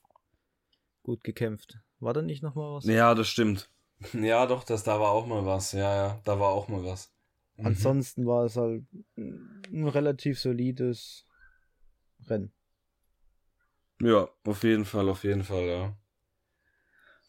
Gut 1.03 1.23
gekämpft. 1.23 1.79
War 1.99 2.13
da 2.13 2.21
nicht 2.21 2.43
nochmal 2.43 2.75
was? 2.75 2.85
Ja, 2.85 3.13
das 3.15 3.27
stimmt. 3.27 3.69
Ja, 4.13 4.45
doch, 4.45 4.63
das, 4.63 4.85
da 4.85 4.97
war 4.97 5.09
auch 5.09 5.27
mal 5.27 5.45
was. 5.45 5.73
Ja, 5.73 5.93
ja, 5.93 6.21
da 6.23 6.39
war 6.39 6.51
auch 6.51 6.69
mal 6.69 6.85
was. 6.85 7.11
Mhm. 7.57 7.65
Ansonsten 7.65 8.25
war 8.25 8.45
es 8.45 8.55
halt 8.55 8.85
ein 9.17 9.87
relativ 9.89 10.39
solides 10.39 11.25
Rennen. 12.27 12.53
Ja, 14.01 14.29
auf 14.45 14.63
jeden 14.63 14.85
Fall, 14.85 15.09
auf 15.09 15.23
jeden 15.23 15.43
Fall, 15.43 15.63
ja. 15.63 15.93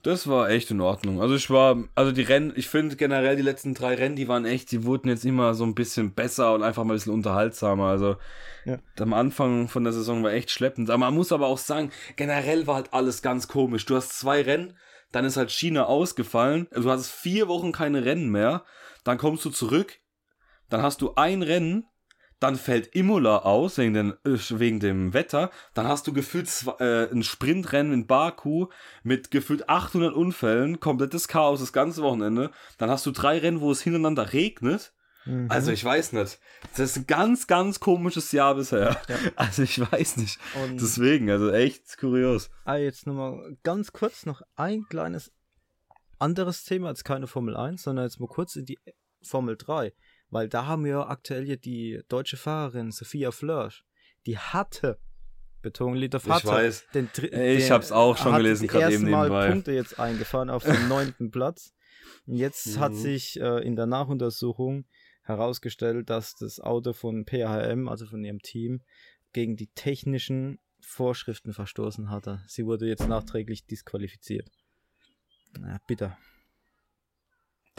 Das 0.03 0.27
war 0.27 0.49
echt 0.49 0.71
in 0.71 0.81
Ordnung. 0.81 1.21
Also 1.21 1.35
ich 1.35 1.51
war, 1.51 1.77
also 1.95 2.11
die 2.11 2.23
Rennen, 2.23 2.55
ich 2.57 2.69
finde 2.69 2.97
generell 2.97 3.37
die 3.37 3.43
letzten 3.43 3.75
drei 3.75 3.95
Rennen, 3.97 4.17
die 4.17 4.29
waren 4.29 4.47
echt, 4.47 4.73
die 4.73 4.85
wurden 4.85 5.09
jetzt 5.09 5.27
immer 5.27 5.53
so 5.53 5.65
ein 5.65 5.75
bisschen 5.75 6.15
besser 6.15 6.55
und 6.55 6.63
einfach 6.63 6.85
mal 6.85 6.95
ein 6.95 6.97
bisschen 6.97 7.13
unterhaltsamer. 7.13 7.87
Also 7.87 8.17
Ja. 8.65 8.79
am 8.99 9.13
Anfang 9.13 9.69
von 9.69 9.85
der 9.85 9.93
Saison 9.93 10.23
war 10.23 10.33
echt 10.33 10.51
schleppend. 10.51 10.89
Aber 10.89 10.99
man 10.99 11.15
muss 11.15 11.33
aber 11.33 11.49
auch 11.49 11.59
sagen, 11.59 11.91
generell 12.17 12.67
war 12.67 12.77
halt 12.77 12.95
alles 12.95 13.21
ganz 13.21 13.47
komisch. 13.47 13.85
Du 13.85 13.95
hast 13.95 14.19
zwei 14.19 14.41
Rennen, 14.41 14.75
dann 15.13 15.27
ist 15.27 15.37
halt 15.37 15.51
China 15.51 15.85
ausgefallen. 15.85 16.67
Also 16.71 16.85
du 16.85 16.91
hast 16.91 17.11
vier 17.11 17.47
Wochen 17.49 17.73
keine 17.73 18.03
Rennen 18.05 18.31
mehr. 18.31 18.65
Dann 19.05 19.19
kommst 19.19 19.45
du 19.45 19.51
zurück, 19.51 19.99
dann 20.71 20.81
hast 20.81 21.03
du 21.03 21.15
ein 21.17 21.43
Rennen, 21.43 21.85
dann 22.41 22.57
fällt 22.57 22.95
Imola 22.97 23.39
aus 23.39 23.79
wegen, 23.79 23.95
den, 23.95 24.11
äh, 24.25 24.39
wegen 24.51 24.81
dem 24.81 25.13
Wetter, 25.15 25.51
dann 25.75 25.87
hast 25.87 26.07
du 26.07 26.13
gefühlt 26.13 26.49
zwei, 26.49 26.73
äh, 26.85 27.11
ein 27.13 27.23
Sprintrennen 27.23 27.93
in 27.93 28.07
Baku 28.07 28.67
mit 29.03 29.31
gefühlt 29.31 29.69
800 29.69 30.13
Unfällen, 30.15 30.81
komplettes 30.81 31.29
Chaos 31.29 31.61
das 31.61 31.73
ganze 31.73 32.03
Wochenende, 32.03 32.51
dann 32.79 32.91
hast 32.91 33.07
du 33.07 33.11
drei 33.13 33.39
Rennen, 33.39 33.61
wo 33.61 33.71
es 33.71 33.83
hintereinander 33.83 34.33
regnet, 34.33 34.93
Mhm. 35.27 35.51
also 35.51 35.71
ich 35.71 35.85
weiß 35.85 36.15
nicht, 36.15 36.41
das 36.71 36.79
ist 36.81 36.97
ein 36.97 37.07
ganz, 37.07 37.47
ganz 37.47 37.79
komisches 37.79 38.33
Jahr 38.33 38.55
bisher, 38.55 38.99
Ja. 39.07 39.17
also 39.37 39.63
ich 39.63 39.79
weiß 39.79 40.17
nicht, 40.17 40.39
Und 40.65 40.81
deswegen, 40.81 41.29
also 41.31 41.51
echt 41.51 41.99
kurios. 41.99 42.49
ah, 42.65 42.77
jetzt 42.77 43.07
nochmal 43.07 43.55
ganz 43.63 43.93
kurz 43.93 44.25
noch 44.25 44.41
ein 44.57 44.87
kleines 44.89 45.31
anderes 46.19 46.65
Thema, 46.65 46.89
jetzt 46.89 47.05
keine 47.05 47.27
Formel 47.27 47.55
1, 47.55 47.83
sondern 47.83 48.07
jetzt 48.07 48.19
mal 48.19 48.29
kurz 48.29 48.57
in 48.57 48.65
die 48.65 48.79
Formel 49.23 49.57
3. 49.59 49.93
Weil 50.31 50.49
da 50.49 50.67
haben 50.67 50.85
wir 50.85 51.09
aktuell 51.09 51.49
ja 51.49 51.57
die 51.57 52.03
deutsche 52.09 52.37
Fahrerin 52.37 52.93
Sophia 52.93 53.31
Flörsch. 53.33 53.85
Die 54.27 54.39
hatte, 54.39 54.99
Betonung 55.63 55.95
liegt 55.95 56.15
auf 56.15 56.25
Ich 56.27 56.45
weiß. 56.45 56.87
den, 56.95 57.09
dr- 57.13 57.25
Ich 57.33 57.65
den- 57.65 57.71
hab's 57.73 57.91
auch 57.93 58.17
schon 58.17 58.33
hat 58.33 58.39
gelesen, 58.39 58.69
gerade 58.69 58.95
eben 58.95 59.11
Mal 59.11 59.25
nebenbei. 59.29 59.49
Punkte 59.51 59.73
jetzt 59.73 59.99
eingefahren 59.99 60.49
auf 60.51 60.63
dem 60.65 60.89
neunten 60.89 61.31
Platz. 61.31 61.75
Und 62.27 62.37
jetzt 62.37 62.79
hat 62.79 62.93
Mhm. 62.93 62.97
sich 62.97 63.41
äh, 63.41 63.65
in 63.67 63.77
der 63.77 63.87
Nachuntersuchung 63.87 64.85
herausgestellt, 65.23 66.09
dass 66.11 66.35
das 66.37 66.61
Auto 66.61 66.93
von 66.93 67.25
PHM, 67.27 67.89
also 67.89 68.07
von 68.07 68.25
ihrem 68.25 68.41
Team, 68.41 68.83
gegen 69.33 69.57
die 69.57 69.69
technischen 69.69 70.59
Vorschriften 70.81 71.53
verstoßen 71.53 72.11
hatte. 72.11 72.43
Sie 72.47 72.65
wurde 72.67 72.87
jetzt 72.87 73.07
nachträglich 73.07 73.67
disqualifiziert. 73.67 74.49
Ja, 75.61 75.79
bitter. 75.87 76.17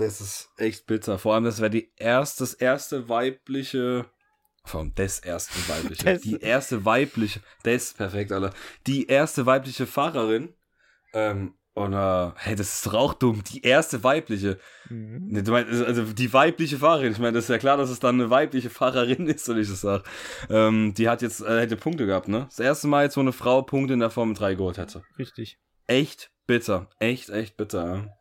Das 0.01 0.19
ist 0.21 0.49
echt 0.57 0.85
bitter. 0.87 1.17
Vor 1.19 1.33
allem, 1.35 1.43
das 1.43 1.59
wäre 1.59 1.69
die 1.69 1.91
erste, 1.97 2.43
das 2.43 2.53
erste 2.53 3.07
weibliche. 3.09 4.05
Vor 4.65 4.81
allem 4.81 4.93
das 4.95 5.19
erste 5.19 5.57
weibliche. 5.69 6.03
Das- 6.03 6.21
die 6.21 6.39
erste 6.39 6.85
weibliche. 6.85 7.39
Das, 7.63 7.93
perfekt, 7.93 8.31
Alter. 8.31 8.51
Die 8.87 9.07
erste 9.07 9.45
weibliche 9.45 9.87
Fahrerin. 9.87 10.53
Ähm, 11.13 11.55
oder, 11.73 12.33
hey, 12.37 12.55
das 12.55 12.73
ist 12.75 12.85
doch 12.85 12.93
auch 12.95 13.13
dumm. 13.13 13.43
Die 13.51 13.61
erste 13.63 14.03
weibliche. 14.03 14.59
Mhm. 14.89 15.27
Nee, 15.29 15.41
du 15.41 15.51
meinst, 15.51 15.71
also 15.83 16.03
die 16.03 16.33
weibliche 16.33 16.77
Fahrerin. 16.77 17.13
Ich 17.13 17.17
meine, 17.19 17.33
das 17.33 17.45
ist 17.45 17.49
ja 17.49 17.57
klar, 17.59 17.77
dass 17.77 17.89
es 17.89 17.99
dann 17.99 18.15
eine 18.19 18.29
weibliche 18.29 18.69
Fahrerin 18.69 19.27
ist, 19.27 19.47
wenn 19.47 19.57
ich 19.57 19.69
das 19.69 19.81
sage. 19.81 20.03
Ähm, 20.49 20.93
die 20.93 21.07
hat 21.09 21.21
jetzt, 21.21 21.41
äh, 21.41 21.61
hätte 21.61 21.77
Punkte 21.77 22.05
gehabt, 22.05 22.27
ne? 22.27 22.45
Das 22.49 22.59
erste 22.59 22.87
Mal 22.87 23.03
jetzt, 23.05 23.15
wo 23.17 23.21
eine 23.21 23.31
Frau 23.33 23.61
Punkte 23.61 23.93
in 23.93 23.99
der 23.99 24.09
Formel 24.09 24.35
3 24.35 24.55
geholt 24.55 24.77
hätte 24.77 25.03
Richtig. 25.17 25.57
echt 25.87 26.29
bitter. 26.45 26.89
Echt, 26.99 27.29
echt 27.29 27.55
bitter. 27.55 27.95
Ja, 27.95 28.13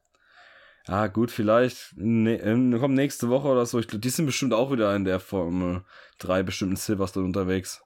ja 0.90 1.06
gut, 1.06 1.30
vielleicht 1.30 1.96
ne, 1.96 2.40
ähm, 2.40 2.76
kommt 2.80 2.96
nächste 2.96 3.28
Woche 3.28 3.46
oder 3.46 3.64
so. 3.64 3.78
Ich 3.78 3.86
glaube, 3.86 4.00
die 4.00 4.10
sind 4.10 4.26
bestimmt 4.26 4.52
auch 4.52 4.72
wieder 4.72 4.94
in 4.96 5.04
der 5.04 5.20
Formel 5.20 5.84
3 6.18 6.42
bestimmt 6.42 6.72
in 6.72 6.76
Silverstone 6.76 7.26
unterwegs. 7.26 7.82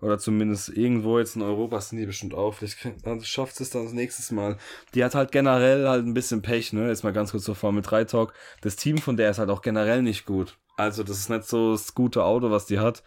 Oder 0.00 0.18
zumindest 0.18 0.68
irgendwo 0.68 1.18
jetzt 1.18 1.36
in 1.36 1.42
Europa 1.42 1.80
sind 1.80 1.98
die 1.98 2.06
bestimmt 2.06 2.34
auch. 2.34 2.54
Vielleicht 2.54 2.78
dann 3.04 3.22
schafft 3.22 3.60
es 3.60 3.70
dann 3.70 3.84
das 3.84 3.92
nächste 3.92 4.34
Mal. 4.34 4.58
Die 4.94 5.04
hat 5.04 5.14
halt 5.14 5.30
generell 5.30 5.88
halt 5.88 6.04
ein 6.04 6.14
bisschen 6.14 6.42
Pech, 6.42 6.72
ne? 6.72 6.88
Jetzt 6.88 7.04
mal 7.04 7.12
ganz 7.12 7.30
kurz 7.30 7.44
zur 7.44 7.54
Formel 7.54 7.82
3 7.82 8.04
Talk. 8.04 8.34
Das 8.60 8.76
Team 8.76 8.98
von 8.98 9.16
der 9.16 9.30
ist 9.30 9.38
halt 9.38 9.48
auch 9.48 9.62
generell 9.62 10.02
nicht 10.02 10.26
gut. 10.26 10.58
Also, 10.76 11.04
das 11.04 11.18
ist 11.18 11.30
nicht 11.30 11.44
so 11.44 11.72
das 11.72 11.94
gute 11.94 12.24
Auto, 12.24 12.50
was 12.50 12.66
die 12.66 12.80
hat. 12.80 13.04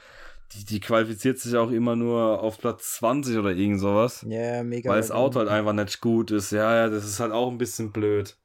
Die, 0.53 0.65
die 0.65 0.79
qualifiziert 0.79 1.37
sich 1.37 1.55
auch 1.57 1.69
immer 1.69 1.95
nur 1.95 2.41
auf 2.41 2.57
Platz 2.57 2.95
20 2.95 3.37
oder 3.37 3.51
irgend 3.51 3.81
sowas. 3.81 4.25
Ja, 4.27 4.63
mega. 4.63 4.89
Weil 4.89 4.97
das 4.97 5.11
Auto 5.11 5.39
halt 5.39 5.49
einfach 5.49 5.73
nicht 5.73 6.01
gut 6.01 6.31
ist. 6.31 6.51
Ja, 6.51 6.73
ja, 6.73 6.89
das 6.89 7.05
ist 7.05 7.19
halt 7.19 7.33
auch 7.33 7.51
ein 7.51 7.59
bisschen 7.59 7.91
blöd. 7.91 8.35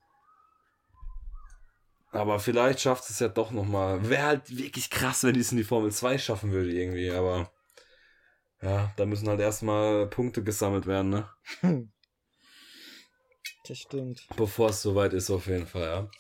Aber 2.15 2.39
vielleicht 2.39 2.81
schafft 2.81 3.11
es 3.11 3.19
ja 3.19 3.29
doch 3.29 3.51
nochmal. 3.51 4.09
Wäre 4.09 4.23
halt 4.23 4.57
wirklich 4.57 4.89
krass, 4.89 5.25
wenn 5.25 5.35
die 5.35 5.41
es 5.41 5.51
in 5.51 5.59
die 5.59 5.65
Formel 5.65 5.91
2 5.91 6.17
schaffen 6.19 6.53
würde 6.53 6.71
irgendwie. 6.73 7.11
Aber 7.11 7.51
ja, 8.63 8.93
da 8.97 9.05
müssen 9.05 9.29
halt 9.29 9.41
erstmal 9.41 10.07
Punkte 10.07 10.43
gesammelt 10.43 10.87
werden, 10.87 11.11
ne? 11.11 11.29
Das 13.67 13.79
stimmt. 13.79 14.21
Bevor 14.37 14.69
es 14.69 14.83
soweit 14.83 15.15
ist, 15.15 15.31
auf 15.31 15.47
jeden 15.47 15.67
Fall, 15.67 15.83
ja. 15.83 16.11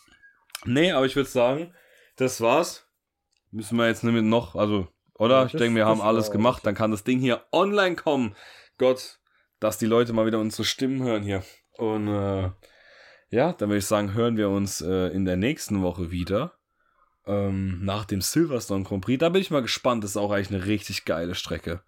Nee, 0.64 0.92
aber 0.92 1.04
ich 1.04 1.14
würde 1.14 1.28
sagen, 1.28 1.74
das 2.16 2.40
war's. 2.40 2.88
Müssen 3.50 3.76
wir 3.76 3.86
jetzt 3.86 4.02
mit 4.02 4.24
noch, 4.24 4.54
also, 4.54 4.88
oder? 5.18 5.40
Ja, 5.40 5.46
ich 5.46 5.52
denke, 5.52 5.76
wir 5.76 5.84
haben 5.84 6.00
alles 6.00 6.30
gemacht. 6.30 6.64
Dann 6.64 6.74
kann 6.74 6.90
das 6.90 7.04
Ding 7.04 7.18
hier 7.18 7.44
online 7.52 7.96
kommen. 7.96 8.34
Gott, 8.78 9.20
dass 9.60 9.76
die 9.76 9.84
Leute 9.84 10.14
mal 10.14 10.24
wieder 10.24 10.40
unsere 10.40 10.64
Stimmen 10.64 11.02
hören 11.02 11.22
hier. 11.22 11.44
Und 11.76 12.08
äh, 12.08 12.50
ja, 13.34 13.52
dann 13.52 13.68
würde 13.68 13.78
ich 13.78 13.86
sagen, 13.86 14.14
hören 14.14 14.36
wir 14.36 14.48
uns 14.48 14.80
äh, 14.80 15.08
in 15.08 15.24
der 15.24 15.36
nächsten 15.36 15.82
Woche 15.82 16.10
wieder. 16.10 16.52
Ähm, 17.26 17.84
nach 17.84 18.04
dem 18.04 18.20
Silverstone 18.20 18.84
Grand 18.84 19.04
Prix. 19.04 19.18
Da 19.18 19.30
bin 19.30 19.40
ich 19.40 19.50
mal 19.50 19.62
gespannt. 19.62 20.04
Das 20.04 20.10
ist 20.10 20.16
auch 20.16 20.30
eigentlich 20.30 20.50
eine 20.50 20.66
richtig 20.66 21.04
geile 21.04 21.34
Strecke. 21.34 21.82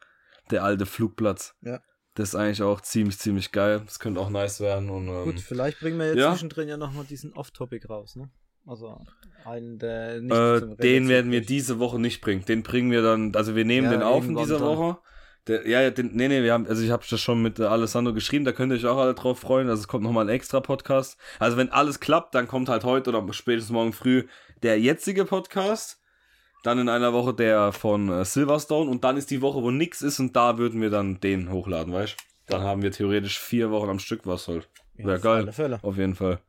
Der 0.51 0.65
alte 0.65 0.87
Flugplatz. 0.87 1.55
Ja. 1.61 1.81
Das 2.15 2.31
ist 2.31 2.35
eigentlich 2.35 2.63
auch 2.63 2.81
ziemlich, 2.81 3.19
ziemlich 3.19 3.53
geil. 3.53 3.83
Das 3.85 3.99
könnte 3.99 4.21
auch 4.21 4.31
nice 4.31 4.61
werden. 4.61 4.89
Und, 4.89 5.09
ähm, 5.09 5.25
Gut, 5.25 5.41
vielleicht 5.41 5.81
bringen 5.81 5.99
wir 5.99 6.07
jetzt 6.07 6.17
ja. 6.19 6.31
zwischendrin 6.33 6.69
ja 6.69 6.79
nochmal 6.79 7.05
diesen 7.05 7.35
Off-Topic 7.35 7.87
raus, 7.87 8.17
ne? 8.17 8.31
Also 8.65 8.99
einen, 9.45 9.79
der 9.79 10.21
nicht 10.23 10.35
Äh, 10.35 10.77
den 10.77 11.09
werden 11.09 11.31
wir 11.31 11.43
diese 11.43 11.79
Woche 11.79 12.01
nicht 12.01 12.21
bringen. 12.23 12.45
Den 12.47 12.63
bringen 12.63 12.91
wir 12.91 13.03
dann, 13.03 13.35
also 13.37 13.55
wir 13.55 13.65
nehmen 13.65 13.87
Ja, 13.87 13.93
den 13.93 14.03
auf 14.03 14.25
in 14.25 14.35
dieser 14.37 14.59
dann. 14.59 14.69
Woche. 14.69 14.99
Der, 15.49 15.69
ja, 15.69 15.81
ja, 15.81 15.91
den, 15.91 16.11
nee, 16.13 16.27
nee, 16.27 16.43
wir 16.43 16.53
haben, 16.53 16.67
also 16.67 16.83
ich 16.83 16.91
habe 16.91 17.05
das 17.09 17.21
schon 17.21 17.41
mit 17.41 17.61
äh, 17.61 17.65
Alessandro 17.65 18.13
geschrieben, 18.13 18.45
da 18.45 18.53
könnt 18.53 18.73
ihr 18.73 18.79
euch 18.79 18.87
auch 18.87 18.99
alle 18.99 19.15
drauf 19.15 19.39
freuen. 19.39 19.69
Also 19.69 19.81
es 19.81 19.89
kommt 19.89 20.03
nochmal 20.03 20.25
ein 20.25 20.35
extra 20.35 20.61
Podcast. 20.61 21.17
Also 21.39 21.57
wenn 21.57 21.71
alles 21.71 22.01
klappt, 22.01 22.35
dann 22.35 22.49
kommt 22.49 22.69
halt 22.69 22.85
heute 22.85 23.11
oder 23.11 23.33
spätestens 23.33 23.73
morgen 23.73 23.93
früh 23.93 24.25
der 24.63 24.81
jetzige 24.81 25.25
Podcast. 25.25 26.01
Dann 26.65 26.81
in 26.81 26.89
einer 26.89 27.13
Woche 27.13 27.33
der 27.33 27.71
von 27.71 28.09
äh, 28.09 28.25
Silverstone 28.25 28.91
und 28.91 29.05
dann 29.05 29.17
ist 29.17 29.31
die 29.31 29.41
Woche, 29.41 29.63
wo 29.63 29.71
nix 29.71 30.03
ist 30.03 30.19
und 30.19 30.35
da 30.35 30.59
würden 30.59 30.81
wir 30.81 30.91
dann 30.91 31.21
den 31.21 31.53
hochladen, 31.53 31.93
weißt 31.93 32.17
Dann 32.49 32.63
haben 32.63 32.83
wir 32.83 32.91
theoretisch 32.91 33.39
vier 33.39 33.71
Wochen 33.71 33.89
am 33.89 34.01
Stück 34.01 34.27
was 34.27 34.49
halt. 34.49 34.69
Wäre 34.95 35.21
geil. 35.21 35.53
Fälle. 35.53 35.79
Auf 35.83 35.97
jeden 35.97 36.17
Fall. 36.17 36.41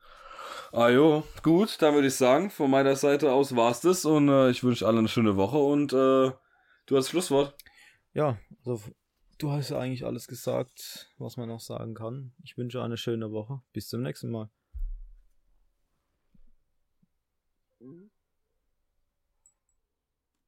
Ah 0.72 0.90
jo, 0.90 1.24
gut, 1.44 1.82
dann 1.82 1.94
würde 1.94 2.08
ich 2.08 2.16
sagen, 2.16 2.50
von 2.50 2.72
meiner 2.72 2.96
Seite 2.96 3.32
aus 3.32 3.56
war's 3.56 3.82
das 3.82 4.06
und 4.06 4.28
äh, 4.30 4.50
ich 4.50 4.64
wünsche 4.64 4.88
allen 4.88 4.98
eine 4.98 5.08
schöne 5.08 5.38
Woche 5.38 5.58
und 5.58 5.94
äh, 5.94 6.32
du 6.88 6.98
hast 6.98 7.10
Schlusswort. 7.10 7.54
Ja, 8.18 8.36
also 8.66 8.82
du 9.38 9.52
hast 9.52 9.70
ja 9.70 9.78
eigentlich 9.78 10.04
alles 10.04 10.28
gesagt, 10.28 11.14
was 11.20 11.38
man 11.38 11.50
noch 11.50 11.60
sagen 11.60 11.94
kann. 11.94 12.34
Ich 12.44 12.58
wünsche 12.58 12.82
eine 12.82 12.98
schöne 12.98 13.32
Woche. 13.32 13.62
Bis 13.74 13.90
zum 13.90 14.02
nächsten 14.02 14.32
Mal. 14.32 14.50
Mhm. 17.80 18.10